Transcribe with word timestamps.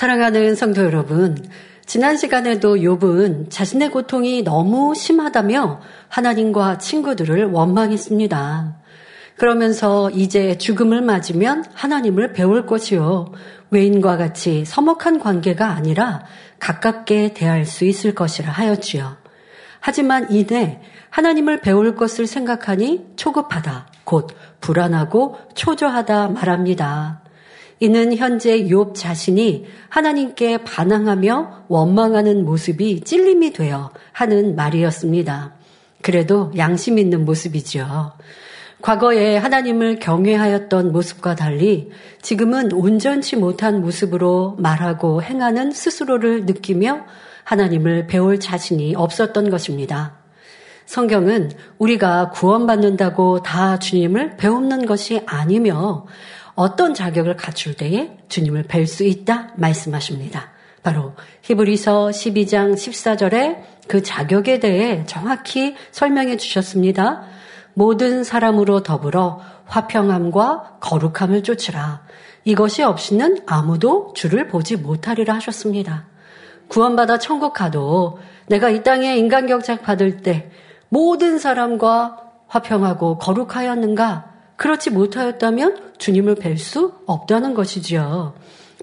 사랑하는 0.00 0.54
성도 0.54 0.82
여러분, 0.82 1.36
지난 1.84 2.16
시간에도 2.16 2.76
욥은 2.76 3.50
자신의 3.50 3.90
고통이 3.90 4.44
너무 4.44 4.94
심하다며 4.94 5.82
하나님과 6.08 6.78
친구들을 6.78 7.50
원망했습니다. 7.50 8.78
그러면서 9.36 10.08
이제 10.08 10.56
죽음을 10.56 11.02
맞으면 11.02 11.66
하나님을 11.74 12.32
배울 12.32 12.64
것이요. 12.64 13.26
외인과 13.70 14.16
같이 14.16 14.64
서먹한 14.64 15.18
관계가 15.18 15.66
아니라 15.66 16.24
가깝게 16.60 17.34
대할 17.34 17.66
수 17.66 17.84
있을 17.84 18.14
것이라 18.14 18.50
하였지요. 18.50 19.18
하지만 19.80 20.32
이내 20.32 20.80
하나님을 21.10 21.60
배울 21.60 21.94
것을 21.94 22.26
생각하니 22.26 23.08
초급하다, 23.16 23.88
곧 24.04 24.28
불안하고 24.62 25.36
초조하다 25.54 26.28
말합니다. 26.28 27.19
이는 27.82 28.14
현재 28.14 28.64
욥 28.64 28.94
자신이 28.94 29.64
하나님께 29.88 30.64
반항하며 30.64 31.64
원망하는 31.68 32.44
모습이 32.44 33.00
찔림이 33.00 33.54
되어 33.54 33.90
하는 34.12 34.54
말이었습니다. 34.54 35.54
그래도 36.02 36.52
양심 36.58 36.98
있는 36.98 37.24
모습이죠. 37.24 38.12
과거에 38.82 39.38
하나님을 39.38 39.98
경외하였던 39.98 40.92
모습과 40.92 41.34
달리 41.34 41.90
지금은 42.20 42.72
온전치 42.72 43.36
못한 43.36 43.80
모습으로 43.80 44.56
말하고 44.58 45.22
행하는 45.22 45.70
스스로를 45.70 46.44
느끼며 46.44 47.04
하나님을 47.44 48.06
배울 48.06 48.38
자신이 48.40 48.94
없었던 48.94 49.48
것입니다. 49.48 50.20
성경은 50.84 51.52
우리가 51.78 52.30
구원받는다고 52.30 53.42
다 53.42 53.78
주님을 53.78 54.36
배우는 54.36 54.86
것이 54.86 55.22
아니며 55.24 56.06
어떤 56.60 56.92
자격을 56.92 57.36
갖출 57.36 57.74
때에 57.74 58.18
주님을 58.28 58.64
뵐 58.64 58.86
수 58.86 59.04
있다 59.04 59.48
말씀하십니다. 59.56 60.50
바로 60.82 61.14
히브리서 61.40 62.08
12장 62.08 62.74
14절에 62.74 63.62
그 63.88 64.02
자격에 64.02 64.60
대해 64.60 65.04
정확히 65.06 65.74
설명해 65.90 66.36
주셨습니다. 66.36 67.22
모든 67.72 68.24
사람으로 68.24 68.82
더불어 68.82 69.40
화평함과 69.64 70.80
거룩함을 70.80 71.44
쫓으라. 71.44 72.02
이것이 72.44 72.82
없이는 72.82 73.38
아무도 73.46 74.12
주를 74.14 74.46
보지 74.46 74.76
못하리라 74.76 75.36
하셨습니다. 75.36 76.08
구원받아 76.68 77.18
천국 77.20 77.54
가도 77.54 78.18
내가 78.48 78.68
이 78.68 78.82
땅에 78.82 79.16
인간격작 79.16 79.80
받을 79.80 80.18
때 80.18 80.50
모든 80.90 81.38
사람과 81.38 82.18
화평하고 82.48 83.16
거룩하였는가? 83.16 84.29
그렇지 84.60 84.90
못하였다면 84.90 85.94
주님을 85.96 86.34
뵐 86.34 86.58
수 86.58 86.92
없다는 87.06 87.54
것이지요. 87.54 88.34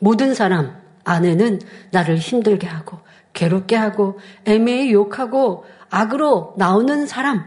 모든 0.02 0.34
사람 0.34 0.76
안에는 1.04 1.62
나를 1.92 2.18
힘들게 2.18 2.66
하고 2.66 3.00
괴롭게 3.34 3.76
하고 3.76 4.18
애매히 4.46 4.92
욕하고 4.92 5.66
악으로 5.92 6.56
나오는 6.58 7.06
사람 7.06 7.46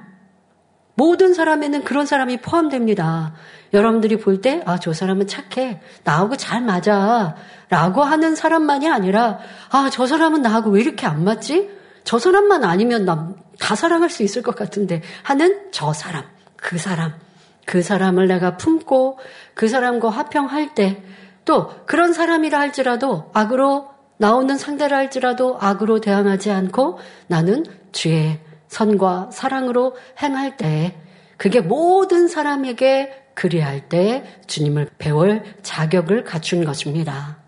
모든 0.94 1.34
사람에는 1.34 1.82
그런 1.82 2.06
사람이 2.06 2.36
포함됩니다. 2.36 3.34
여러분들이 3.72 4.18
볼 4.18 4.40
때, 4.40 4.62
아, 4.66 4.78
저 4.78 4.92
사람은 4.92 5.26
착해. 5.26 5.80
나하고 6.04 6.36
잘 6.36 6.60
맞아. 6.60 7.36
라고 7.70 8.02
하는 8.02 8.36
사람만이 8.36 8.88
아니라, 8.90 9.38
아, 9.70 9.88
저 9.90 10.06
사람은 10.06 10.42
나하고 10.42 10.70
왜 10.70 10.82
이렇게 10.82 11.06
안 11.06 11.24
맞지? 11.24 11.70
저 12.04 12.18
사람만 12.18 12.64
아니면 12.64 13.04
나 13.04 13.34
다 13.60 13.76
사랑할 13.76 14.10
수 14.10 14.24
있을 14.24 14.42
것 14.42 14.56
같은데 14.56 15.02
하는 15.22 15.70
저 15.70 15.92
사람, 15.92 16.24
그 16.56 16.78
사람, 16.78 17.14
그 17.70 17.82
사람을 17.82 18.26
내가 18.26 18.56
품고 18.56 19.18
그 19.54 19.68
사람과 19.68 20.10
화평할 20.10 20.74
때 20.74 21.02
또 21.44 21.68
그런 21.86 22.12
사람이라 22.12 22.58
할지라도 22.58 23.30
악으로 23.32 23.88
나오는 24.18 24.56
상대라 24.56 24.96
할지라도 24.96 25.56
악으로 25.60 26.00
대항하지 26.00 26.50
않고 26.50 26.98
나는 27.26 27.64
주의 27.92 28.38
선과 28.68 29.30
사랑으로 29.32 29.96
행할 30.22 30.56
때 30.56 30.94
그게 31.36 31.60
모든 31.60 32.28
사람에게 32.28 33.24
그리할 33.34 33.88
때 33.88 34.24
주님을 34.46 34.90
배울 34.98 35.42
자격을 35.62 36.24
갖춘 36.24 36.64
것입니다. 36.64 37.38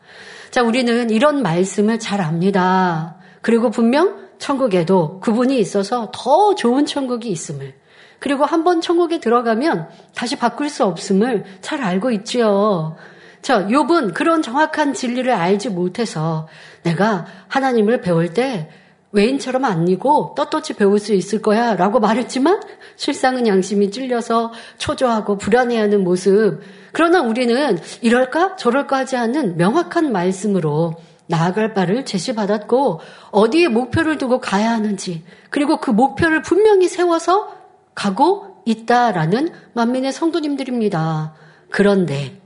자, 0.50 0.62
우리는 0.62 1.11
이런 1.11 1.43
말씀을 1.43 1.99
잘 1.99 2.21
압니다. 2.22 3.19
그리고 3.43 3.71
분명 3.71 4.22
천국에도 4.38 5.21
그분이 5.21 5.59
있어서 5.61 6.11
더 6.12 6.55
좋은 6.55 6.87
천국이 6.87 7.28
있음을 7.31 7.75
그리고 8.22 8.44
한 8.44 8.62
번 8.62 8.81
천국에 8.81 9.19
들어가면 9.19 9.88
다시 10.15 10.37
바꿀 10.37 10.69
수 10.71 10.84
없음을 10.84 11.44
잘 11.60 11.83
알고 11.83 12.12
있지요. 12.12 12.97
자, 13.43 13.66
욥은 13.66 14.15
그런 14.15 14.41
정확한 14.41 14.94
진리를 14.94 15.31
알지 15.33 15.71
못해서 15.71 16.47
내가 16.84 17.27
하나님을 17.49 18.00
배울 18.00 18.32
때 18.32 18.71
외인처럼 19.11 19.65
아니고 19.65 20.34
떳떳이 20.37 20.77
배울 20.78 21.00
수 21.00 21.12
있을 21.12 21.43
거야 21.43 21.75
라고 21.75 21.99
말했지만 21.99 22.61
실상은 22.94 23.49
양심이 23.49 23.91
찔려서 23.91 24.53
초조하고 24.78 25.37
불안해하는 25.37 26.05
모습. 26.05 26.61
그러나 26.93 27.21
우리는 27.21 27.77
이럴까 28.00 28.55
저럴까 28.56 28.99
하지 28.99 29.16
않는 29.16 29.56
명확한 29.56 30.12
말씀으로 30.12 30.94
나아갈 31.27 31.75
바를 31.75 32.05
제시받았고 32.05 33.00
어디에 33.32 33.66
목표를 33.69 34.16
두고 34.19 34.41
가야 34.41 34.71
하는지 34.71 35.25
그리고 35.50 35.81
그 35.81 35.91
목표를 35.91 36.43
분명히 36.43 36.88
세워서 36.88 37.62
가고 37.95 38.63
있다라는 38.65 39.53
만민의 39.75 40.13
성도님들입니다. 40.13 41.35
그런데 41.71 42.41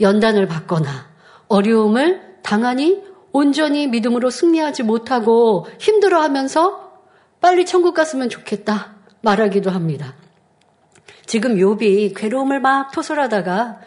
연단을 0.00 0.46
받거나 0.46 1.10
어려움을 1.48 2.38
당하니 2.42 3.02
온전히 3.32 3.86
믿음으로 3.86 4.30
승리하지 4.30 4.82
못하고 4.82 5.66
힘들어하면서 5.78 6.92
빨리 7.40 7.64
천국 7.64 7.94
갔으면 7.94 8.28
좋겠다 8.28 8.96
말하기도 9.22 9.70
합니다. 9.70 10.14
지금 11.26 11.56
욥이 11.56 12.14
괴로움을 12.16 12.60
막 12.60 12.90
토설하다가 12.92 13.80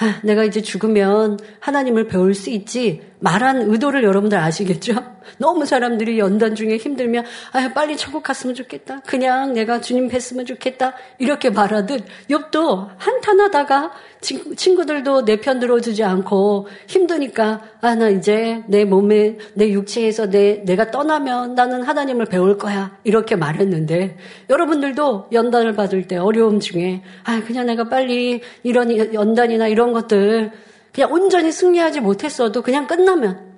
아, 0.00 0.20
내가 0.22 0.44
이제 0.44 0.62
죽으면 0.62 1.38
하나님을 1.60 2.06
배울 2.06 2.34
수 2.34 2.50
있지 2.50 3.02
말한 3.20 3.62
의도를 3.70 4.04
여러분들 4.04 4.38
아시겠죠? 4.38 4.94
너무 5.38 5.66
사람들이 5.66 6.18
연단 6.18 6.54
중에 6.54 6.76
힘들면 6.76 7.24
아, 7.52 7.72
빨리 7.74 7.96
천국 7.96 8.22
갔으면 8.22 8.54
좋겠다. 8.54 9.00
그냥 9.00 9.52
내가 9.52 9.80
주님 9.80 10.08
뵀으면 10.08 10.46
좋겠다. 10.46 10.94
이렇게 11.18 11.50
말하듯 11.50 12.04
욥도 12.30 12.88
한탄하다가 12.96 13.92
친구들도 14.20 15.24
내 15.24 15.38
편 15.38 15.60
들어주지 15.60 16.02
않고 16.02 16.66
힘드니까 16.88 17.62
아, 17.80 17.94
나 17.94 18.08
이제 18.08 18.62
내 18.66 18.84
몸에 18.84 19.38
내 19.54 19.70
육체에서 19.70 20.28
내 20.28 20.62
내가 20.64 20.90
떠나면 20.90 21.54
나는 21.54 21.82
하나님을 21.82 22.26
배울 22.26 22.58
거야. 22.58 22.96
이렇게 23.04 23.36
말했는데 23.36 24.16
여러분들도 24.50 25.28
연단을 25.32 25.74
받을 25.74 26.06
때 26.08 26.16
어려움 26.16 26.60
중에 26.60 27.02
아, 27.24 27.40
그냥 27.46 27.66
내가 27.66 27.88
빨리 27.88 28.40
이런 28.62 29.14
연단이나 29.14 29.68
이런 29.68 29.92
것들 29.92 30.50
그냥 30.98 31.12
온전히 31.12 31.52
승리하지 31.52 32.00
못했어도 32.00 32.62
그냥 32.62 32.88
끝나면 32.88 33.52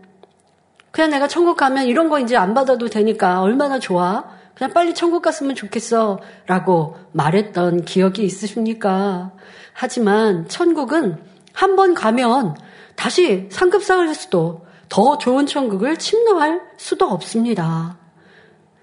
그냥 0.90 1.08
내가 1.08 1.26
천국 1.26 1.56
가면 1.56 1.86
이런 1.86 2.10
거 2.10 2.20
이제 2.20 2.36
안 2.36 2.52
받아도 2.52 2.88
되니까 2.88 3.40
얼마나 3.40 3.78
좋아. 3.78 4.24
그냥 4.54 4.74
빨리 4.74 4.92
천국 4.92 5.22
갔으면 5.22 5.54
좋겠어. 5.54 6.20
라고 6.46 6.98
말했던 7.12 7.86
기억이 7.86 8.24
있으십니까? 8.24 9.32
하지만 9.72 10.48
천국은 10.48 11.16
한 11.54 11.76
번 11.76 11.94
가면 11.94 12.56
다시 12.94 13.48
상급상을 13.50 14.06
할 14.06 14.14
수도 14.14 14.66
더 14.90 15.16
좋은 15.16 15.46
천국을 15.46 15.96
침노할 15.96 16.60
수도 16.76 17.06
없습니다. 17.06 17.96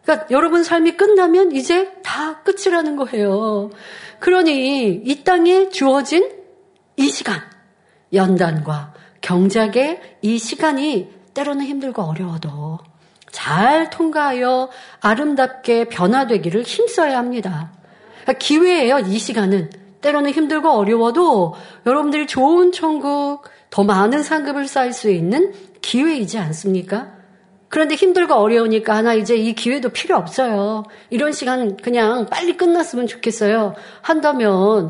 그러니까 0.02 0.28
여러분 0.32 0.64
삶이 0.64 0.98
끝나면 0.98 1.52
이제 1.52 1.94
다 2.04 2.42
끝이라는 2.42 2.96
거예요. 2.96 3.70
그러니 4.20 5.04
이 5.06 5.24
땅에 5.24 5.70
주어진 5.70 6.32
이 6.96 7.08
시간, 7.10 7.40
연단과 8.14 8.94
경작의 9.22 10.00
이 10.22 10.38
시간이 10.38 11.10
때로는 11.34 11.66
힘들고 11.66 12.02
어려워도 12.02 12.80
잘 13.32 13.90
통과하여 13.90 14.70
아름답게 15.02 15.86
변화되기를 15.90 16.64
힘써야 16.64 17.18
합니다. 17.18 17.72
그러니까 18.24 18.34
기회예요, 18.40 19.00
이 19.00 19.20
시간은. 19.20 19.70
때로는 20.02 20.32
힘들고 20.32 20.70
어려워도 20.70 21.56
여러분들이 21.86 22.28
좋은 22.28 22.72
천국, 22.72 23.44
더 23.70 23.84
많은 23.84 24.24
상급을 24.24 24.68
쌓을 24.68 24.94
수 24.94 25.10
있는 25.10 25.54
기회이지 25.82 26.38
않습니까? 26.38 27.18
그런데 27.70 27.96
힘들고 27.96 28.34
어려우니까 28.34 28.96
하나 28.96 29.14
이제 29.14 29.36
이 29.36 29.54
기회도 29.54 29.90
필요 29.90 30.16
없어요. 30.18 30.84
이런 31.10 31.34
시간 31.34 31.76
그냥 31.78 32.28
빨리 32.28 32.56
끝났으면 32.56 33.08
좋겠어요. 33.08 33.76
한다면 34.02 34.90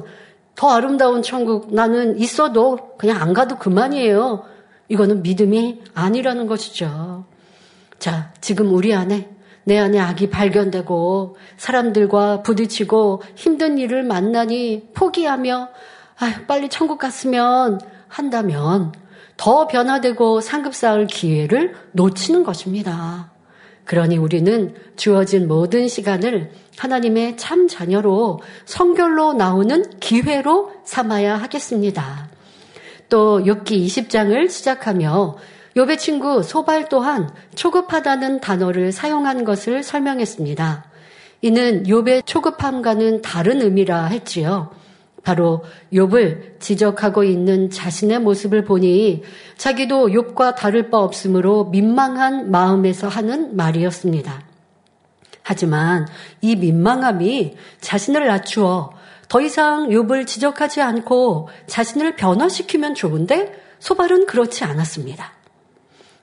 더 0.57 0.71
아름다운 0.71 1.21
천국 1.21 1.71
나는 1.71 2.17
있어도 2.17 2.97
그냥 2.97 3.21
안 3.21 3.33
가도 3.33 3.59
그만이에요. 3.59 4.43
이거는 4.89 5.21
믿음이 5.21 5.83
아니라는 5.93 6.47
것이죠. 6.47 7.25
자, 7.99 8.33
지금 8.41 8.73
우리 8.73 8.93
안에 8.93 9.29
내 9.65 9.77
안에 9.77 9.99
악이 9.99 10.31
발견되고 10.31 11.37
사람들과 11.57 12.41
부딪히고 12.41 13.21
힘든 13.35 13.77
일을 13.77 14.01
만나니 14.01 14.89
포기하며 14.95 15.69
아, 16.19 16.33
빨리 16.47 16.69
천국 16.69 16.97
갔으면 16.97 17.79
한다면 18.07 18.93
더 19.37 19.67
변화되고 19.67 20.41
상급 20.41 20.73
쌓을 20.73 21.05
기회를 21.05 21.75
놓치는 21.91 22.43
것입니다. 22.43 23.29
그러니 23.87 24.17
우리는 24.17 24.75
주어진 24.97 25.47
모든 25.47 25.87
시간을 25.87 26.51
하나님의 26.77 27.37
참 27.37 27.67
자녀로 27.67 28.41
성결로 28.65 29.33
나오는 29.33 29.99
기회로 29.99 30.73
삼아야 30.83 31.37
하겠습니다. 31.37 32.27
또 33.09 33.39
욥기 33.39 33.85
20장을 33.85 34.49
시작하며 34.49 35.37
욥의 35.77 35.97
친구 35.97 36.43
소발 36.43 36.89
또한 36.89 37.29
초급하다는 37.55 38.41
단어를 38.41 38.91
사용한 38.91 39.45
것을 39.45 39.83
설명했습니다. 39.83 40.85
이는 41.41 41.83
욥의 41.83 42.25
초급함과는 42.25 43.21
다른 43.21 43.61
의미라 43.61 44.07
했지요. 44.07 44.69
바로 45.27 45.61
욥을 45.91 46.57
지적하고 46.61 47.25
있는 47.25 47.69
자신의 47.69 48.19
모습을 48.19 48.63
보니 48.63 49.23
자기도 49.57 50.07
욥과 50.07 50.55
다를 50.55 50.89
바 50.89 50.99
없으므로 50.99 51.65
민망한 51.65 52.49
마음에서 52.49 53.09
하는 53.09 53.57
말이었습니다. 53.57 54.41
하지만 55.43 56.07
이 56.39 56.55
민망함이 56.55 57.57
자신을 57.81 58.25
낮추어 58.25 58.91
더 59.27 59.41
이상 59.41 59.89
욥을 59.89 60.25
지적하지 60.25 60.81
않고 60.81 61.49
자신을 61.67 62.15
변화시키면 62.15 62.95
좋은데 62.95 63.51
소발은 63.79 64.27
그렇지 64.27 64.63
않았습니다. 64.63 65.33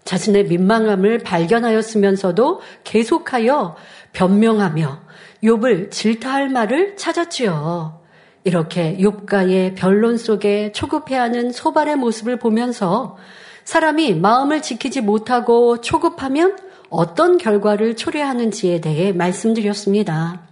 자신의 0.05 0.45
민망함을 0.47 1.19
발견하였으면서도 1.19 2.63
계속하여 2.85 3.77
변명하며 4.15 5.03
욥을 5.43 5.91
질타할 5.91 6.49
말을 6.49 6.97
찾았지요. 6.97 8.04
이렇게 8.45 8.97
욥가의 8.99 9.75
변론 9.75 10.19
속에 10.19 10.73
초급해하는 10.73 11.51
소발의 11.51 11.97
모습을 11.97 12.39
보면서 12.39 13.17
사람이 13.65 14.15
마음을 14.17 14.61
지키지 14.61 15.01
못하고 15.01 15.81
초급하면 15.81 16.59
어떤 16.91 17.39
결과를 17.39 17.97
초래하는지에 17.97 18.83
대해 18.83 19.13
말씀드렸습니다. 19.13 20.43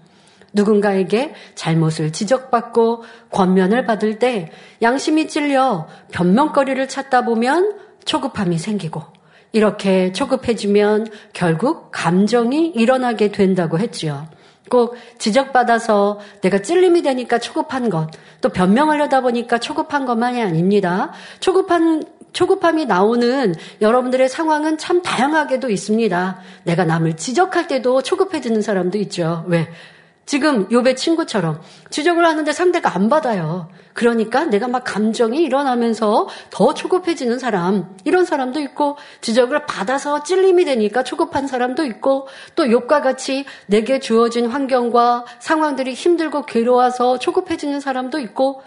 누군가에게 0.55 1.35
잘못을 1.55 2.13
지적받고 2.13 3.05
권면을 3.31 3.87
받을 3.87 4.19
때 4.19 4.51
양심이 4.81 5.29
찔려 5.29 5.89
변명거리를 6.11 6.89
찾다 6.89 7.25
보면 7.25 7.77
초급함이 8.05 8.59
생기고 8.59 9.03
이렇게 9.53 10.13
초급해지면 10.13 11.09
결국 11.33 11.91
감정이 11.93 12.69
일어나게 12.69 13.31
된다고 13.31 13.79
했지요. 13.79 14.27
꼭 14.73 14.95
지적받아서 15.19 16.19
내가 16.41 16.63
찔림이 16.63 17.03
되니까 17.03 17.39
초급한 17.39 17.91
것, 17.91 18.09
또 18.41 18.49
변명하려다 18.49 19.21
보니까 19.21 19.59
초급한 19.59 20.07
것만이 20.07 20.41
아닙니다. 20.41 21.13
초급한 21.41 22.05
초급함이 22.33 22.87
나오는 22.87 23.55
여러분들의 23.83 24.31
상황은 24.31 24.79
참 24.79 25.03
다양하게도 25.03 25.69
있습니다. 25.69 26.41
내가 26.65 26.87
남을 26.87 27.19
지적할 27.19 27.69
때도 27.69 28.01
초급해지는 28.01 28.63
사람도 28.63 28.97
있죠. 28.97 29.45
왜? 29.47 29.69
지금 30.25 30.71
요배 30.71 30.95
친구처럼 30.95 31.61
지적을 31.91 32.25
하는데 32.25 32.51
상대가 32.53 32.95
안 32.95 33.09
받아요. 33.09 33.69
그러니까 33.93 34.45
내가 34.45 34.69
막 34.69 34.85
감정이 34.85 35.43
일어나면서 35.43 36.29
더 36.51 36.75
초급해지는 36.75 37.39
사람, 37.39 37.95
이런 38.05 38.25
사람도 38.25 38.61
있고, 38.61 38.97
지적을 39.21 39.67
받아서 39.67 40.23
찔림이 40.23 40.65
되니까 40.65 41.03
초급한 41.03 41.47
사람도 41.47 41.85
있고, 41.87 42.29
또 42.55 42.71
욕과 42.71 43.03
같이 43.03 43.45
내게 43.67 43.99
주어진 43.99 44.47
환경과 44.47 45.27
상황들이 45.41 45.93
힘들고 45.93 46.47
괴로워서 46.47 47.19
초급해지는 47.19 47.81
사람도 47.81 48.19
있고, 48.21 48.63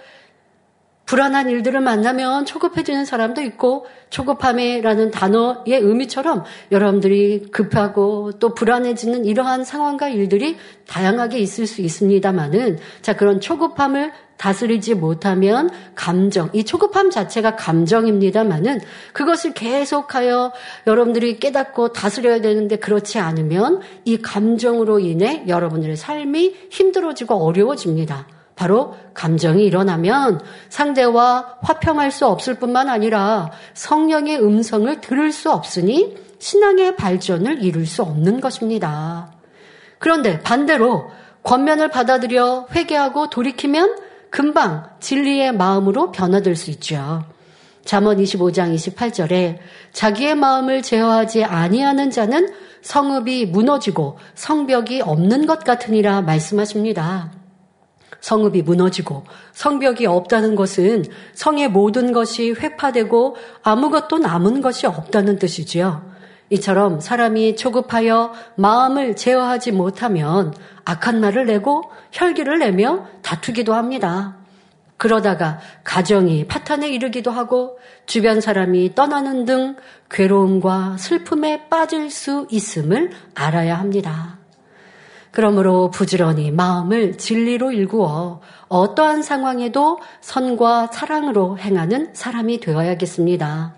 불안한 1.05 1.49
일들을 1.49 1.79
만나면 1.81 2.45
초급해지는 2.45 3.05
사람도 3.05 3.41
있고 3.41 3.85
초급함이라는 4.09 5.11
단어의 5.11 5.65
의미처럼 5.67 6.43
여러분들이 6.71 7.47
급하고 7.51 8.31
또 8.39 8.53
불안해지는 8.53 9.25
이러한 9.25 9.63
상황과 9.63 10.09
일들이 10.09 10.57
다양하게 10.87 11.39
있을 11.39 11.67
수 11.67 11.81
있습니다만은 11.81 12.79
자 13.01 13.15
그런 13.15 13.39
초급함을 13.39 14.11
다스리지 14.37 14.95
못하면 14.95 15.69
감정, 15.95 16.49
이 16.53 16.65
초급함 16.65 17.09
자체가 17.09 17.55
감정입니다만은 17.55 18.81
그것을 19.13 19.53
계속하여 19.53 20.51
여러분들이 20.87 21.39
깨닫고 21.39 21.93
다스려야 21.93 22.41
되는데 22.41 22.75
그렇지 22.75 23.19
않으면 23.19 23.81
이 24.03 24.17
감정으로 24.17 24.99
인해 24.99 25.45
여러분들의 25.47 25.95
삶이 25.95 26.55
힘들어지고 26.69 27.35
어려워집니다. 27.35 28.27
바로 28.55 28.95
감정이 29.13 29.65
일어나면 29.65 30.41
상대와 30.69 31.57
화평할 31.61 32.11
수 32.11 32.25
없을 32.25 32.55
뿐만 32.55 32.89
아니라 32.89 33.51
성령의 33.73 34.41
음성을 34.41 35.01
들을 35.01 35.31
수 35.31 35.51
없으니 35.51 36.15
신앙의 36.39 36.95
발전을 36.95 37.63
이룰 37.63 37.85
수 37.85 38.01
없는 38.01 38.39
것입니다. 38.39 39.31
그런데 39.99 40.39
반대로 40.41 41.09
권면을 41.43 41.89
받아들여 41.89 42.67
회개하고 42.73 43.29
돌이키면 43.29 43.97
금방 44.29 44.89
진리의 44.99 45.53
마음으로 45.53 46.11
변화될 46.11 46.55
수 46.55 46.71
있죠. 46.71 47.23
잠언 47.85 48.17
25장 48.17 48.73
28절에 48.75 49.59
자기의 49.91 50.35
마음을 50.35 50.81
제어하지 50.81 51.43
아니하는 51.43 52.09
자는 52.09 52.51
성읍이 52.81 53.47
무너지고 53.47 54.17
성벽이 54.33 55.01
없는 55.01 55.45
것 55.45 55.63
같으니라 55.63 56.21
말씀하십니다. 56.21 57.31
성읍이 58.21 58.63
무너지고 58.63 59.23
성벽이 59.53 60.05
없다는 60.05 60.55
것은 60.55 61.05
성의 61.33 61.69
모든 61.69 62.11
것이 62.11 62.51
회파되고 62.51 63.35
아무것도 63.63 64.19
남은 64.19 64.61
것이 64.61 64.87
없다는 64.87 65.39
뜻이지요. 65.39 66.13
이처럼 66.49 66.99
사람이 66.99 67.55
초급하여 67.55 68.33
마음을 68.55 69.15
제어하지 69.15 69.71
못하면 69.71 70.53
악한 70.85 71.19
말을 71.19 71.45
내고 71.45 71.83
혈기를 72.11 72.59
내며 72.59 73.07
다투기도 73.23 73.73
합니다. 73.73 74.35
그러다가 74.97 75.59
가정이 75.83 76.47
파탄에 76.47 76.89
이르기도 76.89 77.31
하고 77.31 77.77
주변 78.05 78.39
사람이 78.39 78.95
떠나는 78.95 79.45
등 79.45 79.75
괴로움과 80.09 80.97
슬픔에 80.97 81.67
빠질 81.67 82.09
수 82.09 82.47
있음을 82.49 83.11
알아야 83.33 83.77
합니다. 83.77 84.37
그러므로 85.35 85.91
부지런히 85.91 86.49
마음을 86.49 87.17
진리로 87.17 87.73
일구어 87.73 88.39
어떠한 88.69 89.21
상황에도 89.21 89.99
선과 90.21 90.87
사랑으로 90.93 91.59
행하는 91.59 92.11
사람이 92.13 92.61
되어야겠습니다. 92.61 93.75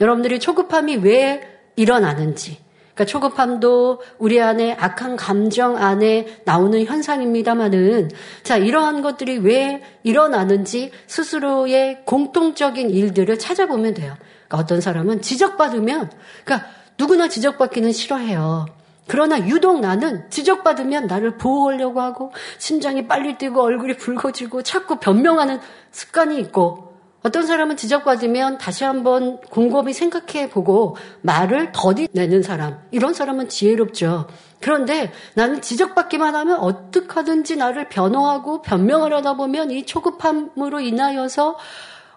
여러분들이 0.00 0.40
초급함이 0.40 0.96
왜 0.96 1.42
일어나는지, 1.76 2.56
그러니까 2.94 3.04
초급함도 3.04 4.00
우리 4.18 4.40
안에 4.40 4.72
악한 4.80 5.16
감정 5.16 5.76
안에 5.76 6.38
나오는 6.46 6.82
현상입니다만은 6.82 8.10
자 8.42 8.56
이러한 8.56 9.02
것들이 9.02 9.36
왜 9.36 9.82
일어나는지 10.04 10.90
스스로의 11.06 12.06
공통적인 12.06 12.88
일들을 12.88 13.38
찾아보면 13.38 13.92
돼요. 13.92 14.14
그러니까 14.48 14.56
어떤 14.56 14.80
사람은 14.80 15.20
지적받으면 15.20 16.10
그러니까 16.46 16.68
누구나 16.96 17.28
지적받기는 17.28 17.92
싫어해요. 17.92 18.83
그러나 19.06 19.38
유독 19.46 19.80
나는 19.80 20.28
지적받으면 20.30 21.06
나를 21.06 21.36
보호하려고 21.36 22.00
하고 22.00 22.32
심장이 22.58 23.06
빨리 23.06 23.36
뛰고 23.36 23.60
얼굴이 23.62 23.96
붉어지고 23.96 24.62
자꾸 24.62 24.96
변명하는 24.96 25.60
습관이 25.90 26.38
있고 26.40 26.94
어떤 27.22 27.46
사람은 27.46 27.78
지적받으면 27.78 28.58
다시 28.58 28.84
한번 28.84 29.40
곰곰이 29.50 29.94
생각해 29.94 30.50
보고 30.50 30.96
말을 31.22 31.72
더디 31.72 32.08
내는 32.12 32.42
사람 32.42 32.80
이런 32.90 33.14
사람은 33.14 33.48
지혜롭죠. 33.48 34.26
그런데 34.60 35.10
나는 35.34 35.62
지적받기만 35.62 36.34
하면 36.34 36.58
어떡하든지 36.58 37.56
나를 37.56 37.88
변호하고 37.88 38.60
변명하려다 38.60 39.34
보면 39.34 39.70
이 39.70 39.86
초급함으로 39.86 40.80
인하여서 40.80 41.56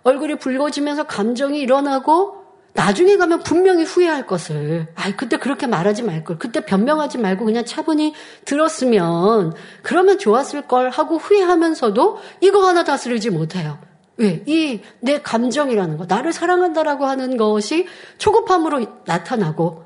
얼굴이 0.04 0.36
붉어지면서 0.36 1.04
감정이 1.04 1.60
일어나고 1.60 2.37
나중에 2.78 3.18
가면 3.18 3.42
분명히 3.42 3.84
후회할 3.84 4.28
것을. 4.28 4.88
아, 4.94 5.12
그때 5.16 5.38
그렇게 5.38 5.66
말하지 5.66 6.04
말 6.04 6.24
걸. 6.24 6.38
그때 6.38 6.64
변명하지 6.64 7.18
말고 7.18 7.44
그냥 7.46 7.66
차분히 7.66 8.14
들었으면 8.46 9.56
그러면 9.82 10.20
좋았을 10.20 10.68
걸 10.68 10.92
하고 10.92 11.18
후회하면서도 11.18 12.20
이거 12.42 12.68
하나 12.68 12.84
다스리지 12.84 13.32
못해요. 13.32 13.80
왜? 14.18 14.44
이 14.46 14.82
내 15.00 15.22
감정이라는 15.22 15.98
거, 15.98 16.06
나를 16.08 16.32
사랑한다라고 16.32 17.06
하는 17.06 17.36
것이 17.38 17.88
초급함으로 18.20 18.86
나타나고 19.06 19.84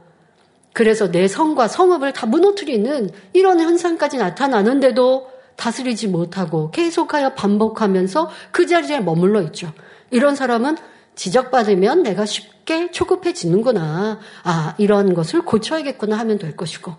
그래서 0.73 1.09
내 1.11 1.29
성과 1.29 1.69
성읍을 1.69 2.11
다 2.11 2.25
무너뜨리는 2.27 3.09
이런 3.31 3.59
현상까지 3.61 4.17
나타나는데도 4.17 5.29
다스리지 5.55 6.07
못하고 6.09 6.71
계속하여 6.71 7.35
반복하면서 7.35 8.29
그 8.51 8.67
자리에 8.67 8.99
머물러 8.99 9.41
있죠. 9.43 9.71
이런 10.09 10.35
사람은 10.35 10.75
지적받으면 11.15 12.03
내가 12.03 12.25
쉽게 12.25 12.91
초급해지는구나. 12.91 14.19
아, 14.43 14.75
이런 14.77 15.13
것을 15.13 15.41
고쳐야겠구나 15.41 16.17
하면 16.19 16.37
될 16.37 16.55
것이고. 16.55 16.93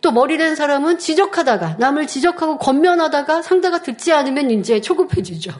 또 0.00 0.12
머리된 0.12 0.54
사람은 0.54 0.98
지적하다가, 0.98 1.76
남을 1.78 2.06
지적하고 2.06 2.58
권면하다가 2.58 3.42
상대가 3.42 3.82
듣지 3.82 4.12
않으면 4.12 4.50
이제 4.50 4.80
초급해지죠. 4.80 5.52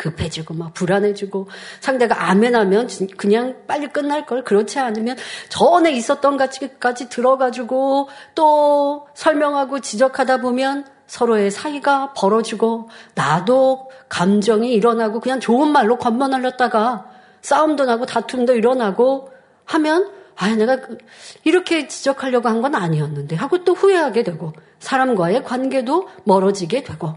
급해지고 0.00 0.54
막 0.54 0.72
불안해지고 0.72 1.48
상대가 1.80 2.30
아멘하면 2.30 2.88
그냥 3.18 3.56
빨리 3.66 3.86
끝날 3.88 4.24
걸 4.24 4.44
그렇지 4.44 4.78
않으면 4.78 5.16
전에 5.50 5.92
있었던 5.92 6.38
가치까지 6.38 7.10
들어가지고 7.10 8.08
또 8.34 9.06
설명하고 9.12 9.80
지적하다 9.80 10.38
보면 10.40 10.86
서로의 11.10 11.50
사이가 11.50 12.12
벌어지고 12.12 12.88
나도 13.16 13.90
감정이 14.08 14.72
일어나고 14.72 15.18
그냥 15.18 15.40
좋은 15.40 15.72
말로 15.72 15.98
건너날렸다가 15.98 17.06
싸움도 17.42 17.84
나고 17.84 18.06
다툼도 18.06 18.54
일어나고 18.54 19.32
하면 19.64 20.08
아 20.36 20.54
내가 20.54 20.76
그 20.76 20.98
이렇게 21.42 21.88
지적하려고 21.88 22.48
한 22.48 22.62
건 22.62 22.76
아니었는데 22.76 23.34
하고 23.34 23.64
또 23.64 23.72
후회하게 23.74 24.22
되고 24.22 24.52
사람과의 24.78 25.42
관계도 25.42 26.08
멀어지게 26.22 26.84
되고 26.84 27.16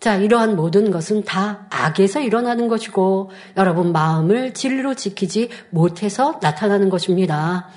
자, 0.00 0.14
이러한 0.16 0.56
모든 0.56 0.90
것은 0.90 1.24
다 1.24 1.66
악에서 1.68 2.20
일어나는 2.20 2.68
것이고 2.68 3.30
여러분 3.58 3.92
마음을 3.92 4.54
진리로 4.54 4.94
지키지 4.94 5.50
못해서 5.70 6.38
나타나는 6.40 6.88
것입니다. 6.88 7.68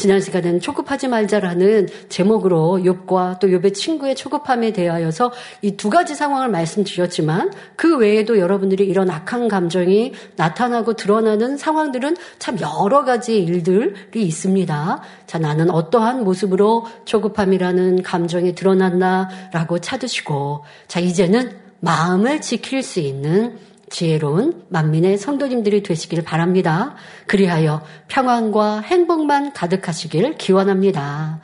지난 0.00 0.20
시간에는 0.20 0.60
초급하지 0.60 1.08
말자라는 1.08 1.88
제목으로 2.08 2.80
욥과 2.82 3.38
또 3.38 3.48
욥의 3.48 3.74
친구의 3.74 4.14
초급함에 4.14 4.72
대하여서 4.72 5.32
이 5.62 5.76
두 5.80 5.88
가지 5.88 6.14
상황을 6.14 6.50
말씀드렸지만 6.50 7.52
그 7.74 7.96
외에도 7.96 8.38
여러분들이 8.38 8.84
이런 8.86 9.08
악한 9.08 9.48
감정이 9.48 10.12
나타나고 10.36 10.92
드러나는 10.92 11.56
상황들은 11.56 12.16
참 12.38 12.58
여러 12.60 13.04
가지 13.04 13.42
일들이 13.42 14.22
있습니다. 14.22 15.02
자, 15.26 15.38
나는 15.38 15.70
어떠한 15.70 16.22
모습으로 16.24 16.86
초급함이라는 17.06 18.02
감정이 18.02 18.54
드러났나라고 18.54 19.78
찾으시고 19.78 20.64
자, 20.86 21.00
이제는 21.00 21.50
마음을 21.80 22.42
지킬 22.42 22.82
수 22.82 23.00
있는 23.00 23.58
지혜로운 23.90 24.64
만민의 24.68 25.18
성도님들이 25.18 25.82
되시길 25.82 26.24
바랍니다. 26.24 26.94
그리하여 27.26 27.82
평안과 28.08 28.80
행복만 28.80 29.52
가득하시길 29.52 30.36
기원합니다. 30.38 31.40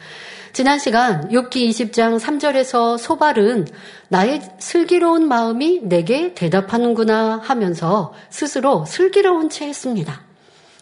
지난 0.53 0.79
시간 0.79 1.29
6기 1.29 1.69
20장 1.69 2.19
3절에서 2.19 2.97
소발은 2.97 3.67
나의 4.09 4.41
슬기로운 4.59 5.29
마음이 5.29 5.81
내게 5.83 6.33
대답하는구나 6.33 7.41
하면서 7.45 8.15
스스로 8.31 8.87
슬기로운 8.87 9.51
채 9.51 9.67
했습니다. 9.67 10.26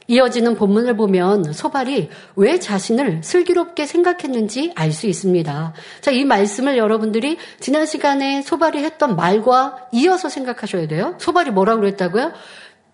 이어지는 0.06 0.54
본문을 0.54 0.96
보면 0.96 1.52
소발이 1.52 2.10
왜 2.36 2.58
자신을 2.58 3.22
슬기롭게 3.22 3.86
생각했는지 3.86 4.72
알 4.76 4.94
수 4.94 5.06
있습니다. 5.08 5.74
자, 6.00 6.10
이 6.12 6.24
말씀을 6.24 6.78
여러분들이 6.78 7.36
지난 7.58 7.84
시간에 7.84 8.42
소발이 8.42 8.78
했던 8.78 9.16
말과 9.16 9.88
이어서 9.92 10.28
생각하셔야 10.28 10.86
돼요. 10.86 11.16
소발이 11.18 11.50
뭐라고 11.50 11.80
그랬다고요? 11.80 12.32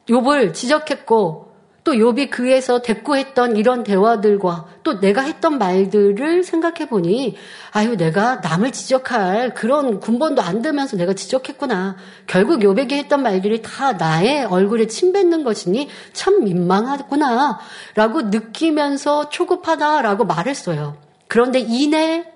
욥을 0.08 0.54
지적했고 0.54 1.49
또 1.82 1.92
욥이 1.92 2.30
그에서 2.30 2.82
대꾸했던 2.82 3.56
이런 3.56 3.84
대화들과 3.84 4.66
또 4.82 5.00
내가 5.00 5.22
했던 5.22 5.58
말들을 5.58 6.44
생각해 6.44 6.88
보니 6.88 7.36
아유 7.72 7.96
내가 7.96 8.36
남을 8.36 8.72
지적할 8.72 9.54
그런 9.54 9.98
군번도 9.98 10.42
안 10.42 10.60
되면서 10.60 10.96
내가 10.96 11.14
지적했구나. 11.14 11.96
결국 12.26 12.60
욥에게 12.60 12.92
했던 12.92 13.22
말들이 13.22 13.62
다 13.62 13.92
나의 13.92 14.44
얼굴에 14.44 14.86
침 14.88 15.12
뱉는 15.12 15.42
것이니 15.42 15.88
참 16.12 16.44
민망하구나라고 16.44 18.22
느끼면서 18.24 19.30
초급하다라고 19.30 20.24
말했어요. 20.26 20.96
그런데 21.28 21.60
이내 21.60 22.26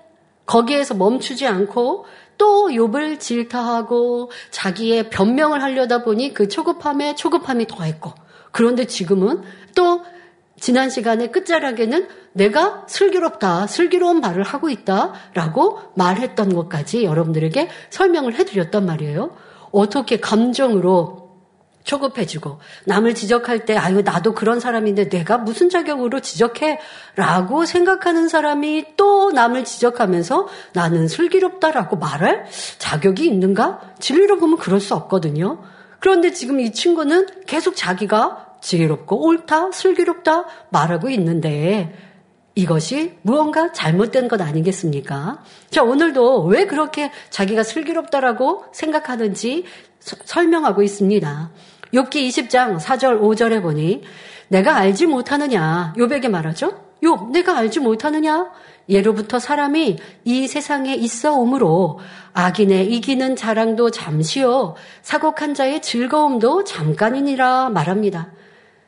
거기에서 0.45 0.95
멈추지 0.95 1.45
않고 1.47 2.05
또 2.37 2.67
욥을 2.69 3.19
질타하고 3.19 4.31
자기의 4.51 5.09
변명을 5.09 5.61
하려다 5.61 6.03
보니 6.03 6.33
그 6.33 6.47
초급함에 6.47 7.15
초급함이 7.15 7.67
더했고 7.67 8.13
그런데 8.55 8.85
지금은 8.85 9.41
또 9.75 10.05
지난 10.57 10.89
시간에 10.89 11.27
끝자락에는 11.27 12.07
내가 12.31 12.85
슬기롭다, 12.87 13.67
슬기로운 13.67 14.21
말을 14.21 14.43
하고 14.43 14.69
있다 14.69 15.11
라고 15.33 15.79
말했던 15.95 16.55
것까지 16.55 17.03
여러분들에게 17.03 17.69
설명을 17.89 18.35
해드렸단 18.35 18.85
말이에요. 18.85 19.35
어떻게 19.73 20.21
감정으로 20.21 21.31
초급해지고 21.83 22.59
남을 22.85 23.13
지적할 23.13 23.65
때 23.65 23.75
아유 23.75 24.01
나도 24.01 24.33
그런 24.33 24.61
사람인데 24.61 25.09
내가 25.09 25.37
무슨 25.37 25.69
자격으로 25.69 26.21
지적해 26.21 26.79
라고 27.15 27.65
생각하는 27.65 28.29
사람이 28.29 28.95
또 28.95 29.31
남을 29.31 29.65
지적하면서 29.65 30.47
나는 30.71 31.09
슬기롭다라고 31.09 31.97
말할 31.97 32.45
자격이 32.77 33.25
있는가? 33.25 33.81
진리로 33.99 34.37
보면 34.37 34.59
그럴 34.59 34.79
수 34.79 34.95
없거든요. 34.95 35.59
그런데 36.05 36.31
지금 36.31 36.59
이 36.59 36.71
친구는 36.71 37.25
계속 37.47 37.75
자기가 37.75 38.44
지혜롭고 38.61 39.25
옳다, 39.25 39.71
슬기롭다 39.71 40.45
말하고 40.69 41.09
있는데 41.09 41.93
이것이 42.55 43.17
무언가 43.21 43.71
잘못된 43.73 44.29
것 44.29 44.41
아니겠습니까? 44.41 45.43
자, 45.69 45.83
오늘도 45.83 46.45
왜 46.45 46.65
그렇게 46.65 47.11
자기가 47.29 47.63
슬기롭다라고 47.63 48.65
생각하는지 48.71 49.65
서, 49.99 50.15
설명하고 50.23 50.81
있습니다. 50.81 51.51
욥기 51.93 52.27
20장 52.27 52.79
4절 52.79 53.21
5절에 53.21 53.61
보니 53.61 54.03
내가 54.47 54.75
알지 54.77 55.05
못하느냐 55.05 55.93
욥에게 55.97 56.29
말하죠. 56.29 56.85
욥 57.03 57.31
내가 57.31 57.57
알지 57.57 57.81
못하느냐 57.81 58.51
예로부터 58.87 59.39
사람이 59.39 59.97
이 60.23 60.47
세상에 60.47 60.93
있어 60.95 61.33
오므로 61.33 61.99
악인의 62.33 62.91
이기는 62.93 63.35
자랑도 63.35 63.91
잠시요 63.91 64.75
사곡한 65.01 65.55
자의 65.55 65.81
즐거움도 65.81 66.63
잠깐이니라 66.63 67.69
말합니다. 67.69 68.31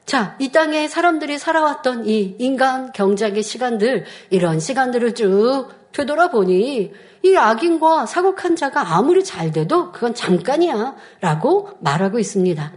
자, 0.08 0.38
이 0.40 0.54
땅에 0.54 0.88
사람들이 0.88 1.38
살아왔던 1.38 2.06
이 2.06 2.38
인간 2.40 2.94
경작의 2.94 3.44
시간들, 3.44 4.06
이런 4.30 4.58
시간들을 4.62 5.16
쭉 5.16 5.68
되돌아보니 5.92 6.94
이 7.24 7.36
악인과 7.36 8.06
사곡한 8.06 8.56
자가 8.56 8.96
아무리 8.96 9.26
잘 9.26 9.52
돼도 9.52 9.92
그건 9.92 10.14
잠깐이야 10.14 10.96
라고 11.20 11.72
말하고 11.82 12.20
있습니다. 12.20 12.72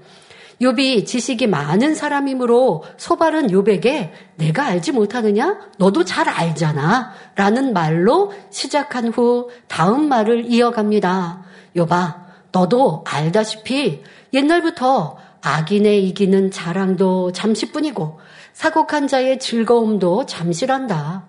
욥이 0.61 1.07
지식이 1.07 1.47
많은 1.47 1.95
사람이므로 1.95 2.83
소발은 2.97 3.47
욥에게 3.47 4.11
내가 4.35 4.65
알지 4.65 4.91
못하느냐? 4.91 5.57
너도 5.79 6.05
잘 6.05 6.29
알잖아. 6.29 7.13
라는 7.37 7.73
말로 7.73 8.33
시작한 8.51 9.07
후 9.07 9.51
다음 9.69 10.09
말을 10.09 10.47
이어갑니다. 10.47 11.45
욥아, 11.77 12.15
너도 12.51 13.05
알다시피 13.07 14.03
옛날부터 14.35 15.30
악인의 15.43 16.07
이기는 16.09 16.51
자랑도 16.51 17.33
잠시뿐이고 17.33 18.19
사곡한 18.53 19.09
자의 19.09 19.39
즐거움도 19.39 20.27
잠시란다. 20.27 21.27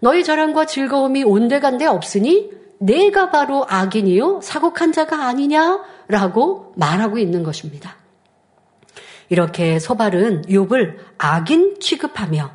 너희 0.00 0.22
자랑과 0.24 0.66
즐거움이 0.66 1.24
온데간데 1.24 1.86
없으니 1.86 2.50
내가 2.78 3.30
바로 3.30 3.64
악인이요 3.68 4.40
사곡한 4.42 4.92
자가 4.92 5.26
아니냐라고 5.26 6.74
말하고 6.76 7.18
있는 7.18 7.42
것입니다. 7.42 7.96
이렇게 9.30 9.78
소발은 9.78 10.42
욥을 10.42 10.96
악인 11.16 11.80
취급하며 11.80 12.50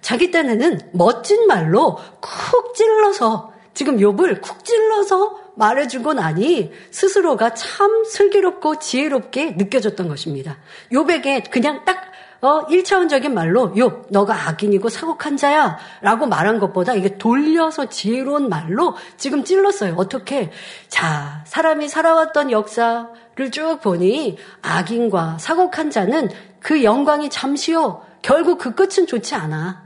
자기 0.00 0.30
딴에는 0.30 0.92
멋진 0.92 1.46
말로 1.46 1.98
쿡 2.20 2.74
찔러서 2.74 3.52
지금 3.74 3.98
욥을 3.98 4.40
쿡 4.40 4.64
찔러서 4.64 5.43
말해주고 5.56 6.14
나니 6.14 6.72
스스로가 6.90 7.54
참 7.54 8.04
슬기롭고 8.04 8.78
지혜롭게 8.78 9.52
느껴졌던 9.52 10.08
것입니다. 10.08 10.58
욥에게 10.90 11.50
그냥 11.50 11.84
딱 11.84 12.12
어, 12.44 12.66
1차원적인 12.66 13.32
말로, 13.32 13.72
욥, 13.72 14.08
너가 14.10 14.48
악인이고 14.48 14.90
사곡한 14.90 15.38
자야. 15.38 15.78
라고 16.02 16.26
말한 16.26 16.58
것보다 16.58 16.92
이게 16.92 17.16
돌려서 17.16 17.86
지혜로운 17.86 18.50
말로 18.50 18.96
지금 19.16 19.44
찔렀어요. 19.44 19.94
어떻게? 19.96 20.50
자, 20.88 21.42
사람이 21.46 21.88
살아왔던 21.88 22.50
역사를 22.50 23.06
쭉 23.50 23.80
보니 23.80 24.36
악인과 24.60 25.38
사곡한 25.38 25.88
자는 25.88 26.28
그 26.60 26.84
영광이 26.84 27.30
잠시요. 27.30 28.04
결국 28.20 28.58
그 28.58 28.74
끝은 28.74 29.06
좋지 29.06 29.34
않아. 29.34 29.82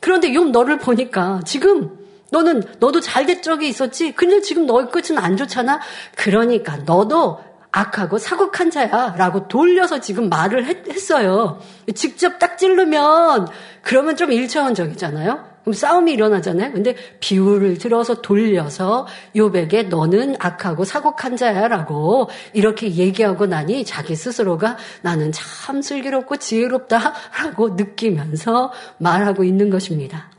그런데 0.00 0.30
욥 0.30 0.50
너를 0.50 0.78
보니까 0.78 1.42
지금 1.44 1.97
너는 2.30 2.62
너도 2.78 3.00
잘된 3.00 3.42
적이 3.42 3.68
있었지. 3.68 4.12
근데 4.12 4.40
지금 4.40 4.66
너의 4.66 4.90
끝은 4.90 5.18
안 5.18 5.36
좋잖아. 5.36 5.80
그러니까 6.16 6.76
너도 6.78 7.40
악하고 7.70 8.18
사곡한 8.18 8.70
자야라고 8.70 9.48
돌려서 9.48 10.00
지금 10.00 10.28
말을 10.28 10.64
했, 10.64 11.10
어요 11.12 11.60
직접 11.94 12.38
딱 12.38 12.56
찌르면 12.58 13.48
그러면 13.82 14.16
좀 14.16 14.32
일차원적이잖아요. 14.32 15.58
그럼 15.62 15.74
싸움이 15.74 16.12
일어나잖아요. 16.12 16.72
근데 16.72 16.96
비유를 17.20 17.76
들어서 17.76 18.22
돌려서 18.22 19.06
요백에 19.36 19.84
너는 19.84 20.36
악하고 20.38 20.84
사곡한 20.84 21.36
자야라고 21.36 22.30
이렇게 22.54 22.90
얘기하고 22.94 23.44
나니 23.44 23.84
자기 23.84 24.16
스스로가 24.16 24.78
나는 25.02 25.30
참 25.30 25.82
슬기롭고 25.82 26.38
지혜롭다라고 26.38 27.70
느끼면서 27.76 28.72
말하고 28.96 29.44
있는 29.44 29.68
것입니다. 29.68 30.30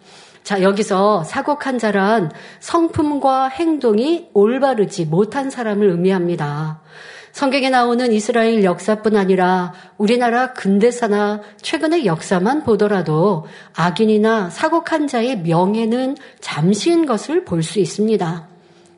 자, 0.44 0.62
여기서 0.62 1.24
사곡한 1.24 1.78
자란 1.78 2.32
성품과 2.60 3.50
행동이 3.50 4.30
올바르지 4.34 5.06
못한 5.06 5.50
사람을 5.50 5.90
의미합니다. 5.90 6.82
성경에 7.32 7.70
나오는 7.70 8.12
이스라엘 8.12 8.64
역사뿐 8.64 9.16
아니라 9.16 9.74
우리나라 9.98 10.54
근대사나 10.54 11.42
최근의 11.62 12.06
역사만 12.06 12.64
보더라도 12.64 13.46
악인이나 13.76 14.50
사곡한 14.50 15.08
자의 15.08 15.38
명예는 15.38 16.18
잠시인 16.40 17.06
것을 17.06 17.46
볼 17.46 17.62
수 17.62 17.80
있습니다. 17.80 18.48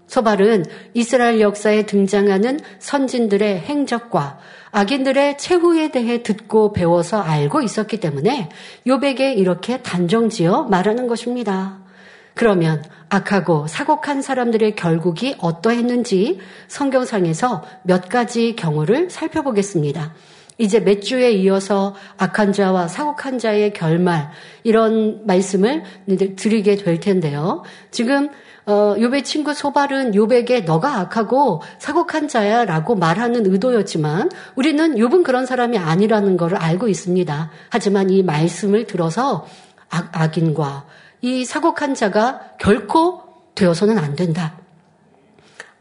소발은 0.07 0.65
이스라엘 0.93 1.39
역사에 1.39 1.86
등장하는 1.86 2.60
선진들의 2.79 3.60
행적과 3.60 4.39
악인들의 4.71 5.37
최후에 5.37 5.91
대해 5.91 6.23
듣고 6.23 6.71
배워서 6.71 7.21
알고 7.21 7.61
있었기 7.61 7.99
때문에 7.99 8.49
요백에 8.87 9.33
이렇게 9.33 9.81
단정지어 9.81 10.63
말하는 10.63 11.07
것입니다. 11.07 11.79
그러면 12.33 12.81
악하고 13.09 13.67
사곡한 13.67 14.21
사람들의 14.21 14.75
결국이 14.75 15.35
어떠했는지 15.39 16.39
성경상에서 16.69 17.63
몇 17.83 18.07
가지 18.07 18.55
경우를 18.55 19.09
살펴보겠습니다. 19.09 20.13
이제 20.57 20.79
몇 20.79 21.01
주에 21.01 21.31
이어서 21.31 21.95
악한 22.17 22.53
자와 22.53 22.87
사곡한 22.87 23.39
자의 23.39 23.73
결말 23.73 24.29
이런 24.63 25.25
말씀을 25.25 25.83
드리게 26.35 26.75
될 26.75 26.99
텐데요. 26.99 27.63
지금 27.89 28.29
어, 28.65 28.96
요배 29.00 29.24
친구 29.24 29.53
소발은 29.53 30.13
요백에 30.15 30.62
너가 30.62 31.00
악하고 31.00 31.62
사곡한 31.80 32.27
자야라고 32.27 32.96
말하는 32.96 33.51
의도였지만 33.51 34.30
우리는 34.56 34.96
욥은 34.96 35.24
그런 35.24 35.46
사람이 35.46 35.77
아니라는 35.77 36.38
것을 36.38 36.58
알고 36.58 36.88
있습니다. 36.88 37.50
하지만 37.70 38.10
이 38.10 38.24
말씀을 38.24 38.86
들어서 38.86 39.46
악, 39.89 40.10
악인과 40.12 40.86
이 41.22 41.46
사곡한 41.46 41.96
자가 41.96 42.41
결코 42.60 43.24
되어서는 43.56 43.98
안 43.98 44.15
된다. 44.15 44.58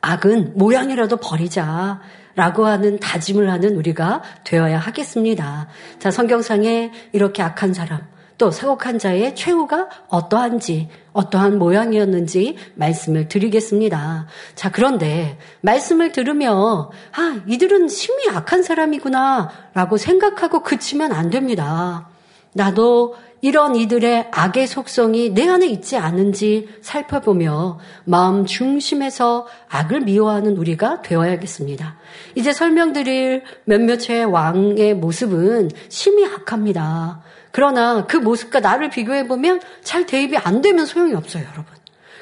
악은 0.00 0.54
모양이라도 0.56 1.18
버리자. 1.18 2.00
라고 2.36 2.64
하는 2.64 2.98
다짐을 3.00 3.50
하는 3.50 3.76
우리가 3.76 4.22
되어야 4.44 4.78
하겠습니다. 4.78 5.66
자, 5.98 6.10
성경상에 6.10 6.92
이렇게 7.12 7.42
악한 7.42 7.74
사람, 7.74 8.00
또 8.40 8.50
사곡한 8.50 8.98
자의 8.98 9.36
최후가 9.36 9.90
어떠한지, 10.08 10.88
어떠한 11.12 11.58
모양이었는지 11.58 12.56
말씀을 12.74 13.28
드리겠습니다. 13.28 14.28
자, 14.54 14.70
그런데 14.70 15.36
말씀을 15.60 16.10
들으며, 16.12 16.90
아, 17.12 17.40
이들은 17.46 17.88
심히 17.88 18.30
악한 18.30 18.62
사람이구나, 18.62 19.50
라고 19.74 19.98
생각하고 19.98 20.62
그치면 20.62 21.12
안 21.12 21.28
됩니다. 21.28 22.08
나도 22.54 23.14
이런 23.42 23.76
이들의 23.76 24.28
악의 24.30 24.66
속성이 24.66 25.34
내 25.34 25.46
안에 25.46 25.66
있지 25.66 25.98
않은지 25.98 26.68
살펴보며 26.80 27.78
마음 28.04 28.46
중심에서 28.46 29.46
악을 29.68 30.00
미워하는 30.00 30.56
우리가 30.56 31.02
되어야겠습니다. 31.02 31.98
이제 32.36 32.54
설명드릴 32.54 33.42
몇몇의 33.64 34.24
왕의 34.24 34.94
모습은 34.94 35.70
심히 35.90 36.24
악합니다. 36.24 37.22
그러나 37.52 38.06
그 38.06 38.16
모습과 38.16 38.60
나를 38.60 38.90
비교해보면 38.90 39.60
잘 39.82 40.06
대입이 40.06 40.36
안 40.36 40.60
되면 40.60 40.86
소용이 40.86 41.14
없어요, 41.14 41.44
여러분. 41.44 41.66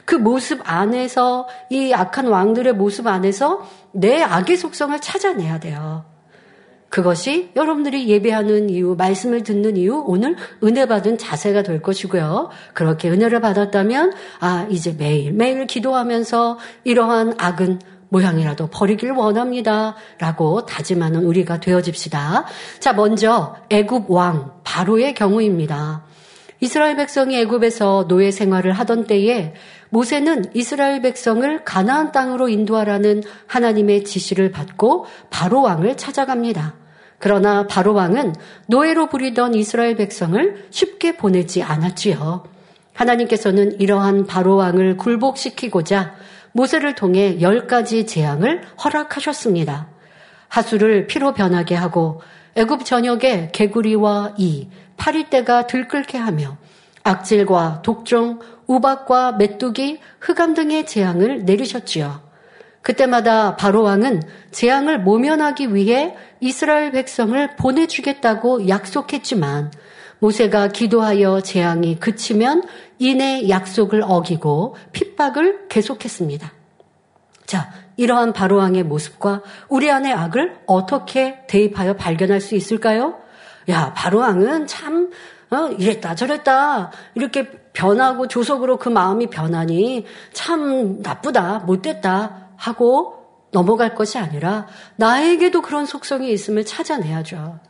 그 0.05 0.15
모습 0.15 0.61
안에서, 0.65 1.49
이 1.71 1.93
악한 1.93 2.29
왕들의 2.29 2.73
모습 2.75 3.07
안에서 3.07 3.69
내 3.93 4.23
악의 4.23 4.57
속성을 4.57 4.99
찾아내야 5.01 5.61
돼요. 5.61 6.05
그것이 6.89 7.51
여러분들이 7.55 8.09
예배하는 8.09 8.71
이유, 8.71 8.95
말씀을 8.97 9.43
듣는 9.43 9.77
이유, 9.77 10.03
오늘 10.07 10.37
은혜 10.65 10.87
받은 10.87 11.19
자세가 11.19 11.63
될 11.63 11.83
것이고요. 11.83 12.49
그렇게 12.73 13.11
은혜를 13.11 13.43
받았다면, 13.43 14.15
아, 14.41 14.67
이제 14.71 14.95
매일, 14.97 15.35
매일 15.35 15.67
기도하면서 15.67 16.59
이러한 16.85 17.35
악은 17.37 17.81
모양이라도 18.09 18.69
버리길 18.69 19.13
원합니다. 19.13 19.95
라고 20.19 20.65
다짐하는 20.67 21.25
우리가 21.25 21.61
되어집시다. 21.61 22.47
자, 22.81 22.93
먼저 22.93 23.57
애굽 23.71 24.11
왕 24.11 24.53
바로의 24.65 25.15
경우입니다. 25.15 26.05
이스라엘 26.61 26.97
백성이 26.97 27.39
애굽에서 27.41 28.07
노예 28.09 28.31
생활을 28.31 28.73
하던 28.73 29.07
때에 29.07 29.55
모세는 29.91 30.47
이스라엘 30.55 31.01
백성을 31.01 31.65
가나안 31.65 32.13
땅으로 32.13 32.49
인도하라는 32.49 33.23
하나님의 33.47 34.05
지시를 34.05 34.51
받고 34.51 35.07
바로 35.31 35.63
왕을 35.63 35.97
찾아갑니다. 35.97 36.75
그러나 37.19 37.67
바로 37.67 37.95
왕은 37.95 38.35
노예로 38.67 39.07
부리던 39.09 39.55
이스라엘 39.55 39.97
백성을 39.97 40.67
쉽게 40.71 41.17
보내지 41.17 41.63
않았지요. 41.63 42.45
하나님께서는 42.93 43.81
이러한 43.81 44.27
바로 44.27 44.57
왕을 44.57 44.97
굴복시키고자 44.97 46.15
모세를 46.53 46.95
통해 46.95 47.41
열 47.41 47.67
가지 47.67 48.07
재앙을 48.07 48.63
허락하셨습니다. 48.83 49.89
하수를 50.49 51.07
피로 51.07 51.35
변하게 51.35 51.75
하고 51.75 52.21
애굽 52.55 52.85
전역에 52.85 53.51
개구리와 53.53 54.35
이, 54.39 54.69
파리떼가 54.97 55.67
들끓게 55.67 56.19
하며 56.19 56.57
악질과 57.05 57.83
독종, 57.83 58.41
우박과 58.67 59.33
메뚜기, 59.33 60.01
흑암 60.21 60.55
등의 60.55 60.87
재앙을 60.87 61.45
내리셨지요. 61.45 62.29
그때마다 62.83 63.57
바로 63.57 63.83
왕은 63.83 64.23
재앙을 64.51 65.01
모면하기 65.01 65.75
위해 65.75 66.15
이스라엘 66.41 66.93
백성을 66.93 67.57
보내주겠다고 67.57 68.69
약속했지만 68.69 69.73
모세가 70.21 70.69
기도하여 70.69 71.41
재앙이 71.41 71.99
그치면 72.01 72.65
이내 72.99 73.49
약속을 73.49 74.03
어기고 74.05 74.77
핍박을 74.93 75.69
계속했습니다. 75.69 76.53
자, 77.47 77.71
이러한 77.97 78.33
바로왕의 78.33 78.85
모습과 78.85 79.43
우리 79.69 79.91
안의 79.91 80.13
악을 80.13 80.61
어떻게 80.67 81.47
대입하여 81.47 81.95
발견할 81.95 82.41
수 82.41 82.55
있을까요? 82.55 83.19
야, 83.69 83.93
바로왕은 83.95 84.67
참 84.67 85.11
어, 85.51 85.69
이랬다 85.69 86.15
저랬다 86.15 86.91
이렇게 87.15 87.51
변하고 87.73 88.29
조속으로 88.29 88.77
그 88.77 88.89
마음이 88.89 89.29
변하니 89.29 90.05
참 90.33 91.01
나쁘다 91.01 91.61
못됐다 91.61 92.49
하고 92.57 93.15
넘어갈 93.51 93.95
것이 93.95 94.19
아니라 94.19 94.67
나에게도 94.97 95.63
그런 95.63 95.87
속성이 95.87 96.33
있음을 96.33 96.67
찾아내야죠. 96.67 97.61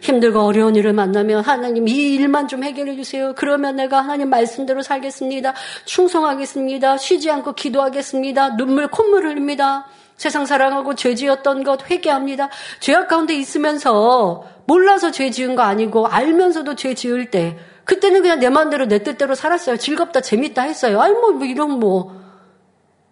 힘들고 0.00 0.40
어려운 0.40 0.76
일을 0.76 0.92
만나면 0.92 1.42
하나님 1.42 1.86
이 1.88 2.14
일만 2.14 2.48
좀 2.48 2.64
해결해 2.64 2.96
주세요. 2.96 3.34
그러면 3.36 3.76
내가 3.76 4.00
하나님 4.00 4.30
말씀대로 4.30 4.82
살겠습니다. 4.82 5.54
충성하겠습니다. 5.84 6.96
쉬지 6.96 7.30
않고 7.30 7.52
기도하겠습니다. 7.54 8.56
눈물 8.56 8.88
콧물 8.88 9.26
흘립니다. 9.26 9.86
세상 10.16 10.44
사랑하고 10.46 10.94
죄 10.94 11.14
지었던 11.14 11.64
것 11.64 11.90
회개합니다. 11.90 12.50
죄악 12.80 13.08
가운데 13.08 13.34
있으면서 13.34 14.44
몰라서 14.66 15.10
죄 15.10 15.30
지은 15.30 15.54
거 15.54 15.62
아니고 15.62 16.06
알면서도 16.06 16.74
죄 16.76 16.94
지을 16.94 17.30
때 17.30 17.58
그때는 17.84 18.22
그냥 18.22 18.38
내 18.38 18.48
마음대로 18.50 18.86
내 18.86 19.02
뜻대로 19.02 19.34
살았어요. 19.34 19.76
즐겁다 19.76 20.20
재밌다 20.20 20.62
했어요. 20.62 21.00
아니 21.00 21.14
뭐, 21.14 21.32
뭐 21.32 21.46
이런 21.46 21.78
뭐 21.78 22.20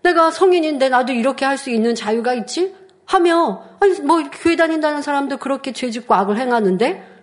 내가 0.02 0.30
성인인데 0.30 0.88
나도 0.88 1.12
이렇게 1.12 1.44
할 1.44 1.58
수 1.58 1.70
있는 1.70 1.94
자유가 1.94 2.34
있지? 2.34 2.74
하며 3.08 3.64
아니 3.80 3.98
뭐 4.02 4.22
교회 4.30 4.54
다닌다는 4.54 5.00
사람도 5.00 5.38
그렇게 5.38 5.72
죄짓고 5.72 6.14
악을 6.14 6.36
행하는데 6.38 7.16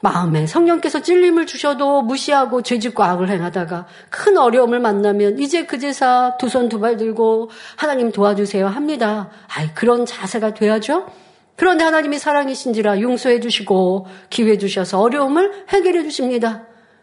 마음에 0.00 0.46
성령께서 0.46 1.02
찔림을 1.02 1.46
주셔도 1.46 2.02
무시하고 2.02 2.62
죄짓고 2.62 3.02
악을 3.02 3.28
행하다가 3.28 3.86
큰 4.10 4.38
어려움을 4.38 4.78
만나면 4.78 5.40
이제 5.40 5.66
그제사 5.66 6.36
두 6.38 6.46
손 6.46 6.68
두 6.68 6.78
발 6.78 6.96
들고 6.96 7.50
하나님 7.76 8.12
도와주세요 8.12 8.68
합니다. 8.68 9.28
아이 9.48 9.74
그런 9.74 10.06
자세가 10.06 10.54
돼야죠. 10.54 11.08
그런데 11.56 11.82
하나님이 11.82 12.20
사랑이신지라 12.20 13.00
용서해 13.00 13.40
주시고 13.40 14.06
기회 14.30 14.56
주셔서 14.56 15.00
어려움을 15.00 15.64
해결해 15.70 16.04
주십니다. 16.04 16.62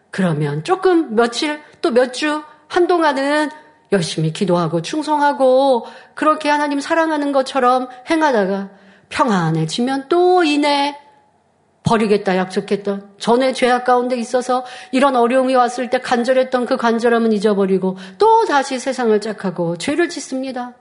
그러면 0.10 0.64
조금 0.64 1.16
며칠 1.16 1.60
또 1.82 1.92
몇 1.92 2.14
주 2.14 2.42
한동안은 2.70 3.50
열심히 3.92 4.34
기도하고 4.34 4.82
충성하고 4.82 5.86
그렇게 6.14 6.50
하나님 6.50 6.80
사랑하는 6.80 7.32
것처럼 7.32 7.88
행하다가 8.10 8.70
평안해지면 9.10 10.06
또 10.10 10.44
이내 10.44 10.98
버리겠다 11.84 12.36
약속했던 12.36 13.12
전에 13.20 13.54
죄악 13.54 13.86
가운데 13.86 14.18
있어서 14.18 14.66
이런 14.92 15.16
어려움이 15.16 15.54
왔을 15.56 15.90
때 15.90 16.00
간절했던 16.00 16.66
그 16.66 16.78
간절함은 16.78 17.32
잊어버리고 17.32 17.98
또 18.18 18.46
다시 18.46 18.80
세상을 18.80 19.20
짝하고 19.22 19.78
죄를 19.78 20.10
짓습니다. 20.10 20.74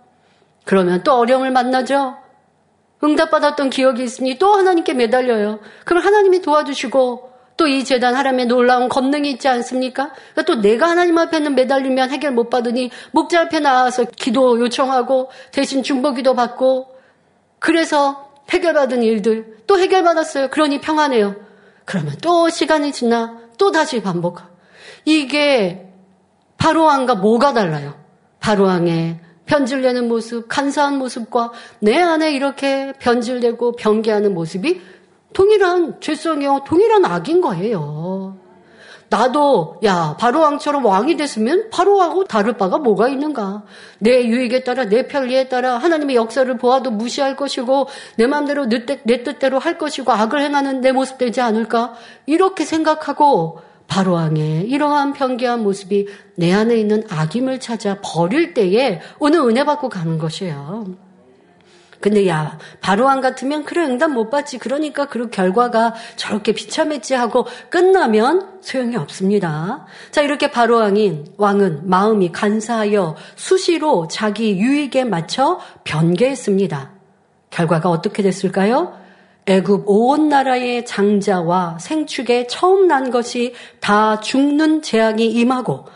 그러면 0.65 1.03
또 1.03 1.13
어려움을 1.15 1.51
만나죠. 1.51 2.17
응답받았던 3.03 3.69
기억이 3.69 4.03
있으니 4.03 4.39
또 4.39 4.55
하나님께 4.55 4.95
매달려요. 4.95 5.61
그럼 5.85 6.03
하나님이 6.03 6.41
도와주시고 6.41 7.34
또 7.57 7.69
이 7.69 7.85
재단 7.85 8.15
하람에 8.15 8.47
놀라운 8.47 8.89
권능이 8.89 9.31
있지 9.31 9.49
않습니까? 9.49 10.11
그러니까 10.33 10.43
또 10.43 10.61
내가 10.61 10.89
하나님 10.89 11.19
앞에는 11.19 11.55
매달리면 11.55 12.11
해결 12.11 12.33
못 12.33 12.51
받으니 12.51 12.91
목자 13.13 13.43
앞에 13.43 13.61
나와서 13.61 14.05
기도 14.05 14.59
요청하고 14.61 15.31
대신 15.53 15.83
중보 15.83 16.13
기도 16.13 16.35
받고 16.35 16.89
그래서 17.59 18.33
해결받은 18.51 19.03
일들 19.03 19.59
또 19.67 19.79
해결받았어요. 19.79 20.49
그러니 20.51 20.81
평안해요. 20.81 21.37
그러면 21.85 22.15
또 22.23 22.49
시간이 22.49 22.93
지나 22.93 23.39
또 23.57 23.71
다시 23.71 24.03
반복하고 24.03 24.53
이게 25.05 25.87
바로왕과 26.59 27.17
뭐가 27.17 27.53
달라요? 27.53 27.95
바로왕의 28.41 29.21
변질되는 29.47 30.09
모습, 30.09 30.49
간사한 30.49 30.99
모습과 30.99 31.53
내 31.81 32.01
안에 32.01 32.33
이렇게 32.33 32.93
변질되고 32.99 33.77
변개하는 33.77 34.33
모습이 34.35 34.81
동일한 35.35 36.01
죄성이요, 36.01 36.63
동일한 36.67 37.05
악인 37.05 37.43
거예요. 37.43 38.39
나도 39.11 39.81
야 39.85 40.17
바로왕처럼 40.19 40.85
왕이 40.85 41.17
됐으면 41.17 41.71
바로하고 41.71 42.25
다를 42.25 42.57
바가 42.57 42.79
뭐가 42.79 43.09
있는가? 43.09 43.65
내 43.99 44.27
유익에 44.27 44.65
따라 44.65 44.87
내 44.87 45.07
편리에 45.07 45.49
따라 45.49 45.77
하나님의 45.77 46.17
역사를 46.17 46.57
보아도 46.57 46.91
무시할 46.91 47.37
것이고 47.37 47.87
내 48.17 48.27
마음대로 48.27 48.67
내, 48.67 48.85
내 49.05 49.23
뜻대로 49.23 49.59
할 49.59 49.79
것이고 49.79 50.11
악을 50.11 50.41
행하는 50.41 50.81
내 50.81 50.91
모습 50.91 51.19
되지 51.19 51.41
않을까? 51.41 51.95
이렇게 52.27 52.65
생각하고 52.65 53.61
바로왕의 53.87 54.63
이러한 54.63 55.13
편개한 55.13 55.63
모습이 55.63 56.09
내 56.37 56.53
안에 56.53 56.75
있는 56.77 57.05
악임을 57.09 57.61
찾아 57.61 57.99
버릴 58.03 58.55
때에 58.55 59.01
오늘 59.19 59.41
은혜 59.41 59.65
받고 59.65 59.91
가는 59.91 60.19
것이에요. 60.19 60.87
근데 62.05 62.29
야 62.29 62.59
바로왕 62.83 63.23
같으면 63.23 63.65
그래 63.65 63.83
응답 63.83 64.11
못 64.11 64.29
받지 64.29 64.59
그러니까 64.59 65.07
그 65.07 65.31
결과가 65.31 65.95
저렇게 66.17 66.53
비참했지 66.53 67.15
하고 67.15 67.47
끝나면 67.71 68.59
소용이 68.61 68.95
없습니다. 68.97 69.87
자 70.11 70.21
이렇게 70.21 70.51
바로왕인 70.51 71.29
왕은 71.39 71.89
마음이 71.89 72.31
간사하여 72.31 73.17
수시로 73.37 74.07
자기 74.09 74.59
유익에 74.59 75.05
맞춰 75.05 75.59
변개했습니다. 75.85 76.91
결과가 77.49 77.89
어떻게 77.89 78.23
됐을까요? 78.23 78.99
애굽 79.47 79.85
온 79.87 80.29
나라의 80.29 80.85
장자와 80.85 81.79
생축에 81.79 82.49
처음 82.49 82.87
난 82.87 83.11
것이 83.11 83.55
다 83.81 84.21
죽는 84.21 84.83
재앙이 84.83 85.27
임하고 85.27 85.87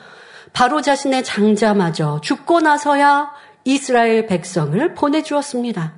바로 0.54 0.80
자신의 0.80 1.22
장자마저 1.24 2.22
죽고 2.22 2.60
나서야 2.60 3.30
이스라엘 3.64 4.26
백성을 4.26 4.94
보내주었습니다. 4.94 5.97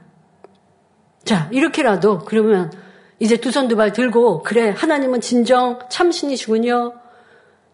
자, 1.24 1.48
이렇게라도 1.52 2.20
그러면 2.20 2.72
이제 3.18 3.37
두 3.37 3.50
손 3.50 3.68
두 3.68 3.76
발 3.76 3.92
들고 3.92 4.42
그래 4.42 4.74
하나님은 4.76 5.20
진정 5.20 5.78
참신이시군요. 5.88 6.94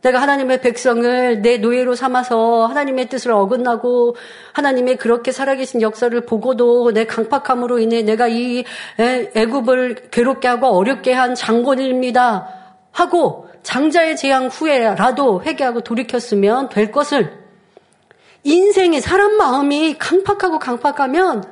내가 0.02 0.20
하나님의 0.20 0.60
백성을 0.60 1.42
내 1.42 1.58
노예로 1.58 1.94
삼아서 1.94 2.66
하나님의 2.66 3.08
뜻을 3.08 3.32
어긋나고 3.32 4.16
하나님의 4.52 4.96
그렇게 4.98 5.32
살아계신 5.32 5.82
역사를 5.82 6.18
보고도 6.26 6.92
내 6.92 7.06
강팍함으로 7.06 7.78
인해 7.78 8.02
내가 8.02 8.28
이 8.28 8.64
애굽을 8.98 10.10
괴롭게 10.10 10.46
하고 10.48 10.68
어렵게 10.68 11.12
한 11.12 11.34
장본입니다. 11.34 12.48
하고 12.92 13.48
장자의 13.62 14.16
재앙 14.16 14.46
후에라도 14.46 15.42
회개하고 15.42 15.80
돌이켰으면 15.80 16.68
될 16.68 16.92
것을 16.92 17.32
인생의 18.44 19.00
사람 19.00 19.32
마음이 19.36 19.96
강팍하고 19.98 20.58
강팍하면 20.60 21.42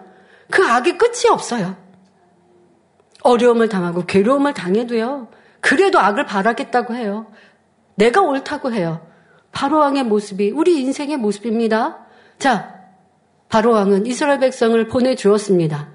그 0.51 0.65
악의 0.65 0.97
끝이 0.99 1.29
없어요. 1.31 1.77
어려움을 3.25 3.69
당하고 3.69 4.05
괴로움을 4.07 4.55
당해도요. 4.55 5.29
그래도 5.61 5.99
악을 5.99 6.27
바라겠다고 6.27 6.95
해요. 6.95 7.27
내가 7.97 8.21
옳다고 8.21 8.73
해요. 8.73 9.05
바로왕의 9.51 10.05
모습이 10.05 10.51
우리 10.51 10.81
인생의 10.81 11.17
모습입니다. 11.17 12.07
자, 12.39 12.75
바로왕은 13.49 14.07
이스라엘 14.07 14.39
백성을 14.41 14.87
보내주었습니다. 14.89 15.89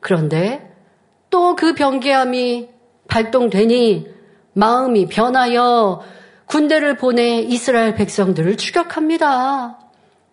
그런데 0.00 0.74
또 1.30 1.54
그 1.54 1.74
변개함이 1.74 2.68
발동되니 3.08 4.08
마음이 4.54 5.06
변하여 5.06 6.02
군대를 6.46 6.96
보내 6.96 7.40
이스라엘 7.40 7.94
백성들을 7.94 8.56
추격합니다. 8.56 9.78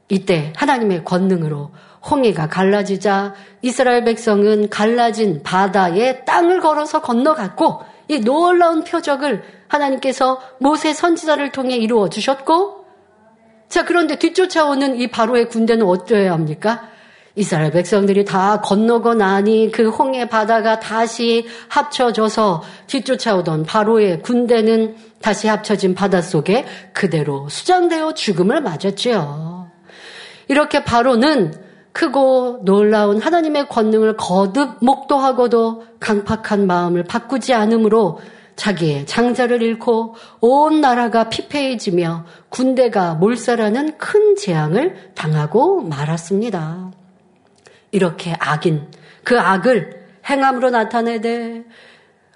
이때 0.09 0.53
하나님의 0.55 1.03
권능으로 1.03 1.71
홍해가 2.09 2.49
갈라지자 2.49 3.33
이스라엘 3.61 4.03
백성은 4.03 4.69
갈라진 4.69 5.41
바다에 5.43 6.25
땅을 6.25 6.59
걸어서 6.59 7.01
건너갔고 7.01 7.81
이 8.09 8.19
놀라운 8.19 8.83
표적을 8.83 9.43
하나님께서 9.67 10.41
모세 10.59 10.93
선지자를 10.93 11.51
통해 11.51 11.77
이루어 11.77 12.09
주셨고 12.09 12.85
자 13.69 13.85
그런데 13.85 14.17
뒤쫓아오는 14.17 14.99
이 14.99 15.07
바로의 15.07 15.49
군대는 15.49 15.85
어떠해야 15.85 16.33
합니까? 16.33 16.89
이스라엘 17.35 17.71
백성들이 17.71 18.25
다 18.25 18.61
건너고 18.61 19.15
나니 19.15 19.71
그 19.71 19.89
홍해 19.89 20.29
바다가 20.29 20.79
다시 20.79 21.47
합쳐져서 21.69 22.61
뒤쫓아오던 22.85 23.63
바로의 23.63 24.21
군대는 24.21 24.95
다시 25.19 25.47
합쳐진 25.47 25.95
바다 25.95 26.21
속에 26.21 26.65
그대로 26.93 27.49
수장되어 27.49 28.13
죽음을 28.13 28.61
맞았지요. 28.61 29.71
이렇게 30.47 30.83
바로는 30.83 31.62
크고 31.93 32.61
놀라운 32.63 33.21
하나님의 33.21 33.69
권능을 33.69 34.17
거듭 34.17 34.77
목도하고도 34.81 35.85
강팍한 35.99 36.67
마음을 36.67 37.03
바꾸지 37.03 37.53
않으므로 37.53 38.19
자기의 38.55 39.05
장자를 39.05 39.61
잃고 39.61 40.15
온 40.41 40.81
나라가 40.81 41.29
피폐해지며 41.29 42.25
군대가 42.49 43.15
몰살하는 43.15 43.97
큰 43.97 44.35
재앙을 44.35 45.11
당하고 45.15 45.81
말았습니다. 45.81 46.91
이렇게 47.91 48.35
악인, 48.39 48.91
그 49.23 49.39
악을 49.39 50.03
행함으로 50.27 50.69
나타내되 50.71 51.63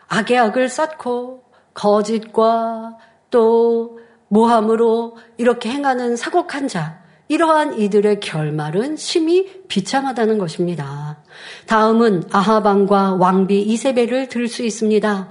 악의 0.08 0.38
악을 0.38 0.70
쌓고 0.70 1.44
거짓과 1.74 2.98
또 3.30 4.00
모함으로 4.30 5.18
이렇게 5.38 5.70
행하는 5.70 6.16
사곡한 6.16 6.68
자, 6.68 7.02
이러한 7.28 7.80
이들의 7.80 8.20
결말은 8.20 8.96
심히 8.96 9.48
비참하다는 9.68 10.38
것입니다. 10.38 11.18
다음은 11.66 12.24
아하방과 12.32 13.16
왕비 13.16 13.62
이세벨을 13.62 14.30
들 14.30 14.48
수 14.48 14.64
있습니다. 14.64 15.30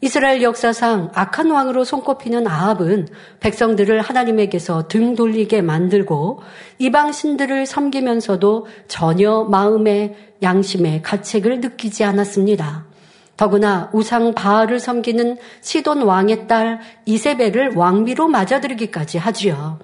이스라엘 0.00 0.42
역사상 0.42 1.12
악한 1.14 1.50
왕으로 1.50 1.84
손꼽히는 1.84 2.46
아합은 2.46 3.08
백성들을 3.40 4.02
하나님에게서 4.02 4.86
등 4.88 5.14
돌리게 5.14 5.62
만들고 5.62 6.42
이방 6.78 7.12
신들을 7.12 7.64
섬기면서도 7.64 8.66
전혀 8.86 9.44
마음의 9.44 10.34
양심의 10.42 11.00
가책을 11.00 11.60
느끼지 11.60 12.04
않았습니다. 12.04 12.84
더구나 13.38 13.88
우상 13.94 14.34
바알을 14.34 14.78
섬기는 14.78 15.38
시돈 15.62 16.02
왕의 16.02 16.48
딸 16.48 16.80
이세벨을 17.06 17.74
왕비로 17.74 18.28
맞아들이기까지 18.28 19.16
하지요. 19.16 19.78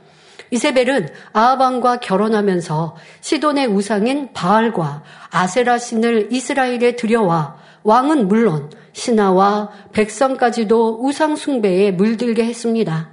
이세벨은 0.51 1.09
아하방과 1.33 2.01
결혼하면서 2.01 2.97
시돈의 3.21 3.67
우상인 3.69 4.33
바알과 4.33 5.03
아세라 5.31 5.79
신을 5.79 6.29
이스라엘에 6.33 6.97
들여와 6.97 7.57
왕은 7.83 8.29
물론 8.29 8.71
신하와 8.93 9.71
백성까지도 9.93 10.99
우상 11.03 11.37
숭배에 11.37 11.93
물들게 11.93 12.45
했습니다. 12.45 13.11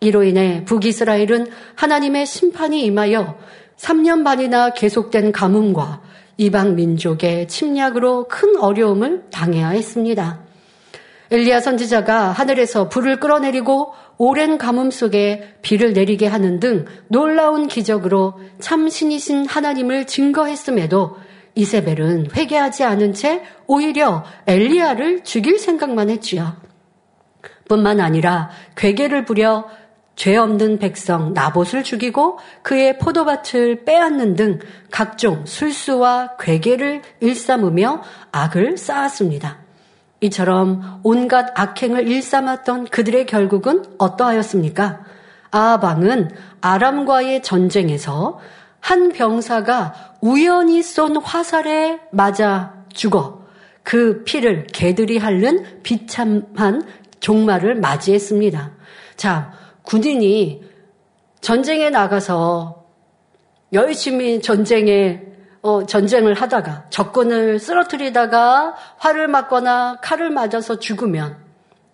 이로 0.00 0.22
인해 0.22 0.64
북이스라엘은 0.64 1.48
하나님의 1.74 2.26
심판이 2.26 2.84
임하여 2.84 3.36
3년 3.76 4.24
반이나 4.24 4.70
계속된 4.70 5.32
가뭄과 5.32 6.00
이방 6.36 6.76
민족의 6.76 7.48
침략으로 7.48 8.28
큰 8.28 8.56
어려움을 8.56 9.24
당해야 9.30 9.70
했습니다. 9.70 10.40
엘리야 11.30 11.60
선지자가 11.60 12.30
하늘에서 12.30 12.88
불을 12.88 13.20
끌어내리고 13.20 13.92
오랜 14.18 14.58
가뭄 14.58 14.90
속에 14.90 15.54
비를 15.62 15.92
내리게 15.92 16.26
하는 16.26 16.58
등 16.58 16.86
놀라운 17.06 17.68
기적으로 17.68 18.38
참 18.60 18.88
신이신 18.88 19.46
하나님을 19.46 20.06
증거했음에도 20.06 21.16
이세벨은 21.54 22.28
회개하지 22.36 22.84
않은 22.84 23.14
채 23.14 23.42
오히려 23.66 24.24
엘리야를 24.46 25.24
죽일 25.24 25.58
생각만 25.58 26.10
했지요. 26.10 26.56
뿐만 27.68 28.00
아니라 28.00 28.50
괴계를 28.76 29.24
부려 29.24 29.66
죄 30.16 30.36
없는 30.36 30.78
백성 30.78 31.32
나봇을 31.32 31.84
죽이고 31.84 32.40
그의 32.62 32.98
포도밭을 32.98 33.84
빼앗는 33.84 34.34
등 34.34 34.58
각종 34.90 35.46
술수와 35.46 36.36
괴계를 36.40 37.02
일삼으며 37.20 38.02
악을 38.32 38.76
쌓았습니다. 38.78 39.67
이처럼 40.20 41.00
온갖 41.04 41.52
악행을 41.54 42.08
일삼았던 42.08 42.86
그들의 42.86 43.26
결국은 43.26 43.84
어떠하였습니까? 43.98 45.04
아방은 45.50 46.30
아람과의 46.60 47.42
전쟁에서 47.42 48.38
한 48.80 49.10
병사가 49.10 50.16
우연히 50.20 50.82
쏜 50.82 51.16
화살에 51.16 52.00
맞아 52.10 52.74
죽어 52.92 53.46
그 53.82 54.22
피를 54.24 54.66
개들이 54.66 55.18
핥는 55.18 55.82
비참한 55.82 56.82
종말을 57.20 57.76
맞이했습니다. 57.76 58.72
자, 59.16 59.52
군인이 59.82 60.62
전쟁에 61.40 61.90
나가서 61.90 62.84
열심히 63.72 64.42
전쟁에 64.42 65.27
어, 65.62 65.86
전쟁을 65.86 66.34
하다가 66.34 66.86
적군을 66.90 67.58
쓰러뜨리다가 67.58 68.74
활을 68.98 69.28
맞거나 69.28 69.98
칼을 70.00 70.30
맞아서 70.30 70.78
죽으면 70.78 71.36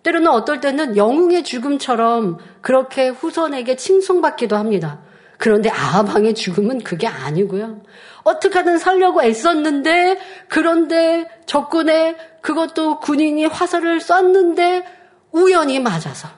때로는 0.03 0.27
어떨 0.27 0.61
때는 0.61 0.97
영웅의 0.97 1.43
죽음처럼 1.43 2.37
그렇게 2.61 3.07
후손에게 3.09 3.75
칭송받기도 3.75 4.55
합니다. 4.55 4.99
그런데 5.37 5.69
아방의 5.69 6.35
죽음은 6.35 6.83
그게 6.83 7.07
아니고요. 7.07 7.81
어떻게든 8.23 8.77
살려고 8.77 9.23
애썼는데 9.23 10.19
그런데 10.47 11.27
적군에 11.45 12.15
그것도 12.41 12.99
군인이 12.99 13.45
화살을 13.45 13.99
쐈는데 13.99 14.85
우연히 15.31 15.79
맞아서 15.79 16.29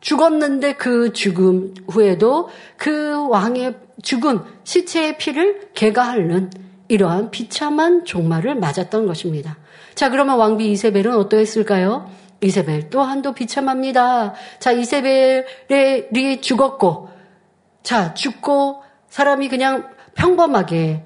죽었는데 0.00 0.74
그 0.74 1.12
죽음 1.12 1.74
후에도 1.88 2.48
그 2.76 3.28
왕의 3.28 3.74
죽음 4.02 4.42
시체의 4.64 5.18
피를 5.18 5.70
개가 5.74 6.02
핥는 6.02 6.50
이러한 6.88 7.30
비참한 7.30 8.04
종말을 8.04 8.56
맞았던 8.56 9.06
것입니다. 9.06 9.58
자 9.94 10.10
그러면 10.10 10.38
왕비 10.38 10.70
이세벨은 10.72 11.14
어떠했을까요? 11.14 12.10
이세벨 12.40 12.88
또한도 12.90 13.34
비참합니다. 13.34 14.34
자 14.58 14.72
이세벨이 14.72 16.40
죽었고 16.40 17.10
자 17.82 18.14
죽고 18.14 18.82
사람이 19.08 19.48
그냥 19.48 19.90
평범하게 20.14 21.04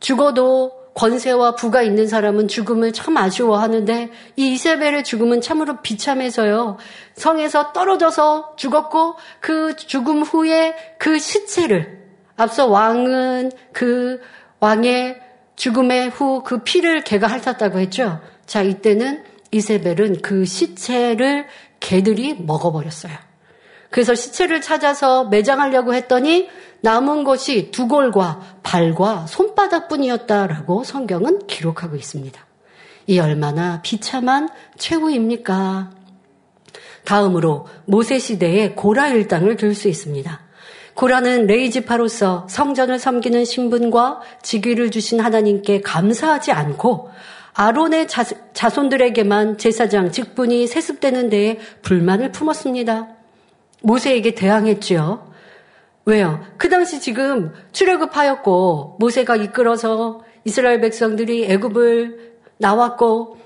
죽어도 0.00 0.81
권세와 0.94 1.54
부가 1.54 1.82
있는 1.82 2.06
사람은 2.06 2.48
죽음을 2.48 2.92
참 2.92 3.16
아쉬워하는데 3.16 4.10
이 4.36 4.52
이세벨의 4.52 5.04
죽음은 5.04 5.40
참으로 5.40 5.80
비참해서요. 5.80 6.76
성에서 7.14 7.72
떨어져서 7.72 8.56
죽었고 8.56 9.16
그 9.40 9.76
죽음 9.76 10.22
후에 10.22 10.74
그 10.98 11.18
시체를 11.18 12.02
앞서 12.36 12.66
왕은 12.66 13.52
그 13.72 14.20
왕의 14.60 15.20
죽음의 15.56 16.10
후 16.10 16.42
그 16.42 16.58
피를 16.58 17.04
개가 17.04 17.26
핥았다고 17.26 17.78
했죠. 17.78 18.20
자, 18.46 18.62
이때는 18.62 19.24
이세벨은 19.50 20.22
그 20.22 20.44
시체를 20.44 21.46
개들이 21.80 22.34
먹어버렸어요. 22.34 23.12
그래서 23.92 24.14
시체를 24.14 24.60
찾아서 24.62 25.24
매장하려고 25.26 25.94
했더니 25.94 26.48
남은 26.80 27.22
것이 27.22 27.70
두 27.70 27.86
골과 27.86 28.58
발과 28.62 29.26
손바닥뿐이었다라고 29.28 30.82
성경은 30.82 31.46
기록하고 31.46 31.94
있습니다. 31.94 32.44
이 33.06 33.18
얼마나 33.20 33.80
비참한 33.82 34.48
최후입니까? 34.78 35.90
다음으로 37.04 37.66
모세 37.84 38.18
시대의 38.18 38.74
고라 38.74 39.08
일당을 39.08 39.56
들 39.56 39.74
수 39.74 39.88
있습니다. 39.88 40.40
고라는 40.94 41.46
레이지파로서 41.46 42.46
성전을 42.48 42.98
섬기는 42.98 43.44
신분과 43.44 44.20
직위를 44.42 44.90
주신 44.90 45.20
하나님께 45.20 45.82
감사하지 45.82 46.52
않고 46.52 47.10
아론의 47.54 48.08
자, 48.08 48.70
손들에게만 48.70 49.58
제사장 49.58 50.10
직분이 50.10 50.66
세습되는 50.66 51.28
데에 51.28 51.58
불만을 51.82 52.32
품었습니다. 52.32 53.21
모세에게 53.82 54.34
대항했지요. 54.34 55.32
왜요? 56.04 56.44
그 56.56 56.68
당시 56.68 57.00
지금 57.00 57.52
출애굽하였고 57.72 58.96
모세가 58.98 59.36
이끌어서 59.36 60.22
이스라엘 60.44 60.80
백성들이 60.80 61.44
애굽을 61.50 62.32
나왔고 62.58 63.38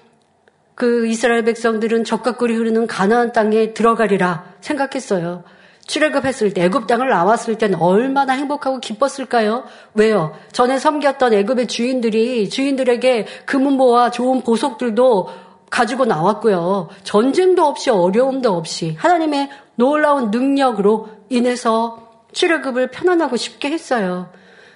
그 0.75 1.07
이스라엘 1.07 1.45
백성들은 1.45 2.05
적과 2.05 2.37
꿀이 2.37 2.55
흐르는 2.55 2.87
가나안 2.87 3.33
땅에 3.33 3.73
들어가리라 3.73 4.55
생각했어요. 4.61 5.45
출애굽했을 5.87 6.53
때 6.53 6.65
애굽 6.65 6.87
땅을 6.87 7.09
나왔을 7.09 7.59
때는 7.59 7.81
얼마나 7.81 8.33
행복하고 8.33 8.81
기뻤을까요? 8.81 9.65
왜요? 9.95 10.35
전에 10.53 10.79
섬겼던 10.79 11.33
애굽의 11.33 11.69
주인들이 11.69 12.49
주인들에게 12.49 13.27
금은보와 13.47 14.11
좋은 14.11 14.43
보석들도 14.43 15.29
가지고 15.71 16.05
나왔고요. 16.05 16.89
전쟁도 17.05 17.65
없이 17.65 17.91
어려움도 17.91 18.53
없이 18.53 18.97
하나님의 18.99 19.49
놀라운 19.77 20.31
능력으로 20.31 21.09
인해서 21.29 22.25
출애굽을 22.33 22.91
편안하고 22.91 23.37
쉽게 23.37 23.71
했어요. 23.71 24.31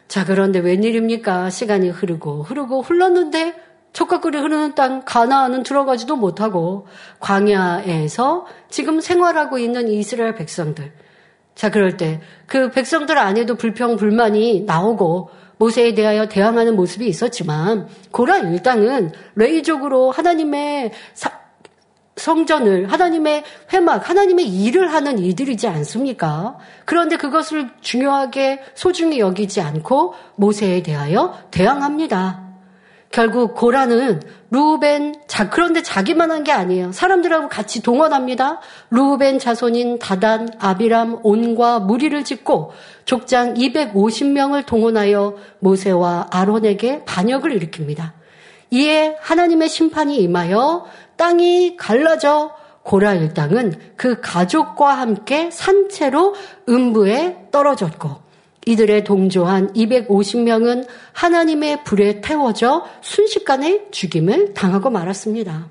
자, 0.09 0.25
그런데 0.25 0.59
웬일입니까? 0.59 1.51
시간이 1.51 1.91
흐르고 1.91 2.43
흐르고 2.43 2.83
흘렀는데 2.83 3.55
촉각꿀이 3.93 4.39
흐르는 4.39 4.75
땅 4.75 5.03
가나안은 5.05 5.63
들어가지도 5.63 6.17
못하고 6.17 6.87
광야에서 7.19 8.47
지금 8.69 9.01
생활하고 9.01 9.59
있는 9.59 9.89
이스라엘 9.89 10.35
백성들. 10.35 10.93
자, 11.55 11.71
그럴 11.71 11.97
때 11.97 12.21
그 12.51 12.69
백성들 12.73 13.17
안에도 13.17 13.55
불평 13.55 13.95
불만이 13.97 14.63
나오고 14.67 15.31
모세에 15.59 15.95
대하여 15.95 16.27
대항하는 16.27 16.75
모습이 16.75 17.07
있었지만 17.07 17.87
고라 18.11 18.39
일당은 18.39 19.13
레이족으로 19.37 20.11
하나님의 20.11 20.91
사, 21.15 21.31
성전을 22.21 22.93
하나님의 22.93 23.45
회막, 23.73 24.09
하나님의 24.09 24.47
일을 24.47 24.93
하는 24.93 25.19
이들이지 25.19 25.67
않습니까? 25.67 26.59
그런데 26.85 27.17
그것을 27.17 27.71
중요하게 27.81 28.61
소중히 28.75 29.19
여기지 29.19 29.61
않고 29.61 30.15
모세에 30.37 30.83
대하여 30.83 31.39
대항합니다. 31.51 32.51
결국 33.11 33.57
고라는 33.57 34.21
루벤 34.51 35.17
자 35.27 35.51
그런데 35.51 35.83
자기만 35.83 36.31
한 36.31 36.45
게 36.45 36.53
아니에요. 36.53 36.93
사람들하고 36.93 37.49
같이 37.49 37.83
동원합니다. 37.83 38.61
루벤 38.91 39.39
자손인 39.41 39.99
다단, 39.99 40.49
아비람, 40.61 41.21
온과 41.25 41.81
무리를 41.81 42.23
짓고 42.25 42.73
족장 43.05 43.55
250명을 43.55 44.65
동원하여 44.65 45.37
모세와 45.59 46.29
아론에게 46.31 47.05
반역을 47.05 47.59
일으킵니다. 47.59 48.13
이에 48.71 49.17
하나님의 49.21 49.69
심판이 49.69 50.19
임하여 50.19 50.87
땅이 51.21 51.77
갈라져 51.77 52.57
고라 52.83 53.13
일당은 53.13 53.75
그 53.95 54.23
가족과 54.23 54.95
함께 54.95 55.51
산채로 55.51 56.35
음부에 56.67 57.49
떨어졌고 57.51 58.23
이들의 58.65 59.05
동조한 59.05 59.75
250명은 59.75 60.87
하나님의 61.13 61.85
불에 61.85 62.23
태워져 62.23 62.87
순식간에 63.03 63.89
죽임을 63.91 64.55
당하고 64.55 64.89
말았습니다. 64.89 65.69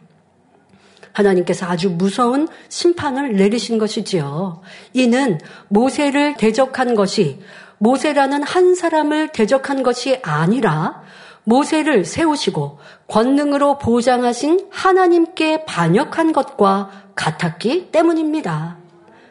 하나님께서 1.13 1.65
아주 1.65 1.89
무서운 1.89 2.47
심판을 2.67 3.35
내리신 3.35 3.79
것이지요. 3.79 4.61
이는 4.93 5.39
모세를 5.67 6.35
대적한 6.35 6.93
것이 6.93 7.39
모세라는 7.79 8.43
한 8.43 8.75
사람을 8.75 9.29
대적한 9.29 9.81
것이 9.81 10.19
아니라 10.21 11.01
모세를 11.43 12.05
세우시고 12.05 12.79
권능으로 13.07 13.77
보장하신 13.77 14.67
하나님께 14.69 15.65
반역한 15.65 16.31
것과 16.31 16.91
같았기 17.15 17.91
때문입니다. 17.91 18.77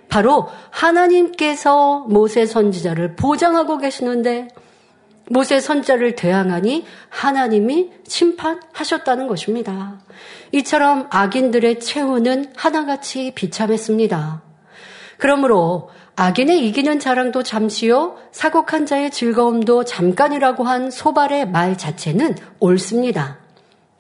바로 0.09 0.49
하나님께서 0.71 2.01
모세 2.09 2.47
선지자를 2.47 3.17
보장하고 3.17 3.79
계시는데 3.79 4.49
모세 5.31 5.61
선자를 5.61 6.15
대항하니 6.15 6.87
하나님이 7.11 7.91
심판하셨다는 8.07 9.27
것입니다. 9.27 10.01
이처럼 10.53 11.07
악인들의 11.11 11.81
최후는 11.81 12.53
하나같이 12.57 13.33
비참했습니다. 13.35 14.43
그러므로 15.19 15.91
악인의 16.21 16.67
이기는 16.67 16.99
자랑도 16.99 17.45
잠시요, 17.45 18.17
사곡한 18.33 18.87
자의 18.87 19.09
즐거움도 19.13 19.85
잠깐이라고 19.85 20.65
한 20.65 20.91
소발의 20.91 21.49
말 21.49 21.79
자체는 21.79 22.35
옳습니다. 22.59 23.39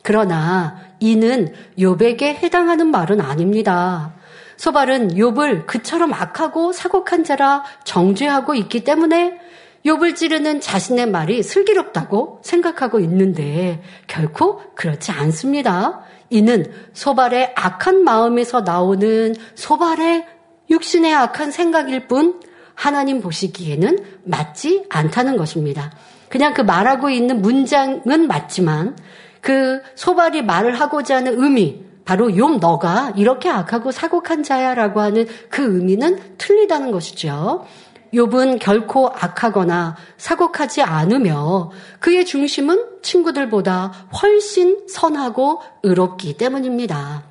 그러나 0.03 0.81
이는 0.99 1.55
욥에게 1.79 2.23
해당하는 2.23 2.89
말은 2.89 3.21
아닙니다. 3.21 4.15
소발은 4.57 5.15
욥을 5.15 5.67
그처럼 5.67 6.13
악하고 6.13 6.73
사곡한 6.73 7.23
자라 7.23 7.63
정죄하고 7.85 8.57
있기 8.57 8.83
때문에 8.83 9.39
욥을 9.87 10.17
찌르는 10.17 10.61
자신의 10.61 11.07
말이 11.07 11.45
슬기롭다고 11.45 12.41
생각하고 12.43 12.99
있는데 12.99 13.81
결코 14.09 14.61
그렇지 14.75 15.13
않습니다. 15.13 16.01
이는 16.31 16.67
소발의 16.95 17.53
악한 17.55 18.03
마음에서 18.03 18.63
나오는 18.63 19.37
소발의 19.55 20.38
육신의 20.71 21.15
악한 21.15 21.51
생각일 21.51 22.07
뿐 22.07 22.41
하나님 22.75 23.21
보시기에는 23.21 23.99
맞지 24.25 24.85
않다는 24.89 25.37
것입니다. 25.37 25.93
그냥 26.29 26.55
그 26.55 26.61
말하고 26.61 27.11
있는 27.11 27.43
문장은 27.43 28.29
맞지만 28.29 28.97
그 29.41 29.81
소발이 29.95 30.43
말을 30.43 30.79
하고자 30.79 31.17
하는 31.17 31.43
의미, 31.43 31.83
바로 32.05 32.37
용 32.37 32.59
너가 32.59 33.13
이렇게 33.17 33.51
악하고 33.51 33.93
사곡한 33.93 34.43
자야라고 34.43 35.01
하는 35.01 35.27
그 35.51 35.63
의미는 35.63 36.19
틀리다는 36.39 36.91
것이죠. 36.91 37.67
욥은 38.15 38.59
결코 38.61 39.09
악하거나 39.09 39.97
사곡하지 40.17 40.83
않으며 40.83 41.71
그의 41.99 42.25
중심은 42.25 43.03
친구들보다 43.03 44.09
훨씬 44.23 44.87
선하고 44.89 45.61
의롭기 45.83 46.39
때문입니다. 46.39 47.28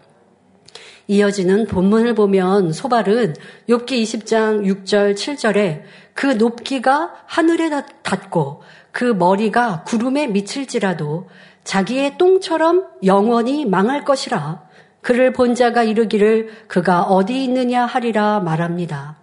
이어지는 1.07 1.67
본문을 1.67 2.15
보면 2.15 2.73
소발은 2.73 3.35
욥기 3.69 4.03
20장 4.03 4.65
6절 4.65 5.15
7절에 5.15 5.83
그 6.13 6.27
높기가 6.27 7.13
하늘에 7.25 7.69
닿고 8.03 8.61
그 8.91 9.05
머리가 9.05 9.83
구름에 9.83 10.27
미칠지라도 10.27 11.29
자기의 11.63 12.17
똥처럼 12.17 12.87
영원히 13.05 13.65
망할 13.65 14.03
것이라 14.03 14.67
그를 15.01 15.31
본 15.31 15.55
자가 15.55 15.83
이르기를 15.83 16.49
그가 16.67 17.03
어디 17.03 17.43
있느냐 17.43 17.85
하리라 17.85 18.41
말합니다. 18.41 19.15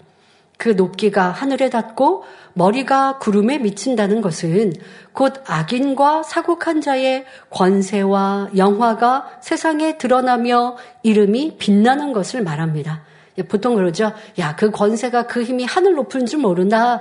그 0.57 0.70
높기가 0.70 1.31
하늘에 1.31 1.68
닿고 1.68 2.25
머리가 2.54 3.18
구름에 3.18 3.58
미친다는 3.58 4.20
것은 4.20 4.72
곧 5.12 5.42
악인과 5.46 6.22
사곡한 6.22 6.80
자의 6.80 7.24
권세와 7.50 8.50
영화가 8.56 9.38
세상에 9.40 9.98
드러나며 9.98 10.76
이름이 11.02 11.56
빛나는 11.58 12.12
것을 12.12 12.42
말합니다. 12.42 13.02
예, 13.38 13.42
보통 13.42 13.74
그러죠. 13.74 14.12
야, 14.38 14.54
그 14.56 14.70
권세가 14.70 15.26
그 15.26 15.42
힘이 15.42 15.64
하늘 15.64 15.94
높은 15.94 16.26
줄 16.26 16.40
모른다. 16.40 17.00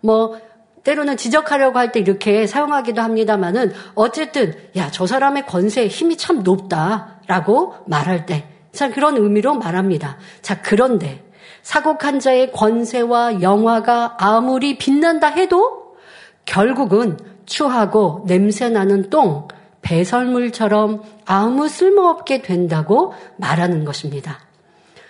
뭐, 0.00 0.38
때로는 0.82 1.16
지적하려고 1.16 1.78
할 1.78 1.92
때 1.92 2.00
이렇게 2.00 2.46
사용하기도 2.46 3.00
합니다만은 3.00 3.72
어쨌든, 3.94 4.54
야, 4.76 4.90
저 4.90 5.06
사람의 5.06 5.46
권세 5.46 5.86
힘이 5.86 6.16
참 6.16 6.42
높다. 6.42 7.20
라고 7.26 7.74
말할 7.86 8.26
때. 8.26 8.46
자, 8.72 8.90
그런 8.90 9.16
의미로 9.16 9.54
말합니다. 9.54 10.18
자, 10.42 10.60
그런데 10.60 11.23
사곡한 11.64 12.20
자의 12.20 12.52
권세와 12.52 13.40
영화가 13.40 14.18
아무리 14.18 14.76
빛난다 14.76 15.28
해도 15.28 15.96
결국은 16.44 17.18
추하고 17.46 18.22
냄새나는 18.26 19.08
똥, 19.08 19.48
배설물처럼 19.80 21.02
아무 21.24 21.68
쓸모없게 21.68 22.42
된다고 22.42 23.14
말하는 23.38 23.86
것입니다. 23.86 24.40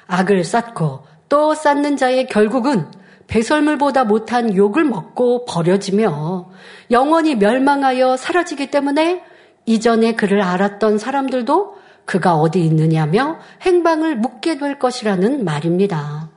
악을 0.06 0.44
쌓고 0.44 1.00
또 1.28 1.54
쌓는 1.54 1.96
자의 1.96 2.28
결국은 2.28 2.86
배설물보다 3.26 4.04
못한 4.04 4.54
욕을 4.54 4.84
먹고 4.84 5.46
버려지며 5.46 6.50
영원히 6.92 7.34
멸망하여 7.34 8.16
사라지기 8.16 8.70
때문에 8.70 9.24
이전에 9.66 10.14
그를 10.14 10.40
알았던 10.40 10.98
사람들도 10.98 11.74
그가 12.04 12.36
어디 12.36 12.64
있느냐며 12.64 13.38
행방을 13.62 14.16
묻게 14.16 14.56
될 14.58 14.78
것이라는 14.78 15.44
말입니다. 15.44 16.33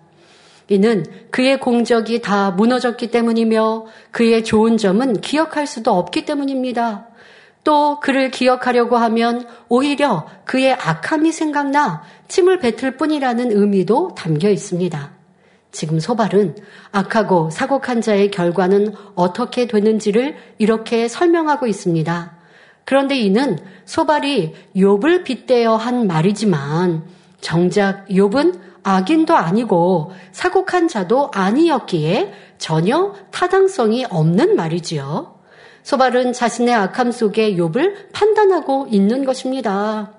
이는 0.70 1.06
그의 1.32 1.60
공적이 1.60 2.22
다 2.22 2.52
무너졌기 2.52 3.10
때문이며 3.12 3.86
그의 4.12 4.44
좋은 4.44 4.78
점은 4.78 5.22
기억할 5.22 5.66
수도 5.66 5.94
없기 5.94 6.26
때문입니다. 6.26 7.08
또 7.64 8.00
그를 8.00 8.32
기억하려고 8.32 8.98
하면 8.98 9.46
오히려 9.68 10.26
그의 10.46 10.74
악함이 10.74 11.32
생각나 11.32 12.04
침을 12.28 12.60
뱉을 12.60 12.98
뿐이라는 12.98 13.52
의미도 13.52 14.16
담겨 14.16 14.50
있습니다. 14.50 15.12
지금 15.72 16.00
소발은 16.00 16.56
악하고 16.92 17.50
사곡한 17.50 18.02
자의 18.02 18.32
결과는 18.32 18.94
어떻게 19.16 19.68
되는지를 19.68 20.36
이렇게 20.58 21.08
설명하고 21.08 21.68
있습니다. 21.68 22.38
그런데 22.86 23.18
이는 23.18 23.58
소발이 23.86 24.56
욥을 24.76 25.26
빗대어 25.26 25.76
한 25.76 26.08
말이지만 26.08 27.04
정작 27.42 28.08
욥은 28.08 28.60
악인도 28.84 29.36
아니고 29.36 30.12
사곡한 30.32 30.88
자도 30.88 31.32
아니었기에 31.34 32.34
전혀 32.58 33.14
타당성이 33.32 34.06
없는 34.10 34.56
말이지요. 34.56 35.36
소발은 35.84 36.34
자신의 36.34 36.74
악함 36.74 37.12
속에 37.12 37.56
욥을 37.56 38.12
판단하고 38.12 38.88
있는 38.90 39.26
것입니다. 39.26 40.12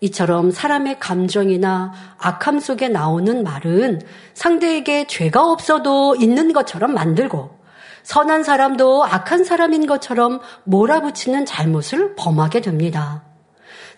이처럼 0.00 0.50
사람의 0.50 0.98
감정이나 1.00 1.92
악함 2.18 2.60
속에 2.60 2.88
나오는 2.88 3.42
말은 3.42 4.00
상대에게 4.34 5.06
죄가 5.06 5.44
없어도 5.50 6.16
있는 6.16 6.52
것처럼 6.52 6.94
만들고 6.94 7.58
선한 8.02 8.42
사람도 8.42 9.04
악한 9.04 9.44
사람인 9.44 9.86
것처럼 9.86 10.40
몰아붙이는 10.64 11.46
잘못을 11.46 12.14
범하게 12.16 12.60
됩니다. 12.60 13.27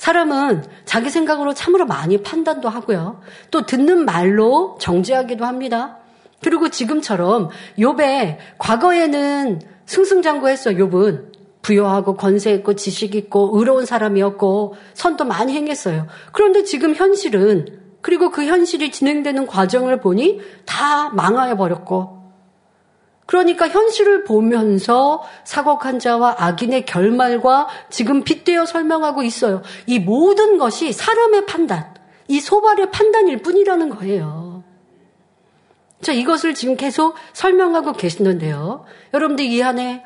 사람은 0.01 0.65
자기 0.87 1.11
생각으로 1.11 1.53
참으로 1.53 1.85
많이 1.85 2.23
판단도 2.23 2.71
하고요. 2.71 3.21
또 3.51 3.67
듣는 3.67 4.07
말로 4.07 4.79
정죄하기도 4.81 5.45
합니다. 5.45 5.99
그리고 6.43 6.71
지금처럼 6.71 7.51
욥의 7.79 8.39
과거에는 8.57 9.61
승승장구했어 9.85 10.71
욥은 10.71 11.33
부여하고 11.61 12.17
권세 12.17 12.55
있고 12.55 12.77
지식 12.77 13.15
있고 13.15 13.51
의로운 13.53 13.85
사람이었고 13.85 14.75
선도 14.95 15.27
많이 15.27 15.53
행했어요. 15.53 16.07
그런데 16.33 16.65
지금 16.65 16.95
현실은 16.95 17.67
그리고 18.01 18.31
그 18.31 18.47
현실이 18.47 18.93
진행되는 18.93 19.47
과정을 19.47 20.01
보니 20.01 20.41
다 20.65 21.11
망하여 21.11 21.59
버렸고 21.59 22.20
그러니까 23.31 23.69
현실을 23.69 24.25
보면서 24.25 25.23
사곡한 25.45 26.01
자와 26.01 26.35
악인의 26.37 26.85
결말과 26.85 27.69
지금 27.89 28.25
빗대어 28.25 28.67
설명하고 28.67 29.23
있어요. 29.23 29.63
이 29.87 30.01
모든 30.01 30.59
것이 30.59 30.93
사람의 30.93 31.47
판단, 31.47 31.95
이 32.27 32.41
소발의 32.41 32.91
판단일 32.91 33.41
뿐이라는 33.43 33.89
거예요. 33.91 34.65
자, 36.03 36.13
이것을 36.13 36.55
지금 36.55 36.75
계속 36.75 37.15
설명하고 37.33 37.93
계시는데요. 37.93 38.85
여러분들 39.15 39.45
이 39.45 39.63
안에 39.63 40.05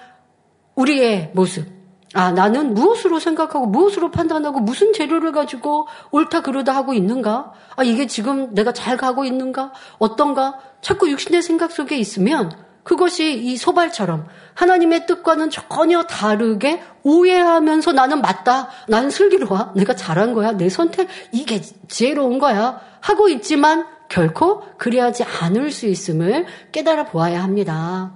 우리의 0.75 1.31
모습. 1.33 1.67
아, 2.13 2.31
나는 2.31 2.75
무엇으로 2.75 3.21
생각하고 3.21 3.65
무엇으로 3.65 4.11
판단하고 4.11 4.61
무슨 4.61 4.93
재료를 4.93 5.33
가지고 5.33 5.89
옳다 6.11 6.43
그러다 6.43 6.77
하고 6.77 6.93
있는가? 6.93 7.55
아, 7.75 7.85
이게 7.85 8.07
지금 8.07 8.53
내가 8.53 8.75
잘 8.75 8.99
가고 8.99 9.25
있는가? 9.25 9.73
어떤가? 9.97 10.59
자꾸 10.83 11.11
육신의 11.11 11.41
생각 11.41 11.73
속에 11.73 11.97
있으면 11.97 12.64
그것이 12.85 13.35
이 13.35 13.57
소발처럼 13.57 14.27
하나님의 14.55 15.07
뜻과는 15.07 15.51
전혀 15.51 16.03
다르게 16.05 16.83
오해하면서 17.03 17.93
나는 17.93 18.21
맞다. 18.21 18.69
나는 18.89 19.11
슬기로워. 19.11 19.73
내가 19.75 19.97
잘한 19.97 20.35
거야. 20.35 20.53
내 20.53 20.69
선택 20.69 21.09
이게 21.33 21.61
지혜로운 21.89 22.39
거야. 22.39 22.81
하고 23.01 23.29
있지만 23.29 23.87
결코 24.09 24.63
그리하지 24.79 25.25
않을 25.25 25.73
수 25.73 25.87
있음을 25.87 26.47
깨달아 26.73 27.07
보아야 27.07 27.43
합니다. 27.43 28.13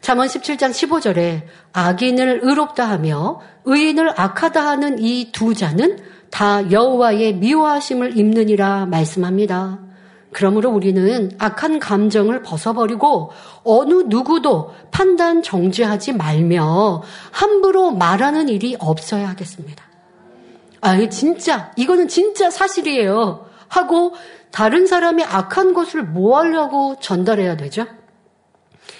잠언 0.00 0.26
17장 0.26 0.70
15절에 0.70 1.42
악인을 1.72 2.40
의롭다 2.42 2.88
하며 2.88 3.40
의인을 3.66 4.18
악하다 4.18 4.66
하는 4.66 4.98
이 4.98 5.30
두 5.30 5.54
자는 5.54 5.98
다 6.30 6.70
여호와의 6.70 7.34
미워하심을 7.34 8.16
입느니라 8.16 8.86
말씀합니다. 8.86 9.89
그러므로 10.32 10.70
우리는 10.70 11.30
악한 11.38 11.80
감정을 11.80 12.42
벗어버리고 12.42 13.32
어느 13.64 14.04
누구도 14.06 14.72
판단 14.90 15.42
정죄하지 15.42 16.12
말며 16.12 17.02
함부로 17.32 17.90
말하는 17.90 18.48
일이 18.48 18.76
없어야 18.78 19.28
하겠습니다. 19.30 19.84
아, 20.80 20.96
이 20.96 21.10
진짜, 21.10 21.72
이거는 21.76 22.08
진짜 22.08 22.50
사실이에요. 22.50 23.46
하고 23.68 24.14
다른 24.50 24.86
사람이 24.86 25.22
악한 25.24 25.74
것을 25.74 26.02
뭐 26.02 26.38
하려고 26.38 26.96
전달해야 27.00 27.56
되죠? 27.56 27.86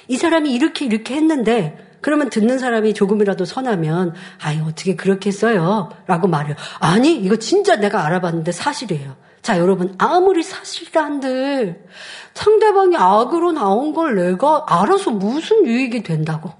이 0.08 0.16
사람이 0.16 0.52
이렇게 0.52 0.84
이렇게 0.84 1.14
했는데 1.14 1.78
그러면 2.00 2.30
듣는 2.30 2.58
사람이 2.58 2.94
조금이라도 2.94 3.44
선하면 3.44 4.14
아이 4.42 4.60
어떻게 4.60 4.96
그렇게 4.96 5.28
했어요? 5.28 5.90
라고 6.06 6.28
말해요. 6.28 6.56
아니 6.78 7.16
이거 7.16 7.36
진짜 7.36 7.76
내가 7.76 8.04
알아봤는데 8.06 8.52
사실이에요. 8.52 9.16
자, 9.42 9.58
여러분, 9.58 9.94
아무리 9.98 10.42
사실이라 10.42 11.02
한들 11.02 11.86
상대방이 12.34 12.96
악으로 12.96 13.52
나온 13.52 13.94
걸 13.94 14.14
내가 14.14 14.64
알아서 14.66 15.10
무슨 15.10 15.66
유익이 15.66 16.02
된다고. 16.02 16.50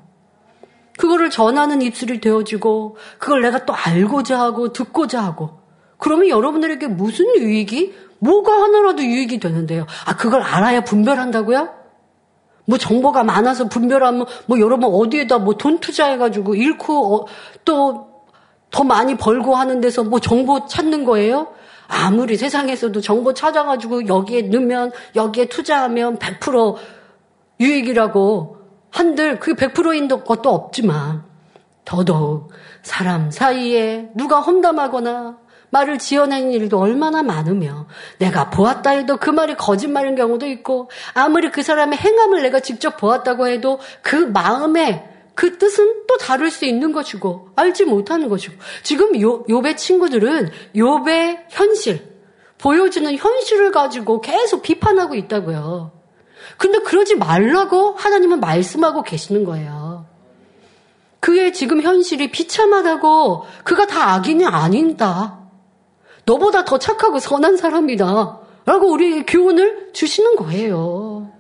그거를 0.99 1.31
전하는 1.31 1.83
입술이 1.83 2.21
되어지고, 2.21 2.97
그걸 3.19 3.43
내가 3.43 3.65
또 3.65 3.75
알고자 3.75 4.39
하고, 4.39 4.73
듣고자 4.73 5.23
하고. 5.23 5.61
그러면 5.99 6.29
여러분들에게 6.29 6.87
무슨 6.89 7.27
유익이, 7.37 7.95
뭐가 8.19 8.53
하나라도 8.53 9.03
유익이 9.03 9.41
되는데요. 9.41 9.87
아, 10.07 10.17
그걸 10.17 10.43
알아야 10.43 10.83
분별한다고요? 10.83 11.69
뭐 12.67 12.79
정보가 12.79 13.25
많아서 13.25 13.69
분별하면, 13.69 14.27
뭐 14.47 14.59
여러분 14.61 14.91
어디에다 14.93 15.39
뭐 15.39 15.55
돈 15.55 15.81
투자해가지고 15.81 16.55
잃고, 16.55 17.17
어, 17.17 17.27
또더 17.65 18.85
많이 18.85 19.17
벌고 19.17 19.55
하는 19.55 19.81
데서 19.81 20.05
뭐 20.05 20.19
정보 20.21 20.67
찾는 20.67 21.05
거예요? 21.05 21.49
아무리 21.91 22.37
세상에서도 22.37 23.01
정보 23.01 23.35
찾아가지고 23.35 24.07
여기에 24.07 24.43
넣으면 24.43 24.93
여기에 25.17 25.47
투자하면 25.47 26.19
100% 26.19 26.77
유익이라고 27.59 28.57
한들 28.91 29.41
그게 29.41 29.67
100%인 29.67 30.09
것도 30.09 30.51
없지만 30.51 31.25
더더욱 31.85 32.51
사람 32.83 33.31
사이에 33.31 34.11
누가 34.15 34.41
험담하거나 34.41 35.39
말을 35.71 35.99
지어내는 35.99 36.53
일도 36.53 36.79
얼마나 36.79 37.23
많으며 37.23 37.87
내가 38.19 38.51
보았다 38.51 38.91
해도 38.91 39.17
그 39.17 39.31
말이 39.31 39.55
거짓말인 39.57 40.15
경우도 40.17 40.47
있고 40.49 40.91
아무리 41.15 41.51
그 41.51 41.63
사람의 41.63 41.99
행함을 41.99 42.43
내가 42.43 42.61
직접 42.61 42.97
보았다고 42.97 43.49
해도 43.49 43.79
그 44.03 44.17
마음에 44.17 45.09
그 45.41 45.57
뜻은 45.57 46.03
또 46.07 46.19
다를 46.19 46.51
수 46.51 46.67
있는 46.67 46.93
것이고 46.93 47.49
알지 47.57 47.87
못하는 47.87 48.29
것이고 48.29 48.57
지금 48.83 49.19
요, 49.23 49.43
욥의 49.45 49.79
친구들은 49.79 50.51
욥의 50.77 51.45
현실 51.49 52.07
보여주는 52.59 53.17
현실을 53.17 53.73
가지고 53.73 54.21
계속 54.21 54.61
비판하고 54.61 55.15
있다고요. 55.15 55.93
근데 56.59 56.81
그러지 56.81 57.15
말라고 57.15 57.93
하나님은 57.93 58.41
말씀하고 58.41 59.03
계시는 59.03 59.45
거예요. 59.45 60.05
그의 61.21 61.55
지금 61.55 61.81
현실이 61.81 62.31
비참하다고 62.33 63.47
그가 63.65 63.87
다 63.87 64.13
악인이 64.13 64.45
아닌다. 64.45 65.39
너보다 66.27 66.67
더 66.67 66.79
착하고 66.79 67.19
선한 67.19 67.57
사람이다. 67.57 68.41
라고 68.67 68.91
우리 68.93 69.25
교훈을 69.25 69.95
주시는 69.95 70.37
거예요. 70.37 71.33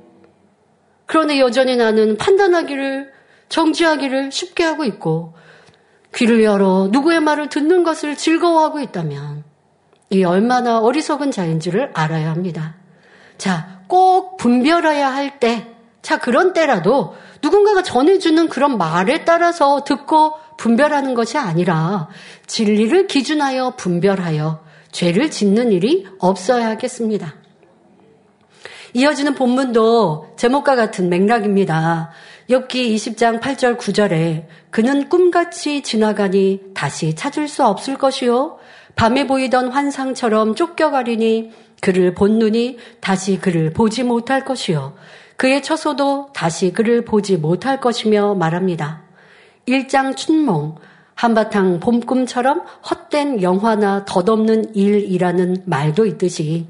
그러나 1.04 1.36
여전히 1.36 1.76
나는 1.76 2.16
판단하기를, 2.16 3.19
정지하기를 3.50 4.32
쉽게 4.32 4.64
하고 4.64 4.84
있고, 4.84 5.34
귀를 6.14 6.42
열어 6.42 6.88
누구의 6.90 7.20
말을 7.20 7.50
듣는 7.50 7.84
것을 7.84 8.16
즐거워하고 8.16 8.80
있다면, 8.80 9.44
이 10.08 10.24
얼마나 10.24 10.80
어리석은 10.80 11.30
자인지를 11.30 11.90
알아야 11.92 12.30
합니다. 12.30 12.76
자, 13.36 13.82
꼭 13.86 14.38
분별해야 14.38 15.12
할 15.12 15.38
때, 15.38 15.68
자, 16.02 16.18
그런 16.18 16.52
때라도 16.52 17.14
누군가가 17.42 17.82
전해주는 17.82 18.48
그런 18.48 18.78
말에 18.78 19.24
따라서 19.24 19.84
듣고 19.84 20.34
분별하는 20.56 21.14
것이 21.14 21.38
아니라 21.38 22.08
진리를 22.46 23.06
기준하여 23.06 23.74
분별하여 23.76 24.62
죄를 24.92 25.30
짓는 25.30 25.72
일이 25.72 26.06
없어야 26.18 26.68
하겠습니다. 26.68 27.34
이어지는 28.92 29.34
본문도 29.34 30.34
제목과 30.36 30.74
같은 30.74 31.08
맥락입니다. 31.08 32.10
엽기 32.50 32.96
20장 32.96 33.40
8절 33.40 33.78
9절에 33.78 34.46
그는 34.70 35.08
꿈같이 35.08 35.82
지나가니 35.82 36.60
다시 36.74 37.14
찾을 37.14 37.46
수 37.46 37.64
없을 37.64 37.96
것이요 37.96 38.58
밤에 38.96 39.28
보이던 39.28 39.68
환상처럼 39.68 40.56
쫓겨가리니 40.56 41.52
그를 41.80 42.12
본 42.12 42.40
눈이 42.40 42.78
다시 42.98 43.38
그를 43.38 43.72
보지 43.72 44.02
못할 44.02 44.44
것이요 44.44 44.94
그의 45.36 45.62
처소도 45.62 46.30
다시 46.34 46.72
그를 46.72 47.04
보지 47.04 47.36
못할 47.36 47.80
것이며 47.80 48.34
말합니다. 48.34 49.02
일장 49.66 50.16
춘몽 50.16 50.74
한바탕 51.14 51.78
봄꿈처럼 51.78 52.62
헛된 52.90 53.42
영화나 53.42 54.04
덧없는 54.04 54.74
일이라는 54.74 55.62
말도 55.66 56.04
있듯이 56.04 56.66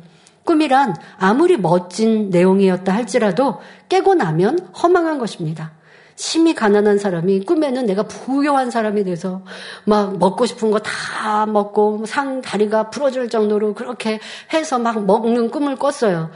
꿈이란 0.51 0.97
아무리 1.17 1.57
멋진 1.57 2.29
내용이었다 2.31 2.93
할지라도 2.93 3.61
깨고 3.89 4.17
나면 4.17 4.59
허망한 4.83 5.19
것입니다. 5.19 5.71
심히 6.17 6.55
가난한 6.57 6.99
사람이 6.99 7.45
꿈에는 7.45 7.87
내가 7.87 8.03
부유한 8.03 8.73
사람이 8.73 9.05
돼서 9.05 9.43
막 9.85 10.19
먹고 10.19 10.47
싶은 10.47 10.73
거 10.73 10.81
다 10.81 11.47
먹고 11.47 12.05
상 12.05 12.43
다리가 12.43 12.91
부러질 12.91 13.29
정도로 13.29 13.75
그렇게 13.75 14.19
해서 14.53 14.81
막 14.81 15.07
먹는 15.07 15.51
꿈을 15.51 15.77
꿨어요. 15.77 16.31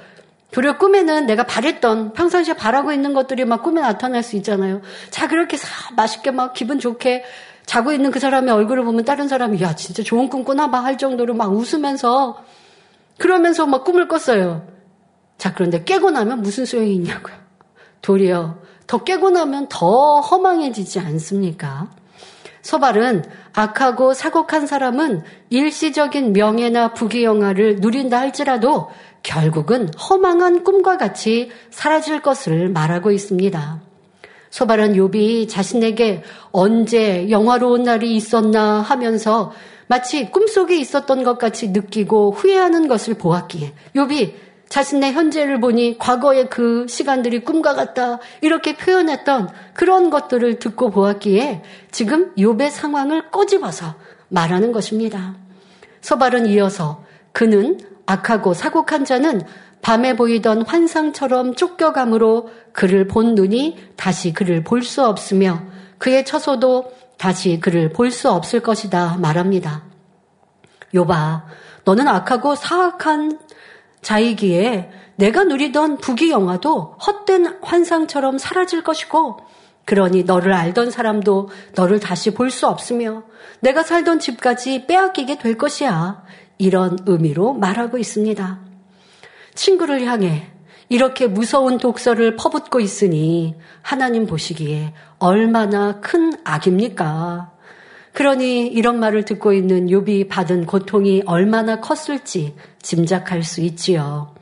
그리고 0.52 0.78
꿈에는 0.78 1.26
내가 1.26 1.42
바랬던 1.42 2.12
평상시에 2.12 2.54
바라고 2.54 2.92
있는 2.92 3.14
것들이 3.14 3.44
막 3.44 3.64
꿈에 3.64 3.80
나타날 3.80 4.22
수 4.22 4.36
있잖아요. 4.36 4.80
자 5.10 5.26
그렇게 5.26 5.56
사, 5.56 5.92
맛있게 5.96 6.30
막 6.30 6.52
기분 6.52 6.78
좋게 6.78 7.24
자고 7.66 7.92
있는 7.92 8.12
그 8.12 8.20
사람의 8.20 8.54
얼굴을 8.54 8.84
보면 8.84 9.04
다른 9.04 9.26
사람이 9.26 9.60
야 9.60 9.74
진짜 9.74 10.04
좋은 10.04 10.28
꿈 10.28 10.44
꾸나 10.44 10.70
봐 10.70 10.78
할 10.84 10.98
정도로 10.98 11.34
막 11.34 11.52
웃으면서 11.52 12.44
그러면서 13.18 13.66
막 13.66 13.84
꿈을 13.84 14.08
꿨어요. 14.08 14.66
자, 15.38 15.54
그런데 15.54 15.84
깨고 15.84 16.10
나면 16.10 16.42
무슨 16.42 16.64
소용이 16.64 16.94
있냐고요. 16.94 17.34
도리어 18.02 18.58
더 18.86 19.02
깨고 19.02 19.30
나면 19.30 19.66
더 19.68 20.20
허망해지지 20.20 21.00
않습니까? 21.00 21.90
소발은 22.62 23.24
악하고 23.52 24.14
사곡한 24.14 24.66
사람은 24.66 25.22
일시적인 25.50 26.32
명예나 26.32 26.94
부귀영화를 26.94 27.76
누린다 27.76 28.18
할지라도 28.18 28.88
결국은 29.22 29.92
허망한 29.94 30.64
꿈과 30.64 30.96
같이 30.96 31.50
사라질 31.70 32.20
것을 32.20 32.70
말하고 32.70 33.10
있습니다. 33.10 33.80
소발은 34.50 34.94
욥이 34.94 35.48
자신에게 35.48 36.22
언제 36.52 37.28
영화로운 37.28 37.82
날이 37.82 38.14
있었나 38.16 38.80
하면서 38.80 39.52
마치 39.86 40.30
꿈속에 40.30 40.76
있었던 40.76 41.24
것 41.24 41.38
같이 41.38 41.68
느끼고 41.68 42.32
후회하는 42.32 42.88
것을 42.88 43.14
보았기에 43.14 43.72
욥이 43.94 44.34
자신의 44.68 45.12
현재를 45.12 45.60
보니 45.60 45.98
과거의 45.98 46.48
그 46.48 46.86
시간들이 46.88 47.44
꿈과 47.44 47.74
같다 47.74 48.18
이렇게 48.40 48.76
표현했던 48.76 49.50
그런 49.74 50.10
것들을 50.10 50.58
듣고 50.58 50.90
보았기에 50.90 51.62
지금 51.90 52.34
욥의 52.36 52.70
상황을 52.70 53.30
꼬집어서 53.30 53.94
말하는 54.28 54.72
것입니다. 54.72 55.36
서발은 56.00 56.46
이어서 56.46 57.04
그는 57.32 57.78
악하고 58.06 58.54
사곡한 58.54 59.04
자는 59.04 59.42
밤에 59.80 60.16
보이던 60.16 60.62
환상처럼 60.62 61.54
쫓겨감으로 61.54 62.48
그를 62.72 63.06
본 63.06 63.34
눈이 63.34 63.76
다시 63.96 64.32
그를 64.32 64.64
볼 64.64 64.82
수 64.82 65.04
없으며 65.04 65.62
그의 65.98 66.24
처소도 66.24 66.90
다시 67.24 67.58
그를 67.58 67.88
볼 67.88 68.10
수 68.10 68.30
없을 68.30 68.60
것이다 68.60 69.16
말합니다. 69.16 69.82
요바, 70.94 71.46
너는 71.86 72.06
악하고 72.06 72.54
사악한 72.54 73.38
자이기에 74.02 74.90
내가 75.16 75.44
누리던 75.44 75.96
부귀 75.96 76.30
영화도 76.30 76.98
헛된 77.06 77.60
환상처럼 77.62 78.36
사라질 78.36 78.84
것이고 78.84 79.38
그러니 79.86 80.24
너를 80.24 80.52
알던 80.52 80.90
사람도 80.90 81.48
너를 81.74 81.98
다시 81.98 82.34
볼 82.34 82.50
수 82.50 82.66
없으며 82.66 83.22
내가 83.60 83.82
살던 83.82 84.18
집까지 84.18 84.84
빼앗기게 84.86 85.38
될 85.38 85.56
것이야. 85.56 86.24
이런 86.58 86.98
의미로 87.06 87.54
말하고 87.54 87.96
있습니다. 87.96 88.58
친구를 89.54 90.02
향해 90.04 90.50
이렇게 90.88 91.26
무서운 91.26 91.78
독서를 91.78 92.36
퍼붓고 92.36 92.80
있으니 92.80 93.54
하나님 93.82 94.26
보시기에 94.26 94.92
얼마나 95.18 96.00
큰 96.00 96.34
악입니까? 96.44 97.52
그러니 98.12 98.68
이런 98.68 99.00
말을 99.00 99.24
듣고 99.24 99.52
있는 99.52 99.86
욥이 99.86 100.28
받은 100.28 100.66
고통이 100.66 101.22
얼마나 101.26 101.80
컸을지 101.80 102.54
짐작할 102.80 103.42
수 103.42 103.60
있지요. 103.60 104.34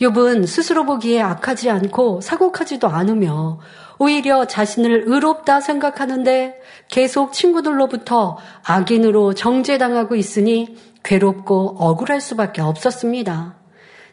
욥은 0.00 0.46
스스로 0.46 0.84
보기에 0.84 1.20
악하지 1.20 1.70
않고 1.70 2.20
사곡하지도 2.20 2.88
않으며 2.88 3.58
오히려 3.98 4.46
자신을 4.46 5.04
의롭다 5.06 5.60
생각하는데 5.60 6.58
계속 6.88 7.32
친구들로부터 7.32 8.38
악인으로 8.64 9.34
정죄당하고 9.34 10.16
있으니 10.16 10.74
괴롭고 11.02 11.76
억울할 11.78 12.20
수밖에 12.20 12.62
없었습니다. 12.62 13.59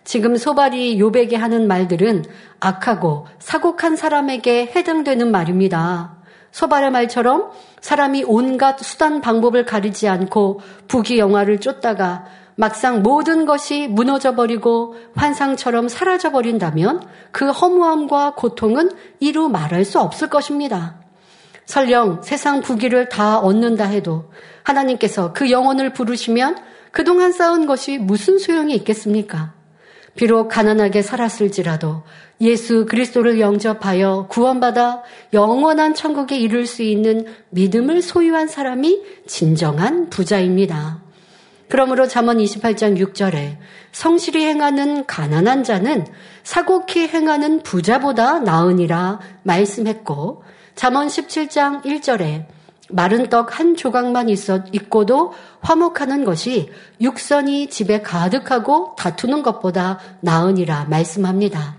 지금 0.08 0.38
소발이 0.38 1.02
요백에 1.02 1.36
하는 1.36 1.68
말들은 1.68 2.24
악하고 2.62 3.28
사곡한 3.40 3.98
사람에게 3.98 4.72
해당되는 4.74 5.30
말입니다. 5.30 6.16
소발의 6.52 6.92
말처럼 6.92 7.52
사람이 7.82 8.24
온갖 8.26 8.80
수단 8.80 9.20
방법을 9.20 9.66
가리지 9.66 10.08
않고 10.08 10.62
부귀영화를 10.88 11.60
쫓다가 11.60 12.24
막상 12.56 13.04
모든 13.04 13.46
것이 13.46 13.90
무너져 13.90 14.34
버리고 14.34 14.96
환상처럼 15.14 15.90
사라져 15.90 16.32
버린다면 16.32 17.06
그 17.34 17.52
허무함과 17.52 18.36
고통은 18.36 18.92
이루 19.20 19.50
말할 19.50 19.84
수 19.84 20.00
없을 20.00 20.30
것입니다. 20.30 20.96
설령 21.66 22.22
세상 22.24 22.62
부귀를 22.62 23.10
다 23.10 23.40
얻는다 23.40 23.84
해도 23.84 24.32
하나님께서 24.64 25.34
그 25.34 25.52
영혼을 25.52 25.92
부르시면 25.92 26.56
그동안 26.92 27.34
쌓은 27.34 27.66
것이 27.66 27.98
무슨 27.98 28.40
소용이 28.40 28.74
있겠습니까? 28.74 29.57
비록 30.18 30.50
가난하게 30.50 31.02
살았을지라도 31.02 32.04
예수 32.42 32.86
그리스도를 32.86 33.40
영접하여 33.40 34.28
구원받아 34.30 35.04
영원한 35.34 35.94
천국에 35.94 36.38
이룰 36.38 36.66
수 36.66 36.84
있는 36.84 37.26
믿음을 37.52 38.02
소유한 38.02 38.48
사람이 38.48 39.02
진정한 39.26 40.10
부자입니다. 40.10 41.02
그러므로 41.70 42.08
잠언 42.08 42.38
28장 42.38 42.98
6절에 42.98 43.58
성실히 43.92 44.46
행하는 44.46 45.06
가난한 45.06 45.64
자는 45.64 46.06
사곡히 46.44 47.08
행하는 47.08 47.62
부자보다 47.62 48.40
나으니라 48.40 49.20
말씀했고 49.44 50.44
잠언 50.76 51.08
17장 51.08 51.84
1절에 51.84 52.57
마른 52.90 53.30
떡 53.30 53.60
한 53.60 53.76
조각만 53.76 54.30
있어 54.30 54.64
있고도 54.72 55.34
화목하는 55.62 56.24
것이 56.24 56.70
육선이 57.02 57.68
집에 57.70 58.02
가득하고 58.02 58.96
다투는 58.98 59.44
것보다 59.44 60.00
나으니라 60.22 60.86
말씀합니다. 60.86 61.78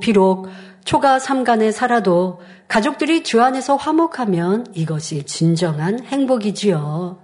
비록 0.00 0.48
초가 0.84 1.18
삼간에 1.18 1.70
살아도 1.70 2.40
가족들이 2.66 3.22
주 3.22 3.42
안에서 3.42 3.76
화목하면 3.76 4.66
이것이 4.74 5.24
진정한 5.24 6.02
행복이지요. 6.04 7.22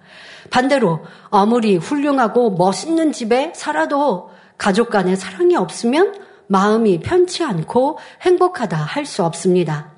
반대로 0.51 1.01
아무리 1.31 1.77
훌륭하고 1.77 2.51
멋있는 2.53 3.13
집에 3.13 3.53
살아도 3.55 4.31
가족 4.59 4.91
간에 4.91 5.17
사랑이 5.17 5.57
없으면 5.57 6.15
마음이 6.47 7.01
편치 7.01 7.43
않고 7.43 7.99
행복하다 8.23 8.77
할 8.77 9.07
수 9.07 9.25
없습니다. 9.25 9.95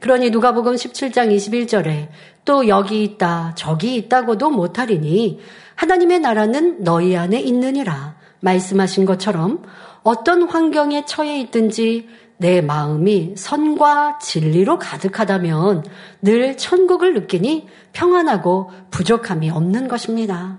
그러니 0.00 0.30
누가복음 0.30 0.74
17장 0.74 1.34
21절에 1.34 2.08
또 2.44 2.68
여기 2.68 3.04
있다 3.04 3.54
저기 3.56 3.94
있다고도 3.96 4.50
못하리니 4.50 5.40
하나님의 5.76 6.20
나라는 6.20 6.82
너희 6.84 7.16
안에 7.16 7.40
있느니라 7.40 8.16
말씀하신 8.40 9.04
것처럼 9.04 9.62
어떤 10.02 10.42
환경에 10.42 11.04
처해 11.04 11.40
있든지 11.40 12.08
내 12.36 12.60
마음이 12.60 13.34
선과 13.36 14.18
진리로 14.18 14.78
가득하다면 14.78 15.84
늘 16.22 16.56
천국을 16.56 17.14
느끼니 17.14 17.68
평안하고 17.92 18.70
부족함이 18.90 19.50
없는 19.50 19.86
것입니다. 19.86 20.58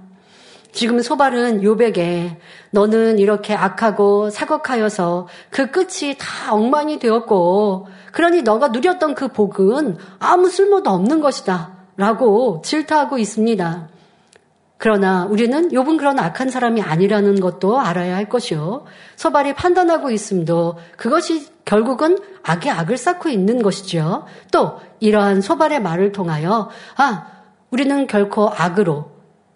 지금 0.71 1.01
소발은 1.01 1.61
요백에 1.61 2.37
너는 2.71 3.19
이렇게 3.19 3.53
악하고 3.53 4.29
사곡하여서 4.29 5.27
그 5.51 5.71
끝이 5.71 6.17
다 6.17 6.53
엉망이 6.53 6.99
되었고 6.99 7.87
그러니 8.11 8.41
너가 8.41 8.69
누렸던 8.69 9.13
그 9.13 9.27
복은 9.27 9.97
아무 10.19 10.49
쓸모도 10.49 10.89
없는 10.89 11.19
것이다 11.19 11.72
라고 11.95 12.61
질타하고 12.63 13.17
있습니다. 13.17 13.89
그러나 14.77 15.25
우리는 15.25 15.69
욥은 15.69 15.97
그런 15.97 16.19
악한 16.19 16.49
사람이 16.49 16.81
아니라는 16.81 17.39
것도 17.39 17.79
알아야 17.79 18.15
할 18.17 18.27
것이요. 18.27 18.83
소발이 19.15 19.53
판단하고 19.53 20.11
있음도 20.11 20.77
그것이 20.97 21.47
결국은 21.63 22.17
악의 22.43 22.69
악을 22.69 22.97
쌓고 22.97 23.29
있는 23.29 23.61
것이죠. 23.61 24.25
또 24.51 24.81
이러한 24.99 25.39
소발의 25.39 25.81
말을 25.81 26.11
통하여 26.11 26.69
아 26.97 27.27
우리는 27.69 28.07
결코 28.07 28.49
악으로 28.49 29.11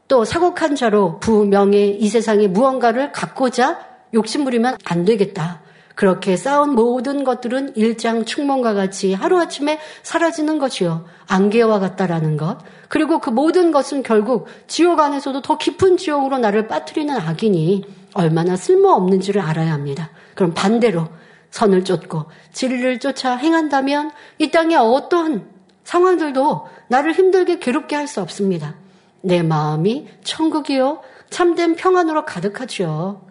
또 0.08 0.24
사곡한 0.24 0.76
자로 0.76 1.20
부명예 1.20 1.88
이 1.88 2.08
세상에 2.08 2.48
무언가를 2.48 3.12
갖고자 3.12 3.80
욕심부리면 4.14 4.78
안 4.86 5.04
되겠다. 5.04 5.62
그렇게 5.98 6.38
쌓은 6.38 6.76
모든 6.76 7.24
것들은 7.24 7.76
일장 7.76 8.24
충mon과 8.24 8.76
같이 8.76 9.16
하루아침에 9.16 9.80
사라지는 10.04 10.60
것이요. 10.60 11.06
안개와 11.26 11.80
같다라는 11.80 12.38
것. 12.38 12.60
그리고 12.88 13.18
그 13.18 13.32
모든 13.32 13.72
것은 13.72 14.04
결국 14.04 14.46
지옥 14.68 15.00
안에서도 15.00 15.42
더 15.42 15.58
깊은 15.58 15.98
지옥으로 15.98 16.38
나를 16.38 16.68
빠뜨리는 16.68 17.12
악이니 17.18 17.84
얼마나 18.14 18.56
쓸모없는지를 18.56 19.42
알아야 19.42 19.74
합니다. 19.74 20.12
그럼 20.36 20.54
반대로 20.54 21.08
선을 21.50 21.84
쫓고 21.84 22.26
진리를 22.52 23.00
쫓아 23.00 23.36
행한다면 23.36 24.12
이 24.38 24.52
땅의 24.52 24.78
어떠한 24.78 25.50
상황들도 25.84 26.68
나를 26.90 27.14
힘들게 27.14 27.58
괴롭게 27.58 27.96
할 27.96 28.08
수 28.08 28.22
없습니다. 28.22 28.76
내 29.22 29.42
마음이 29.42 30.08
천국이요 30.24 31.02
참된 31.32 31.76
평안으로 31.76 32.24
가득하지요. 32.24 33.26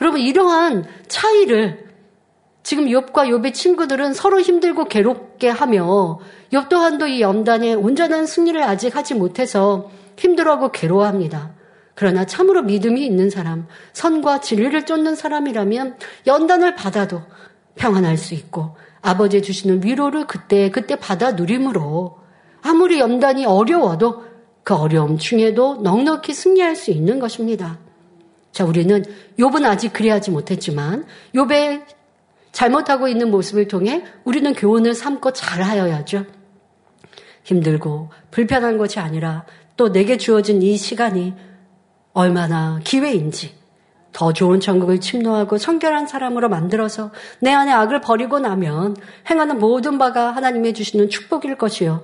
여러분 0.00 0.20
이러한 0.20 0.86
차이를 1.08 1.87
지금 2.68 2.84
욥과 2.84 3.30
욥의 3.30 3.54
친구들은 3.54 4.12
서로 4.12 4.42
힘들고 4.42 4.88
괴롭게 4.88 5.48
하며 5.48 6.18
욥 6.52 6.68
또한도 6.68 7.06
이 7.06 7.22
연단에 7.22 7.72
온전한 7.72 8.26
승리를 8.26 8.62
아직 8.62 8.94
하지 8.94 9.14
못해서 9.14 9.90
힘들어하고 10.18 10.70
괴로워합니다. 10.70 11.54
그러나 11.94 12.26
참으로 12.26 12.60
믿음이 12.60 13.06
있는 13.06 13.30
사람, 13.30 13.66
선과 13.94 14.42
진리를 14.42 14.84
쫓는 14.84 15.14
사람이라면 15.14 15.96
연단을 16.26 16.74
받아도 16.74 17.22
평안할 17.76 18.18
수 18.18 18.34
있고 18.34 18.76
아버지 19.00 19.40
주시는 19.40 19.82
위로를 19.82 20.26
그때 20.26 20.70
그때 20.70 20.96
받아 20.96 21.32
누림으로 21.32 22.18
아무리 22.60 23.00
연단이 23.00 23.46
어려워도 23.46 24.24
그 24.62 24.74
어려움 24.74 25.16
중에도 25.16 25.76
넉넉히 25.76 26.34
승리할 26.34 26.76
수 26.76 26.90
있는 26.90 27.18
것입니다. 27.18 27.78
자, 28.52 28.66
우리는 28.66 29.02
욥은 29.38 29.64
아직 29.64 29.94
그리하지 29.94 30.32
못했지만 30.32 31.06
욥의 31.34 31.96
잘못하고 32.52 33.08
있는 33.08 33.30
모습을 33.30 33.68
통해 33.68 34.04
우리는 34.24 34.52
교훈을 34.52 34.94
삼고 34.94 35.32
잘하여야죠. 35.32 36.24
힘들고 37.44 38.10
불편한 38.30 38.78
것이 38.78 39.00
아니라 39.00 39.44
또 39.76 39.92
내게 39.92 40.16
주어진 40.16 40.60
이 40.62 40.76
시간이 40.76 41.34
얼마나 42.12 42.80
기회인지 42.84 43.56
더 44.12 44.32
좋은 44.32 44.58
천국을 44.58 45.00
침노하고 45.00 45.58
성결한 45.58 46.06
사람으로 46.06 46.48
만들어서 46.48 47.12
내 47.40 47.52
안에 47.52 47.70
악을 47.70 48.00
버리고 48.00 48.40
나면 48.40 48.96
행하는 49.30 49.58
모든 49.58 49.98
바가 49.98 50.32
하나님의 50.32 50.74
주시는 50.74 51.08
축복일 51.08 51.56
것이요. 51.56 52.02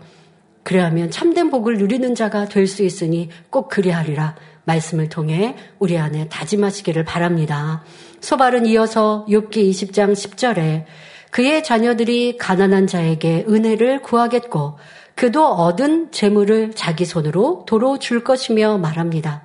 그래야하면 0.62 1.10
참된 1.10 1.50
복을 1.50 1.76
누리는 1.78 2.14
자가 2.14 2.46
될 2.46 2.66
수 2.66 2.82
있으니 2.84 3.28
꼭 3.50 3.68
그리하리라 3.68 4.36
말씀을 4.64 5.08
통해 5.08 5.56
우리 5.78 5.98
안에 5.98 6.28
다짐하시기를 6.28 7.04
바랍니다. 7.04 7.84
소발은 8.20 8.66
이어서 8.66 9.26
욥기 9.28 9.70
20장 9.70 10.12
10절에 10.12 10.84
그의 11.30 11.64
자녀들이 11.64 12.36
가난한 12.36 12.86
자에게 12.86 13.44
은혜를 13.48 14.02
구하겠고 14.02 14.78
그도 15.14 15.46
얻은 15.46 16.10
재물을 16.12 16.72
자기 16.74 17.04
손으로 17.04 17.64
도로 17.66 17.98
줄 17.98 18.24
것이며 18.24 18.78
말합니다. 18.78 19.42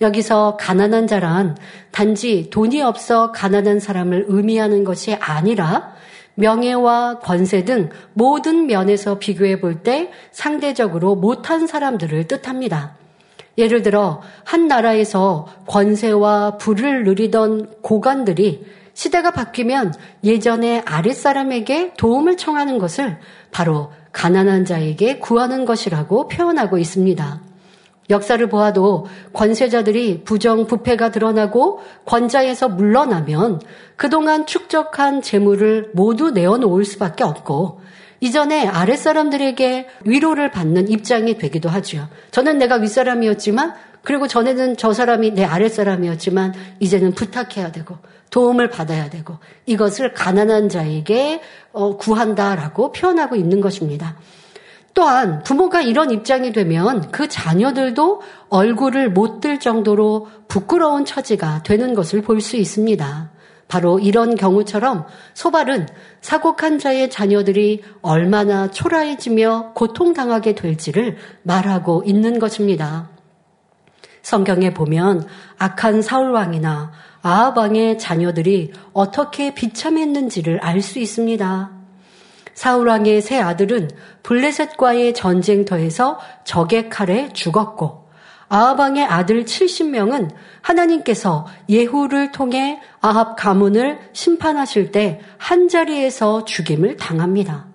여기서 0.00 0.56
가난한 0.58 1.06
자란 1.06 1.56
단지 1.92 2.50
돈이 2.50 2.82
없어 2.82 3.30
가난한 3.32 3.78
사람을 3.80 4.26
의미하는 4.28 4.84
것이 4.84 5.14
아니라 5.14 5.94
명예와 6.34 7.20
권세 7.20 7.64
등 7.64 7.90
모든 8.12 8.66
면에서 8.66 9.18
비교해 9.18 9.60
볼 9.60 9.82
때 9.82 10.10
상대적으로 10.32 11.14
못한 11.14 11.66
사람들을 11.66 12.26
뜻합니다. 12.26 12.96
예를 13.56 13.82
들어 13.82 14.20
한 14.44 14.66
나라에서 14.66 15.46
권세와 15.66 16.58
부를 16.58 17.04
누리던 17.04 17.80
고관들이 17.82 18.64
시대가 18.94 19.32
바뀌면 19.32 19.92
예전의 20.22 20.82
아랫사람에게 20.86 21.94
도움을 21.96 22.36
청하는 22.36 22.78
것을 22.78 23.18
바로 23.50 23.92
가난한 24.12 24.64
자에게 24.64 25.18
구하는 25.18 25.64
것이라고 25.64 26.28
표현하고 26.28 26.78
있습니다. 26.78 27.40
역사를 28.10 28.46
보아도 28.48 29.06
권세자들이 29.32 30.22
부정 30.24 30.66
부패가 30.66 31.10
드러나고 31.10 31.80
권자에서 32.04 32.68
물러나면 32.68 33.60
그동안 33.96 34.46
축적한 34.46 35.22
재물을 35.22 35.90
모두 35.94 36.30
내어놓을 36.30 36.84
수밖에 36.84 37.24
없고 37.24 37.80
이전에 38.24 38.66
아랫사람들에게 38.66 39.86
위로를 40.04 40.50
받는 40.50 40.88
입장이 40.88 41.36
되기도 41.36 41.68
하죠. 41.68 42.08
저는 42.30 42.56
내가 42.56 42.76
윗사람이었지만 42.76 43.74
그리고 44.02 44.26
전에는 44.26 44.78
저 44.78 44.94
사람이 44.94 45.32
내 45.32 45.44
아랫사람이었지만 45.44 46.54
이제는 46.80 47.12
부탁해야 47.12 47.70
되고 47.70 47.98
도움을 48.30 48.70
받아야 48.70 49.10
되고 49.10 49.36
이것을 49.66 50.14
가난한 50.14 50.70
자에게 50.70 51.42
어, 51.72 51.98
구한다라고 51.98 52.92
표현하고 52.92 53.36
있는 53.36 53.60
것입니다. 53.60 54.16
또한 54.94 55.42
부모가 55.42 55.82
이런 55.82 56.10
입장이 56.10 56.52
되면 56.52 57.10
그 57.10 57.28
자녀들도 57.28 58.22
얼굴을 58.48 59.10
못 59.10 59.40
들 59.40 59.60
정도로 59.60 60.28
부끄러운 60.48 61.04
처지가 61.04 61.62
되는 61.62 61.92
것을 61.92 62.22
볼 62.22 62.40
수 62.40 62.56
있습니다. 62.56 63.30
바로 63.68 63.98
이런 63.98 64.36
경우처럼 64.36 65.06
소발은 65.34 65.88
사곡한 66.20 66.78
자의 66.78 67.10
자녀들이 67.10 67.82
얼마나 68.02 68.70
초라해지며 68.70 69.72
고통당하게 69.74 70.54
될지를 70.54 71.16
말하고 71.42 72.02
있는 72.06 72.38
것입니다. 72.38 73.10
성경에 74.22 74.72
보면 74.72 75.26
악한 75.58 76.02
사울왕이나 76.02 76.92
아합왕의 77.22 77.98
자녀들이 77.98 78.72
어떻게 78.92 79.54
비참했는지를 79.54 80.60
알 80.60 80.80
수 80.80 80.98
있습니다. 80.98 81.70
사울왕의 82.54 83.20
세 83.20 83.38
아들은 83.38 83.90
블레셋과의 84.22 85.14
전쟁터에서 85.14 86.20
적의 86.44 86.88
칼에 86.88 87.30
죽었고 87.32 88.03
아합왕의 88.48 89.04
아들 89.04 89.44
70명은 89.44 90.30
하나님께서 90.60 91.46
예후를 91.68 92.32
통해 92.32 92.80
아합 93.00 93.36
가문을 93.36 93.98
심판하실 94.12 94.92
때 94.92 95.20
한자리에서 95.38 96.44
죽임을 96.44 96.96
당합니다. 96.96 97.66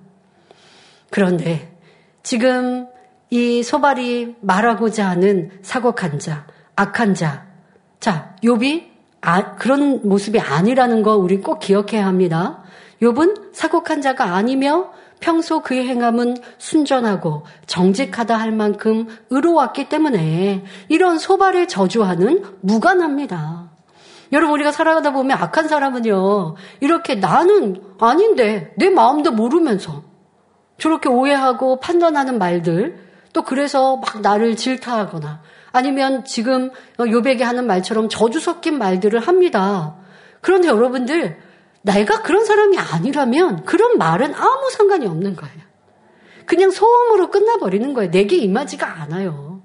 그런데 1.10 1.76
지금 2.24 2.88
이 3.30 3.64
소발이 3.64 4.36
말하고자 4.42 5.08
하는 5.08 5.52
사곡한 5.62 6.20
자, 6.20 6.48
악한 6.76 7.14
자, 7.14 7.46
자, 8.00 8.36
욥이 8.44 8.90
아, 9.22 9.56
그런 9.56 10.08
모습이 10.08 10.40
아니라는 10.40 11.04
거 11.04 11.18
우리 11.18 11.42
꼭 11.42 11.60
기억해야 11.60 12.06
합니다. 12.08 12.64
욥은 13.02 13.54
사곡한 13.54 14.02
자가 14.02 14.36
아니며 14.36 14.92
평소 15.20 15.62
그의 15.62 15.88
행함은 15.88 16.38
순전하고 16.58 17.46
정직하다 17.66 18.38
할 18.38 18.52
만큼 18.52 19.08
의로웠기 19.30 19.90
때문에 19.90 20.64
이런 20.88 21.18
소발을 21.18 21.68
저주하는 21.68 22.44
무관합니다. 22.62 23.70
여러분 24.32 24.54
우리가 24.56 24.72
살아가다 24.72 25.12
보면 25.12 25.38
악한 25.38 25.68
사람은요 25.68 26.56
이렇게 26.82 27.16
나는 27.16 27.82
아닌데 28.00 28.74
내 28.78 28.90
마음도 28.90 29.32
모르면서 29.32 30.04
저렇게 30.78 31.10
오해하고 31.10 31.80
판단하는 31.80 32.38
말들 32.38 33.00
또 33.34 33.44
그래서 33.44 33.98
막 33.98 34.22
나를 34.22 34.56
질타하거나 34.56 35.42
아니면 35.72 36.24
지금 36.26 36.72
요백이 37.00 37.44
하는 37.44 37.68
말처럼 37.68 38.10
저주 38.10 38.40
섞인 38.40 38.78
말들을 38.78 39.20
합니다. 39.20 39.96
그런데 40.42 40.68
여러분들 40.68 41.38
내가 41.94 42.22
그런 42.22 42.46
사람이 42.46 42.78
아니라면 42.78 43.66
그런 43.66 43.98
말은 43.98 44.36
아무 44.36 44.70
상관이 44.70 45.08
없는 45.08 45.36
거예요. 45.36 45.58
그냥 46.46 46.72
소음으로 46.72 47.32
끝나버리는 47.32 47.94
거예요. 47.94 48.12
내게 48.12 48.38
임하지가 48.38 49.02
않아요. 49.02 49.62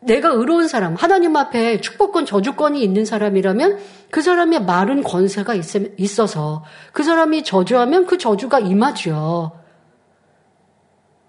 내가 0.00 0.28
의로운 0.28 0.68
사람, 0.68 0.94
하나님 0.94 1.34
앞에 1.36 1.80
축복권, 1.80 2.26
저주권이 2.26 2.82
있는 2.82 3.04
사람이라면 3.04 3.78
그 4.10 4.20
사람의 4.20 4.64
말은 4.64 5.02
권세가 5.02 5.54
있어서 5.96 6.64
그 6.92 7.02
사람이 7.02 7.42
저주하면 7.42 8.06
그 8.06 8.18
저주가 8.18 8.60
임하죠. 8.60 9.52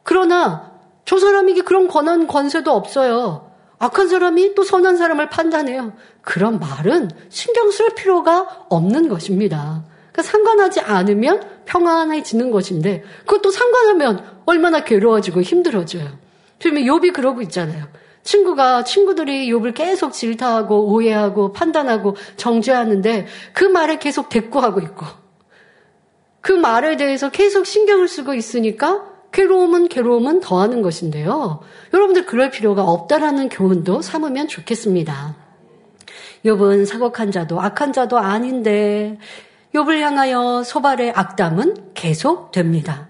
그러나 0.03 0.73
저 1.05 1.17
사람에게 1.17 1.61
그런 1.61 1.87
권한, 1.87 2.27
권세도 2.27 2.71
없어요. 2.71 3.54
악한 3.77 4.07
사람이 4.07 4.55
또 4.55 4.63
선한 4.63 4.97
사람을 4.97 5.29
판단해요. 5.29 5.93
그런 6.21 6.59
말은 6.59 7.09
신경 7.29 7.71
쓸 7.71 7.89
필요가 7.95 8.65
없는 8.69 9.09
것입니다. 9.09 9.83
그러니까 10.11 10.23
상관하지 10.23 10.79
않으면 10.79 11.41
평안해지는 11.65 12.51
것인데 12.51 13.03
그것도 13.25 13.51
상관하면 13.51 14.23
얼마나 14.45 14.83
괴로워지고 14.83 15.41
힘들어져요. 15.41 16.17
지금 16.59 16.77
욥이 16.77 17.13
그러고 17.13 17.41
있잖아요. 17.41 17.87
친구가 18.23 18.85
친구들이 18.85 19.51
욥을 19.51 19.73
계속 19.73 20.13
질타하고 20.13 20.87
오해하고 20.87 21.51
판단하고 21.51 22.15
정죄하는데 22.37 23.27
그 23.53 23.65
말에 23.65 23.99
계속 23.99 24.29
대꾸하고 24.29 24.79
있고 24.79 25.05
그 26.41 26.51
말에 26.51 26.95
대해서 26.95 27.29
계속 27.29 27.65
신경을 27.65 28.07
쓰고 28.07 28.33
있으니까 28.33 29.14
괴로움은 29.35 29.89
괴로움은 29.89 30.39
더하는 30.39 30.81
것인데요. 30.81 31.59
여러분들 31.93 32.25
그럴 32.25 32.49
필요가 32.51 32.83
없다라는 32.83 33.49
교훈도 33.49 34.01
삼으면 34.01 34.47
좋겠습니다. 34.47 35.35
욥은 36.45 36.85
사곡한 36.85 37.31
자도 37.31 37.59
악한 37.59 37.91
자도 37.91 38.17
아닌데 38.17 39.17
욥을 39.73 39.99
향하여 39.99 40.63
소발의 40.63 41.11
악담은 41.13 41.91
계속됩니다. 41.95 43.09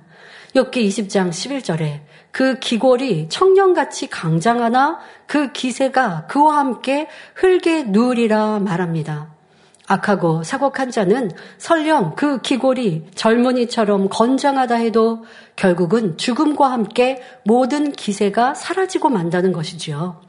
욥기 0.55 0.87
20장 0.87 1.29
11절에 1.29 2.01
그 2.31 2.57
기골이 2.57 3.27
청년같이 3.29 4.07
강장하나 4.09 4.97
그 5.27 5.51
기세가 5.51 6.25
그와 6.25 6.57
함께 6.57 7.07
흙에 7.35 7.83
누우리라 7.83 8.59
말합니다. 8.61 9.34
악하고 9.87 10.43
사곡한 10.43 10.91
자는 10.91 11.31
설령 11.57 12.15
그 12.15 12.41
기골이 12.41 13.05
젊은이처럼 13.13 14.09
건장하다 14.09 14.75
해도 14.75 15.25
결국은 15.55 16.17
죽음과 16.17 16.71
함께 16.71 17.21
모든 17.43 17.91
기세가 17.91 18.55
사라지고 18.55 19.09
만다는 19.09 19.51
것이지요. 19.51 20.21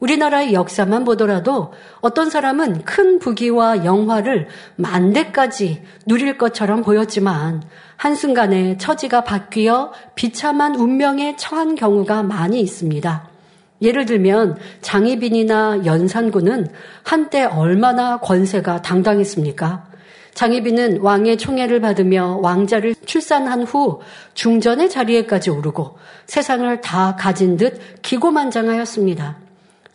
우리나라의 0.00 0.52
역사만 0.52 1.04
보더라도 1.04 1.72
어떤 2.00 2.28
사람은 2.28 2.84
큰 2.84 3.18
부귀와 3.18 3.84
영화를 3.84 4.48
만대까지 4.76 5.82
누릴 6.06 6.36
것처럼 6.36 6.82
보였지만 6.82 7.62
한순간에 7.96 8.76
처지가 8.76 9.24
바뀌어 9.24 9.92
비참한 10.14 10.74
운명에 10.74 11.36
처한 11.36 11.74
경우가 11.76 12.22
많이 12.22 12.60
있습니다. 12.60 13.35
예를 13.82 14.06
들면 14.06 14.56
장희빈이나 14.80 15.82
연산군은 15.84 16.68
한때 17.02 17.44
얼마나 17.44 18.18
권세가 18.18 18.82
당당했습니까? 18.82 19.86
장희빈은 20.34 21.00
왕의 21.00 21.38
총애를 21.38 21.80
받으며 21.80 22.40
왕자를 22.42 22.94
출산한 23.06 23.62
후 23.62 24.00
중전의 24.34 24.90
자리에까지 24.90 25.48
오르고 25.50 25.96
세상을 26.26 26.80
다 26.82 27.16
가진 27.16 27.56
듯 27.56 27.80
기고만장하였습니다. 28.02 29.38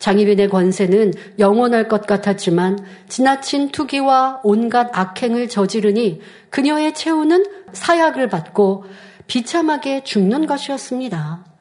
장희빈의 0.00 0.48
권세는 0.48 1.12
영원할 1.38 1.86
것 1.86 2.08
같았지만 2.08 2.84
지나친 3.08 3.68
투기와 3.68 4.40
온갖 4.42 4.90
악행을 4.92 5.48
저지르니 5.48 6.20
그녀의 6.50 6.94
최후는 6.94 7.44
사약을 7.72 8.28
받고 8.28 8.84
비참하게 9.28 10.02
죽는 10.02 10.46
것이었습니다. 10.46 11.51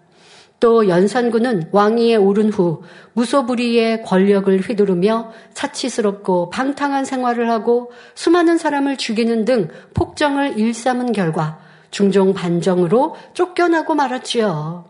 또 0.62 0.88
연산군은 0.88 1.70
왕위에 1.72 2.16
오른 2.16 2.50
후 2.50 2.84
무소불위의 3.14 4.04
권력을 4.04 4.56
휘두르며 4.60 5.32
사치스럽고 5.54 6.52
방탕한 6.52 7.04
생활을 7.04 7.50
하고 7.50 7.92
수많은 8.16 8.58
사람을 8.58 8.96
죽이는 8.98 9.44
등 9.44 9.70
폭정을 9.96 10.58
일삼은 10.58 11.12
결과 11.12 11.60
중종 11.90 12.34
반정으로 12.34 13.16
쫓겨나고 13.34 13.96
말았지요. 13.96 14.86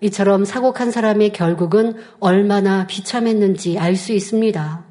이처럼 0.00 0.46
사곡한 0.46 0.90
사람의 0.90 1.34
결국은 1.34 1.94
얼마나 2.18 2.86
비참했는지 2.86 3.78
알 3.78 3.96
수 3.96 4.12
있습니다. 4.12 4.89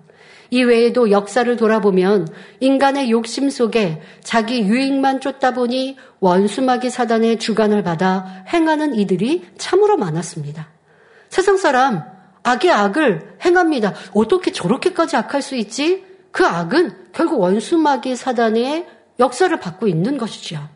이 0.51 0.63
외에도 0.63 1.11
역사를 1.11 1.55
돌아보면 1.55 2.27
인간의 2.59 3.11
욕심 3.11 3.49
속에 3.49 4.01
자기 4.23 4.61
유익만 4.61 5.21
쫓다 5.21 5.53
보니 5.53 5.97
원수마귀 6.19 6.89
사단의 6.89 7.39
주관을 7.39 7.83
받아 7.83 8.43
행하는 8.51 8.95
이들이 8.95 9.45
참으로 9.57 9.97
많았습니다. 9.97 10.69
세상 11.29 11.57
사람 11.57 12.03
악의 12.43 12.71
악을 12.71 13.37
행합니다. 13.45 13.93
어떻게 14.13 14.51
저렇게까지 14.51 15.17
악할 15.17 15.41
수 15.41 15.55
있지? 15.55 16.03
그 16.31 16.45
악은 16.45 17.11
결국 17.13 17.39
원수마귀 17.39 18.15
사단의 18.15 18.87
역사를 19.19 19.55
받고 19.59 19.87
있는 19.87 20.17
것이지요. 20.17 20.67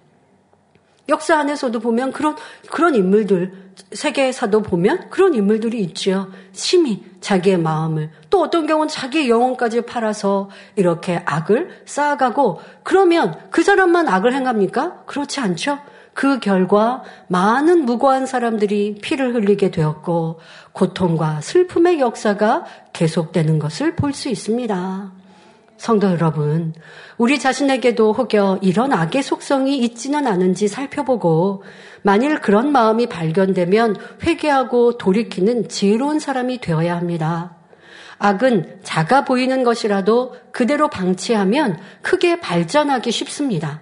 역사 1.09 1.37
안에서도 1.37 1.79
보면 1.79 2.11
그런 2.11 2.35
그런 2.69 2.95
인물들 2.95 3.62
세계에서도 3.91 4.61
보면 4.61 5.09
그런 5.09 5.33
인물들이 5.33 5.81
있지요. 5.81 6.31
심히 6.51 7.03
자기의 7.21 7.57
마음을 7.57 8.11
또 8.29 8.41
어떤 8.41 8.67
경우는 8.67 8.87
자기의 8.89 9.29
영혼까지 9.29 9.81
팔아서 9.81 10.49
이렇게 10.75 11.21
악을 11.25 11.81
쌓아가고 11.85 12.59
그러면 12.83 13.39
그 13.49 13.63
사람만 13.63 14.07
악을 14.07 14.33
행합니까? 14.33 15.03
그렇지 15.05 15.39
않죠. 15.39 15.79
그 16.13 16.39
결과 16.39 17.03
많은 17.27 17.85
무고한 17.85 18.25
사람들이 18.25 18.99
피를 19.01 19.33
흘리게 19.33 19.71
되었고 19.71 20.39
고통과 20.71 21.41
슬픔의 21.41 21.99
역사가 21.99 22.65
계속되는 22.93 23.57
것을 23.59 23.95
볼 23.95 24.13
수 24.13 24.29
있습니다. 24.29 25.22
성도 25.83 26.09
여러분, 26.09 26.73
우리 27.17 27.37
자신에게도 27.37 28.13
혹여 28.13 28.59
이런 28.61 28.93
악의 28.93 29.21
속성이 29.21 29.79
있지는 29.79 30.27
않은지 30.27 30.69
살펴보고 30.69 31.63
만일 32.03 32.39
그런 32.39 32.71
마음이 32.71 33.07
발견되면 33.07 33.97
회개하고 34.25 34.97
돌이키는 34.97 35.67
지혜로운 35.67 36.19
사람이 36.19 36.61
되어야 36.61 36.95
합니다. 36.95 37.57
악은 38.17 38.79
작아 38.83 39.25
보이는 39.25 39.65
것이라도 39.65 40.37
그대로 40.53 40.87
방치하면 40.87 41.77
크게 42.01 42.39
발전하기 42.39 43.11
쉽습니다. 43.11 43.81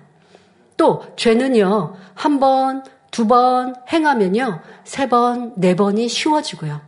또 0.77 1.03
죄는요, 1.17 1.97
한 2.15 2.39
번, 2.39 2.83
두 3.11 3.27
번 3.27 3.75
행하면요, 3.93 4.59
세 4.85 5.07
번, 5.07 5.53
네 5.55 5.75
번이 5.75 6.09
쉬워지고요. 6.09 6.81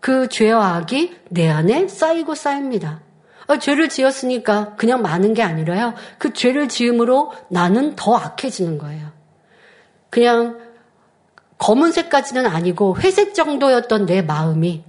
그 0.00 0.28
죄와 0.28 0.74
악이 0.74 1.16
내 1.30 1.48
안에 1.48 1.88
쌓이고 1.88 2.34
쌓입니다. 2.34 3.03
아, 3.46 3.58
죄를 3.58 3.88
지었으니까 3.88 4.74
그냥 4.76 5.02
많은 5.02 5.34
게 5.34 5.42
아니라요. 5.42 5.94
그 6.18 6.32
죄를 6.32 6.68
지음으로 6.68 7.32
나는 7.48 7.94
더 7.96 8.14
악해지는 8.14 8.78
거예요. 8.78 9.08
그냥 10.10 10.58
검은색까지는 11.58 12.46
아니고 12.46 12.98
회색 12.98 13.34
정도였던 13.34 14.06
내 14.06 14.22
마음이 14.22 14.84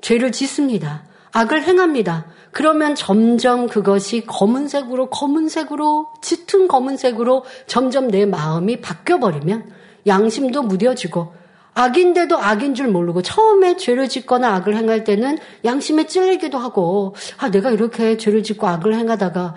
죄를 0.00 0.32
짓습니다. 0.32 1.04
악을 1.32 1.62
행합니다. 1.62 2.26
그러면 2.50 2.94
점점 2.94 3.68
그것이 3.68 4.26
검은색으로 4.26 5.10
검은색으로 5.10 6.08
짙은 6.20 6.66
검은색으로 6.66 7.44
점점 7.66 8.08
내 8.08 8.26
마음이 8.26 8.80
바뀌어 8.80 9.18
버리면 9.18 9.70
양심도 10.06 10.62
무뎌지고 10.62 11.32
악인데도 11.80 12.38
악인 12.38 12.74
줄 12.74 12.88
모르고 12.88 13.22
처음에 13.22 13.76
죄를 13.78 14.08
짓거나 14.08 14.54
악을 14.56 14.76
행할 14.76 15.04
때는 15.04 15.38
양심에 15.64 16.06
찔리기도 16.06 16.58
하고 16.58 17.14
아 17.38 17.50
내가 17.50 17.70
이렇게 17.70 18.18
죄를 18.18 18.42
짓고 18.42 18.66
악을 18.66 18.94
행하다가 18.94 19.54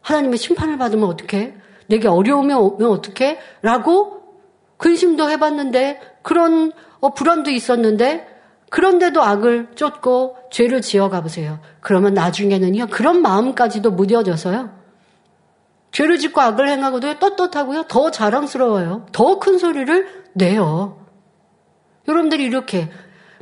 하나님의 0.00 0.38
심판을 0.38 0.78
받으면 0.78 1.06
어떡해? 1.06 1.54
내게 1.88 2.08
어려움이 2.08 2.54
오면 2.54 2.90
어떡해? 2.90 3.38
라고 3.60 4.22
근심도 4.78 5.28
해봤는데 5.28 6.00
그런 6.22 6.72
어, 7.00 7.12
불안도 7.12 7.50
있었는데 7.50 8.26
그런데도 8.70 9.22
악을 9.22 9.68
쫓고 9.74 10.36
죄를 10.50 10.80
지어가 10.80 11.20
보세요. 11.20 11.60
그러면 11.80 12.14
나중에는요 12.14 12.86
그런 12.86 13.20
마음까지도 13.20 13.90
무뎌져서요 13.90 14.70
죄를 15.92 16.18
짓고 16.18 16.40
악을 16.40 16.68
행하고도 16.70 17.18
떳떳하고요 17.18 17.84
더 17.88 18.10
자랑스러워요. 18.10 19.06
더 19.12 19.38
큰 19.38 19.58
소리를 19.58 20.24
내요. 20.32 21.03
여러분들이 22.08 22.44
이렇게 22.44 22.88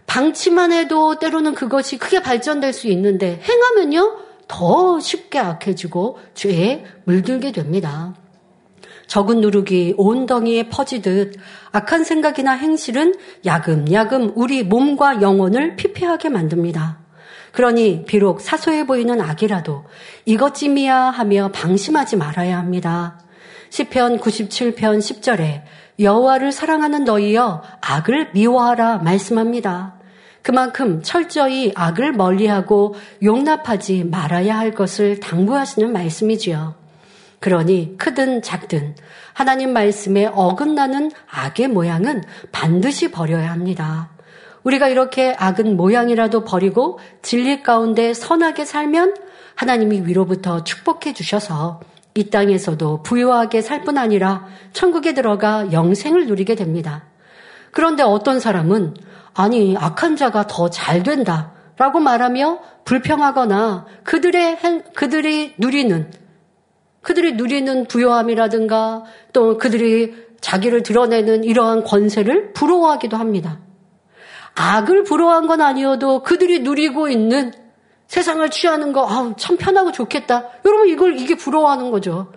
방치만 0.07 0.73
해도 0.73 1.19
때로는 1.19 1.55
그것이 1.55 1.99
크게 1.99 2.21
발전될 2.21 2.73
수 2.73 2.89
있는데 2.89 3.41
행하면요 3.43 4.19
더 4.49 5.01
쉽게 5.01 5.39
악해지고 5.39 6.19
죄에 6.35 6.85
물들게 7.05 7.53
됩니다. 7.53 8.15
적은 9.07 9.41
누룩이 9.41 9.95
온 9.97 10.27
덩이에 10.27 10.69
퍼지듯 10.69 11.35
악한 11.73 12.05
생각이나 12.05 12.53
행실은 12.53 13.15
야금야금 13.45 14.33
우리 14.37 14.63
몸과 14.63 15.23
영혼을 15.23 15.77
피폐하게 15.77 16.29
만듭니다. 16.29 16.99
그러니 17.53 18.05
비록 18.07 18.41
사소해 18.41 18.87
보이는 18.87 19.21
악이라도 19.21 19.85
이것쯤이야 20.25 20.97
하며 20.97 21.51
방심하지 21.53 22.17
말아야 22.17 22.59
합니다. 22.59 23.21
시편 23.71 24.19
97편 24.19 24.99
10절에 24.99 25.63
여호와를 25.99 26.53
사랑하는 26.53 27.05
너희여 27.05 27.63
악을 27.81 28.31
미워하라 28.33 28.99
말씀합니다. 28.99 29.95
그만큼 30.43 31.03
철저히 31.03 31.73
악을 31.75 32.13
멀리하고 32.13 32.95
용납하지 33.23 34.05
말아야 34.05 34.59
할 34.59 34.73
것을 34.73 35.21
당부하시는 35.21 35.93
말씀이지요. 35.93 36.75
그러니 37.39 37.97
크든 37.99 38.43
작든 38.43 38.95
하나님 39.33 39.73
말씀에 39.73 40.27
어긋나는 40.27 41.11
악의 41.31 41.69
모양은 41.69 42.23
반드시 42.51 43.11
버려야 43.11 43.51
합니다. 43.51 44.11
우리가 44.63 44.89
이렇게 44.89 45.35
악은 45.39 45.77
모양이라도 45.77 46.45
버리고 46.45 46.99
진리 47.23 47.63
가운데 47.63 48.15
선하게 48.15 48.65
살면 48.65 49.15
하나님이 49.55 50.03
위로부터 50.07 50.65
축복해 50.65 51.13
주셔서 51.15 51.81
이 52.15 52.31
땅에서도 52.31 53.03
부유하게 53.03 53.63
살 53.63 53.83
뿐 53.85 53.99
아니라 53.99 54.47
천국에 54.73 55.15
들어가 55.15 55.73
영생을 55.73 56.27
누리게 56.27 56.55
됩니다. 56.55 57.05
그런데 57.71 58.03
어떤 58.03 58.39
사람은 58.39 58.95
아니 59.35 59.77
악한 59.79 60.17
자가 60.17 60.47
더 60.47 60.69
잘 60.69 61.03
된다 61.03 61.53
라고 61.79 62.01
말하며 62.01 62.59
불평하거나 62.85 63.87
그들의 64.05 64.59
그들이 64.95 65.55
누리는 65.59 66.11
그들이 67.01 67.33
누리는 67.33 67.87
부요함이라든가 67.87 69.05
또 69.33 69.59
그들이 69.59 70.15
자기를 70.41 70.83
드러내는 70.83 71.45
이러한 71.45 71.83
권세를 71.85 72.53
부러워하기도 72.53 73.17
합니다. 73.17 73.59
악을 74.55 75.05
부러워한 75.05 75.47
건 75.47 75.61
아니어도 75.63 76.23
그들이 76.23 76.61
누리고 76.61 77.09
있는 77.09 77.53
세상을 78.13 78.47
취하는 78.51 78.93
거, 78.93 79.09
아우, 79.09 79.33
참 79.39 79.57
편하고 79.57 79.91
좋겠다. 79.91 80.51
여러분, 80.67 80.87
이걸, 80.87 81.19
이게 81.19 81.35
부러워하는 81.35 81.91
거죠. 81.91 82.31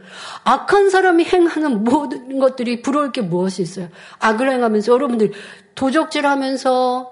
악한 0.46 0.90
사람이 0.90 1.26
행하는 1.26 1.84
모든 1.84 2.40
것들이 2.40 2.82
부러울 2.82 3.12
게 3.12 3.20
무엇이 3.20 3.62
있어요? 3.62 3.90
악을 4.20 4.50
행하면서 4.50 4.94
여러분들 4.94 5.34
도적질 5.76 6.26
하면서 6.26 7.12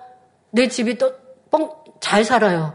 내 0.52 0.70
집이 0.70 0.98
또 0.98 1.12
뻥, 1.52 1.72
잘 2.00 2.24
살아요. 2.24 2.74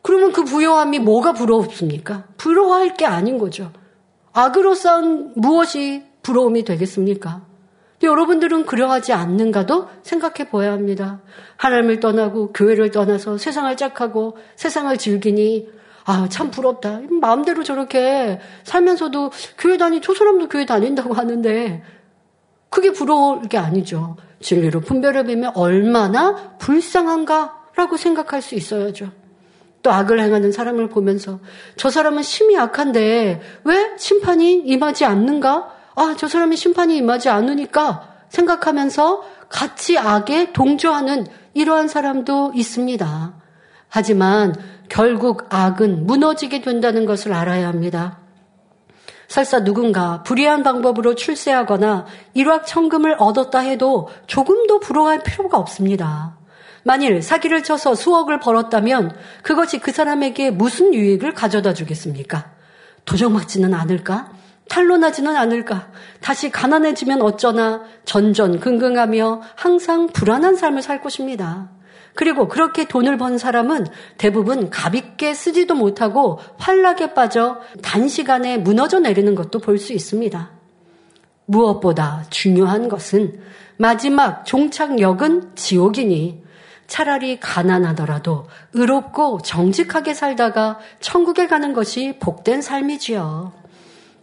그러면 0.00 0.32
그 0.32 0.44
부여함이 0.44 1.00
뭐가 1.00 1.34
부러웠습니까? 1.34 2.24
부러워할 2.38 2.94
게 2.94 3.04
아닌 3.04 3.36
거죠. 3.36 3.72
악으로 4.32 4.74
쌓은 4.74 5.34
무엇이 5.36 6.04
부러움이 6.22 6.64
되겠습니까? 6.64 7.42
여러분들은 8.06 8.64
그러하지 8.64 9.12
않는가도 9.12 9.88
생각해 10.02 10.48
보아야 10.50 10.72
합니다. 10.72 11.20
하나님을 11.56 12.00
떠나고 12.00 12.52
교회를 12.52 12.90
떠나서 12.90 13.38
세상을 13.38 13.76
짝하고 13.76 14.38
세상을 14.56 14.96
즐기니 14.96 15.68
아, 16.04 16.28
참 16.30 16.50
부럽다. 16.50 17.00
마음대로 17.20 17.64
저렇게 17.64 18.40
살면서도 18.62 19.32
교회 19.58 19.76
다니, 19.76 20.00
저 20.00 20.14
사람도 20.14 20.48
교회 20.48 20.64
다닌다고 20.64 21.14
하는데 21.14 21.82
그게 22.70 22.92
부러울 22.92 23.42
게 23.48 23.58
아니죠. 23.58 24.16
진리로 24.40 24.80
분별해 24.80 25.24
보면 25.24 25.52
얼마나 25.56 26.56
불쌍한가라고 26.58 27.96
생각할 27.96 28.40
수 28.40 28.54
있어야죠. 28.54 29.10
또 29.82 29.90
악을 29.92 30.20
행하는 30.20 30.52
사람을 30.52 30.88
보면서 30.88 31.40
저 31.76 31.90
사람은 31.90 32.22
심히 32.22 32.56
악한데 32.56 33.40
왜 33.64 33.90
심판이 33.98 34.62
임하지 34.64 35.04
않는가? 35.04 35.75
아, 35.96 36.14
저 36.16 36.28
사람이 36.28 36.56
심판이 36.56 36.96
임하지 36.98 37.30
않으니까 37.30 38.16
생각하면서 38.28 39.24
같이 39.48 39.98
악에 39.98 40.52
동조하는 40.52 41.26
이러한 41.54 41.88
사람도 41.88 42.52
있습니다. 42.54 43.34
하지만 43.88 44.54
결국 44.90 45.46
악은 45.48 46.06
무너지게 46.06 46.60
된다는 46.60 47.06
것을 47.06 47.32
알아야 47.32 47.66
합니다. 47.66 48.18
설사 49.26 49.64
누군가 49.64 50.22
불의한 50.22 50.62
방법으로 50.62 51.14
출세하거나 51.14 52.06
일확천금을 52.34 53.16
얻었다 53.18 53.60
해도 53.60 54.08
조금도 54.26 54.80
부러워할 54.80 55.22
필요가 55.22 55.58
없습니다. 55.58 56.36
만일 56.84 57.22
사기를 57.22 57.62
쳐서 57.64 57.94
수억을 57.94 58.38
벌었다면 58.38 59.16
그것이 59.42 59.80
그 59.80 59.92
사람에게 59.92 60.50
무슨 60.50 60.94
유익을 60.94 61.32
가져다 61.32 61.72
주겠습니까? 61.72 62.50
도적맞지는 63.06 63.74
않을까? 63.74 64.30
탄로나지는 64.68 65.36
않을까? 65.36 65.90
다시 66.20 66.50
가난해지면 66.50 67.22
어쩌나 67.22 67.82
전전긍긍하며 68.04 69.42
항상 69.54 70.08
불안한 70.08 70.56
삶을 70.56 70.82
살 70.82 71.00
것입니다. 71.00 71.70
그리고 72.14 72.48
그렇게 72.48 72.86
돈을 72.86 73.18
번 73.18 73.38
사람은 73.38 73.86
대부분 74.16 74.70
가볍게 74.70 75.34
쓰지도 75.34 75.74
못하고 75.74 76.40
환락에 76.56 77.12
빠져 77.14 77.60
단시간에 77.82 78.56
무너져 78.56 78.98
내리는 78.98 79.34
것도 79.34 79.58
볼 79.60 79.78
수 79.78 79.92
있습니다. 79.92 80.50
무엇보다 81.44 82.24
중요한 82.30 82.88
것은 82.88 83.40
마지막 83.76 84.44
종착역은 84.46 85.52
지옥이니 85.54 86.42
차라리 86.86 87.38
가난하더라도 87.38 88.46
의롭고 88.72 89.40
정직하게 89.42 90.14
살다가 90.14 90.78
천국에 91.00 91.46
가는 91.46 91.72
것이 91.72 92.18
복된 92.20 92.62
삶이지요. 92.62 93.52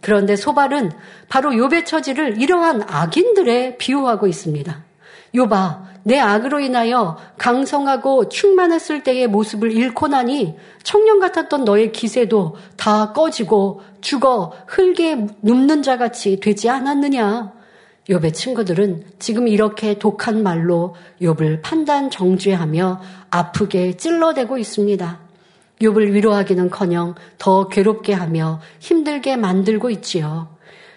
그런데 0.04 0.36
소발은 0.36 0.92
바로 1.30 1.52
욥의 1.52 1.86
처지를 1.86 2.38
이러한 2.38 2.82
악인들에 2.86 3.78
비유하고 3.78 4.26
있습니다. 4.26 4.84
욥아, 5.34 5.78
내 6.02 6.20
악으로 6.20 6.60
인하여 6.60 7.16
강성하고 7.38 8.28
충만했을 8.28 9.02
때의 9.02 9.28
모습을 9.28 9.72
잃고 9.72 10.08
나니 10.08 10.58
청년 10.82 11.20
같았던 11.20 11.64
너의 11.64 11.90
기세도 11.92 12.56
다 12.76 13.14
꺼지고 13.14 13.80
죽어 14.02 14.52
흙에 14.66 15.26
눕는 15.40 15.82
자 15.82 15.96
같이 15.96 16.38
되지 16.38 16.68
않았느냐? 16.68 17.54
욥의 18.10 18.34
친구들은 18.34 19.04
지금 19.18 19.48
이렇게 19.48 19.98
독한 19.98 20.42
말로 20.42 20.94
욥을 21.22 21.62
판단 21.62 22.10
정죄하며 22.10 23.00
아프게 23.30 23.96
찔러대고 23.96 24.58
있습니다. 24.58 25.23
욥을 25.80 26.12
위로하기는커녕 26.12 27.14
더 27.38 27.68
괴롭게 27.68 28.12
하며 28.12 28.60
힘들게 28.78 29.36
만들고 29.36 29.90
있지요. 29.90 30.48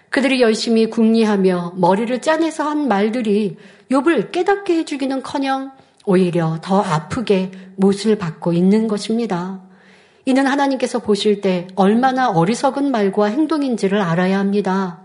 그들이 0.09 0.41
열심히 0.41 0.89
궁리하며 0.89 1.73
머리를 1.75 2.21
짜내서 2.21 2.63
한 2.63 2.87
말들이 2.87 3.57
욥을 3.91 4.31
깨닫게 4.31 4.77
해주기는커녕 4.77 5.71
오히려 6.05 6.57
더 6.61 6.81
아프게 6.81 7.51
못을 7.75 8.17
받고 8.17 8.53
있는 8.53 8.87
것입니다. 8.87 9.61
이는 10.25 10.45
하나님께서 10.45 10.99
보실 10.99 11.41
때 11.41 11.67
얼마나 11.75 12.29
어리석은 12.29 12.91
말과 12.91 13.25
행동인지를 13.25 14.01
알아야 14.01 14.39
합니다. 14.39 15.01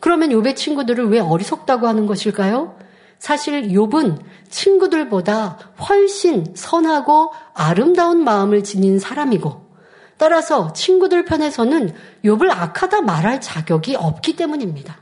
그러면 0.00 0.30
욥의 0.30 0.56
친구들을 0.56 1.08
왜 1.08 1.18
어리석다고 1.18 1.86
하는 1.86 2.06
것일까요? 2.06 2.76
사실 3.24 3.68
욥은 3.68 4.18
친구들보다 4.50 5.56
훨씬 5.88 6.44
선하고 6.54 7.32
아름다운 7.54 8.22
마음을 8.22 8.62
지닌 8.62 8.98
사람이고 8.98 9.64
따라서 10.18 10.74
친구들 10.74 11.24
편에서는 11.24 11.94
욥을 12.22 12.50
악하다 12.50 13.00
말할 13.00 13.40
자격이 13.40 13.96
없기 13.96 14.36
때문입니다. 14.36 14.98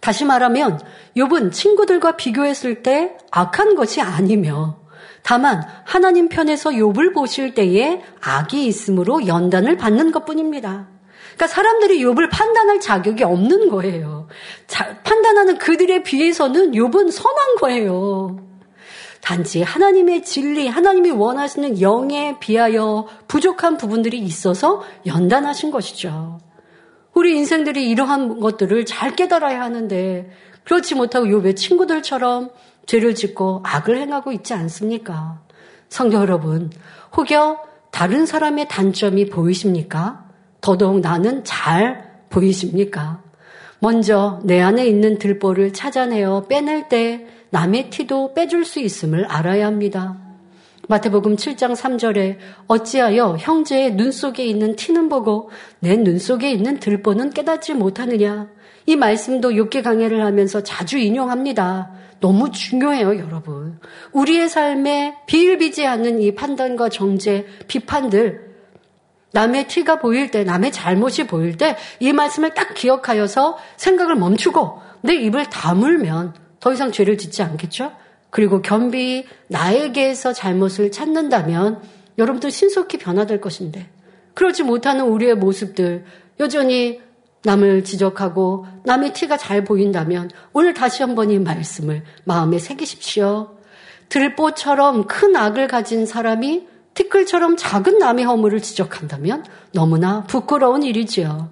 다시 0.00 0.24
말하면 0.24 0.80
욥은 1.18 1.52
친구들과 1.52 2.16
비교했을 2.16 2.82
때 2.82 3.18
악한 3.30 3.74
것이 3.74 4.00
아니며 4.00 4.78
다만 5.22 5.62
하나님 5.84 6.30
편에서 6.30 6.70
욥을 6.70 7.12
보실 7.12 7.52
때에 7.52 8.00
악이 8.22 8.64
있으므로 8.64 9.26
연단을 9.26 9.76
받는 9.76 10.12
것뿐입니다. 10.12 10.93
그러니까 11.34 11.46
사람들이 11.48 12.00
욥을 12.00 12.30
판단할 12.30 12.80
자격이 12.80 13.24
없는 13.24 13.68
거예요. 13.68 14.28
자, 14.66 15.00
판단하는 15.02 15.58
그들에 15.58 16.02
비해서는 16.02 16.72
욥은 16.72 17.10
선한 17.10 17.56
거예요. 17.60 18.38
단지 19.20 19.62
하나님의 19.62 20.22
진리, 20.22 20.68
하나님이 20.68 21.10
원하시는 21.10 21.80
영에 21.80 22.38
비하여 22.38 23.06
부족한 23.26 23.78
부분들이 23.78 24.18
있어서 24.18 24.82
연단하신 25.06 25.70
것이죠. 25.70 26.38
우리 27.14 27.36
인생들이 27.36 27.88
이러한 27.88 28.40
것들을 28.40 28.84
잘 28.84 29.16
깨달아야 29.16 29.60
하는데 29.60 30.30
그렇지 30.64 30.94
못하고 30.94 31.26
욥의 31.26 31.56
친구들처럼 31.56 32.50
죄를 32.86 33.14
짓고 33.14 33.62
악을 33.64 33.98
행하고 33.98 34.32
있지 34.32 34.52
않습니까? 34.52 35.40
성도 35.88 36.18
여러분, 36.18 36.70
혹여 37.16 37.60
다른 37.90 38.26
사람의 38.26 38.68
단점이 38.68 39.30
보이십니까? 39.30 40.23
더더욱 40.64 41.00
나는 41.00 41.44
잘 41.44 42.10
보이십니까? 42.30 43.22
먼저 43.80 44.40
내 44.44 44.62
안에 44.62 44.86
있는 44.86 45.18
들보를 45.18 45.74
찾아내어 45.74 46.46
빼낼 46.48 46.88
때 46.88 47.26
남의 47.50 47.90
티도 47.90 48.32
빼줄 48.32 48.64
수 48.64 48.80
있음을 48.80 49.26
알아야 49.26 49.66
합니다. 49.66 50.16
마태복음 50.88 51.36
7장 51.36 51.76
3절에 51.76 52.38
어찌하여 52.66 53.36
형제의 53.38 53.92
눈 53.94 54.10
속에 54.10 54.46
있는 54.46 54.74
티는 54.74 55.10
보고 55.10 55.50
내 55.80 55.98
눈 55.98 56.18
속에 56.18 56.50
있는 56.50 56.80
들보는 56.80 57.30
깨닫지 57.30 57.74
못하느냐. 57.74 58.48
이 58.86 58.96
말씀도 58.96 59.56
욕계 59.56 59.82
강해를 59.82 60.24
하면서 60.24 60.62
자주 60.62 60.96
인용합니다. 60.96 61.90
너무 62.20 62.50
중요해요, 62.50 63.18
여러분. 63.18 63.78
우리의 64.12 64.48
삶에 64.48 65.16
비일비재 65.26 65.84
않는 65.84 66.22
이 66.22 66.34
판단과 66.34 66.88
정죄, 66.88 67.44
비판들 67.68 68.53
남의 69.34 69.66
티가 69.66 69.98
보일 69.98 70.30
때, 70.30 70.44
남의 70.44 70.70
잘못이 70.72 71.26
보일 71.26 71.56
때 71.56 71.76
이 71.98 72.12
말씀을 72.12 72.54
딱 72.54 72.72
기억하여서 72.74 73.58
생각을 73.76 74.14
멈추고 74.14 74.80
내 75.02 75.14
입을 75.14 75.50
다물면 75.50 76.34
더 76.60 76.72
이상 76.72 76.92
죄를 76.92 77.18
짓지 77.18 77.42
않겠죠? 77.42 77.92
그리고 78.30 78.62
겸비 78.62 79.26
나에게서 79.48 80.32
잘못을 80.32 80.90
찾는다면 80.90 81.82
여러분들 82.16 82.50
신속히 82.50 82.96
변화될 82.98 83.40
것인데 83.40 83.88
그렇지 84.34 84.62
못하는 84.62 85.04
우리의 85.04 85.34
모습들 85.34 86.04
여전히 86.40 87.00
남을 87.42 87.84
지적하고 87.84 88.66
남의 88.84 89.12
티가 89.12 89.36
잘 89.36 89.64
보인다면 89.64 90.30
오늘 90.52 90.74
다시 90.74 91.02
한번 91.02 91.30
이 91.30 91.38
말씀을 91.38 92.02
마음에 92.24 92.58
새기십시오. 92.58 93.56
들보처럼 94.08 95.06
큰 95.06 95.34
악을 95.36 95.66
가진 95.68 96.06
사람이 96.06 96.66
티끌처럼 96.94 97.56
작은 97.56 97.98
남의 97.98 98.24
허물을 98.24 98.60
지적한다면 98.60 99.44
너무나 99.72 100.24
부끄러운 100.24 100.82
일이지요. 100.82 101.50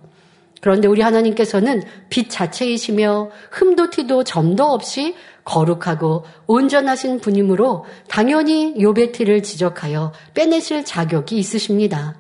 그런데 0.61 0.87
우리 0.87 1.03
하나님께서는 1.03 1.83
빛 2.09 2.31
자체이시며 2.31 3.31
흠도 3.51 3.91
티도 3.91 4.23
점도 4.23 4.65
없이 4.65 5.17
거룩하고 5.45 6.25
온전하신 6.47 7.19
분이므로 7.19 7.85
당연히 8.09 8.81
요의 8.81 9.11
티를 9.11 9.43
지적하여 9.43 10.13
빼내실 10.35 10.85
자격이 10.85 11.37
있으십니다. 11.37 12.15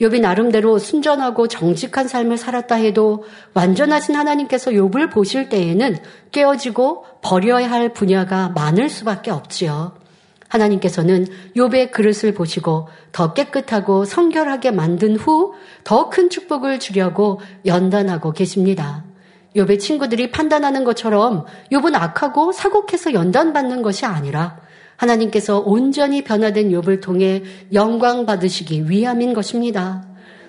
욥이 0.00 0.20
나름대로 0.20 0.78
순전하고 0.78 1.46
정직한 1.46 2.08
삶을 2.08 2.38
살았다 2.38 2.76
해도 2.76 3.24
완전하신 3.52 4.16
하나님께서 4.16 4.70
욥을 4.70 5.12
보실 5.12 5.50
때에는 5.50 5.98
깨어지고 6.32 7.04
버려야 7.20 7.70
할 7.70 7.92
분야가 7.92 8.48
많을 8.54 8.88
수밖에 8.88 9.30
없지요. 9.30 10.03
하나님께서는 10.54 11.26
욥의 11.56 11.90
그릇을 11.90 12.32
보시고 12.32 12.88
더 13.12 13.32
깨끗하고 13.34 14.04
성결하게 14.04 14.70
만든 14.70 15.16
후 15.16 15.54
더 15.84 16.08
큰 16.08 16.30
축복을 16.30 16.78
주려고 16.78 17.40
연단하고 17.66 18.32
계십니다. 18.32 19.04
욥의 19.56 19.78
친구들이 19.80 20.30
판단하는 20.30 20.84
것처럼 20.84 21.44
욥은 21.72 21.94
악하고 21.94 22.52
사곡해서 22.52 23.14
연단받는 23.14 23.82
것이 23.82 24.06
아니라 24.06 24.58
하나님께서 24.96 25.58
온전히 25.58 26.22
변화된 26.22 26.70
욥을 26.70 27.02
통해 27.02 27.42
영광 27.72 28.26
받으시기 28.26 28.88
위함인 28.88 29.34
것입니다. 29.34 30.04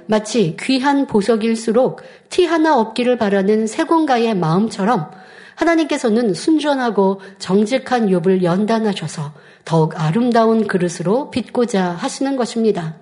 마치 0.07 0.55
귀한 0.59 1.07
보석일수록 1.07 2.01
티 2.29 2.45
하나 2.45 2.77
없기를 2.77 3.17
바라는 3.17 3.65
세공가의 3.65 4.35
마음처럼 4.35 5.09
하나님께서는 5.55 6.33
순전하고 6.33 7.21
정직한 7.39 8.07
욥을 8.09 8.43
연단하셔서 8.43 9.33
더욱 9.65 9.99
아름다운 9.99 10.67
그릇으로 10.67 11.31
빚고자 11.31 11.91
하시는 11.91 12.35
것입니다. 12.35 12.95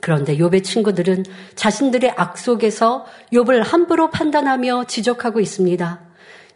그런데 0.00 0.36
욥의 0.36 0.64
친구들은 0.64 1.24
자신들의 1.54 2.14
악 2.16 2.36
속에서 2.36 3.06
욥을 3.32 3.62
함부로 3.62 4.10
판단하며 4.10 4.84
지적하고 4.88 5.38
있습니다. 5.38 6.00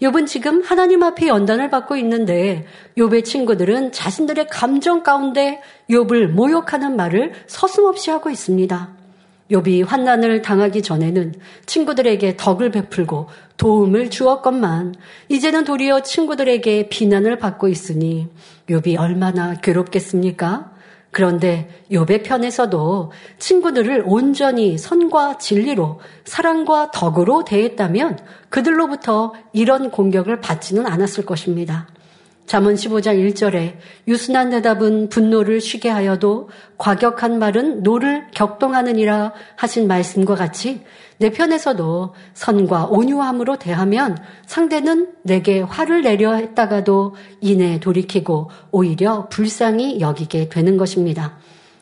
욥은 0.03 0.27
지금 0.27 0.63
하나님 0.63 1.05
앞에 1.05 1.29
연단을 1.29 1.71
받고 1.71 1.97
있는데 1.97 2.67
욥의 2.99 3.25
친구들은 3.25 3.93
자신들의 3.93 4.49
감정 4.49 5.05
가운데 5.05 5.63
욥을 5.89 6.27
모욕하는 6.27 6.97
말을 6.97 7.33
서슴없이 7.47 8.11
하고 8.11 8.29
있습니다. 8.29 8.97
욥이 9.53 9.87
환난을 9.87 10.43
당하기 10.43 10.83
전에는 10.83 11.35
친구들에게 11.67 12.37
덕을 12.37 12.73
베풀고 12.73 13.29
도움을 13.57 14.11
주었건만 14.11 14.95
이제는 15.29 15.65
도리어 15.65 16.03
친구들에게 16.03 16.89
비난을 16.89 17.39
받고 17.39 17.69
있으니 17.69 18.29
욥이 18.69 18.99
얼마나 18.99 19.55
괴롭겠습니까? 19.55 20.73
그런데 21.11 21.71
욥의 21.91 22.25
편에서도 22.25 23.11
친구들을 23.39 24.05
온전히 24.07 24.77
선과 24.77 25.39
진리로 25.39 26.01
사랑과 26.25 26.91
덕으로 26.91 27.45
대했다면 27.45 28.19
그들로부터 28.51 29.33
이런 29.55 29.91
공격을 29.91 30.41
받지는 30.41 30.87
않았을 30.87 31.25
것입니다. 31.25 31.87
잠언 32.47 32.75
15장 32.75 33.19
1절에 33.33 33.75
유순한 34.07 34.51
대답은 34.51 35.09
분노를 35.09 35.61
쉬게 35.61 35.89
하여도 35.89 36.49
과격한 36.79 37.41
말은 37.41 37.83
노를 37.83 38.29
격동하느니라 38.33 39.33
하신 39.57 39.89
말씀과 39.89 40.37
같이 40.37 40.83
내 41.19 41.31
편에서도 41.31 42.15
선과 42.35 42.87
온유함으로 42.87 43.59
대하면 43.59 44.17
상대는 44.47 45.13
내게 45.23 45.61
화를 45.61 46.03
내려 46.03 46.35
했다가도 46.35 47.17
이내 47.41 47.81
돌이키고 47.81 48.51
오히려 48.71 49.29
불쌍히 49.29 50.01
여기게 50.01 50.49
되는 50.49 50.77
것입니다. 50.77 51.39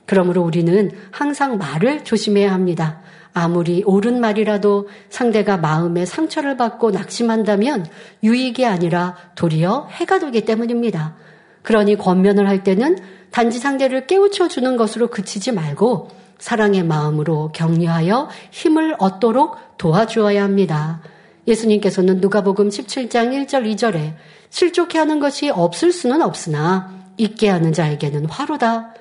그러므로 0.07 0.43
우리는 0.43 0.91
항상 1.11 1.59
말을 1.59 2.05
조심해야 2.05 2.53
합니다. 2.53 3.03
아무리 3.35 3.83
옳은 3.85 4.21
말이라도 4.21 4.89
상대가 5.11 5.57
마음에 5.57 6.07
상처를 6.07 6.57
받고 6.57 6.93
낙심한다면 6.93 7.85
유익이 8.23 8.65
아니라 8.65 9.17
도리어 9.35 9.89
해가 9.91 10.21
되기 10.21 10.45
때문입니다. 10.45 11.17
그러니 11.63 11.97
권면을 11.97 12.49
할 12.49 12.63
때는 12.63 12.97
단지 13.33 13.59
상대를 13.59 14.07
깨우쳐 14.07 14.47
주는 14.47 14.77
것으로 14.77 15.09
그치지 15.09 15.51
말고 15.51 16.11
사랑의 16.39 16.85
마음으로 16.85 17.51
격려하여 17.53 18.29
힘을 18.53 18.95
얻도록 18.99 19.57
도와주어야 19.79 20.43
합니다. 20.43 21.01
예수님께서는 21.49 22.21
누가복음 22.21 22.69
17장 22.69 23.47
1절 23.47 23.65
2절에 23.75 24.15
실족해 24.51 24.99
하는 24.99 25.19
것이 25.19 25.51
없을 25.51 25.91
수는 25.91 26.23
없으나 26.23 26.93
있게 27.17 27.49
하는 27.49 27.73
자에게는 27.73 28.27
화로다. 28.27 28.95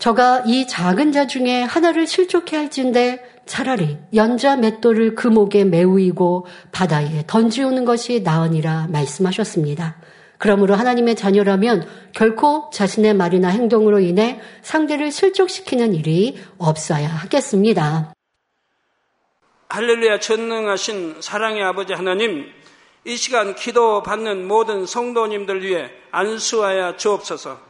저가 0.00 0.44
이 0.46 0.66
작은 0.66 1.12
자 1.12 1.26
중에 1.26 1.62
하나를 1.62 2.06
실족해 2.06 2.56
할진데 2.56 3.22
차라리 3.44 3.98
연자 4.14 4.56
맷돌을 4.56 5.14
그 5.14 5.28
목에 5.28 5.64
메우이고 5.64 6.46
바다에 6.72 7.24
던지오는 7.26 7.84
것이 7.84 8.22
나으니라 8.22 8.88
말씀하셨습니다. 8.90 10.00
그러므로 10.38 10.74
하나님의 10.74 11.16
자녀라면 11.16 11.86
결코 12.14 12.70
자신의 12.72 13.12
말이나 13.12 13.48
행동으로 13.48 14.00
인해 14.00 14.40
상대를 14.62 15.12
실족시키는 15.12 15.94
일이 15.94 16.38
없어야 16.56 17.06
하겠습니다. 17.06 18.14
할렐루야 19.68 20.18
전능하신 20.18 21.20
사랑의 21.20 21.62
아버지 21.62 21.92
하나님, 21.92 22.46
이 23.04 23.16
시간 23.16 23.54
기도 23.54 24.02
받는 24.02 24.48
모든 24.48 24.86
성도님들 24.86 25.62
위해 25.62 25.90
안수하여 26.10 26.96
주옵소서. 26.96 27.69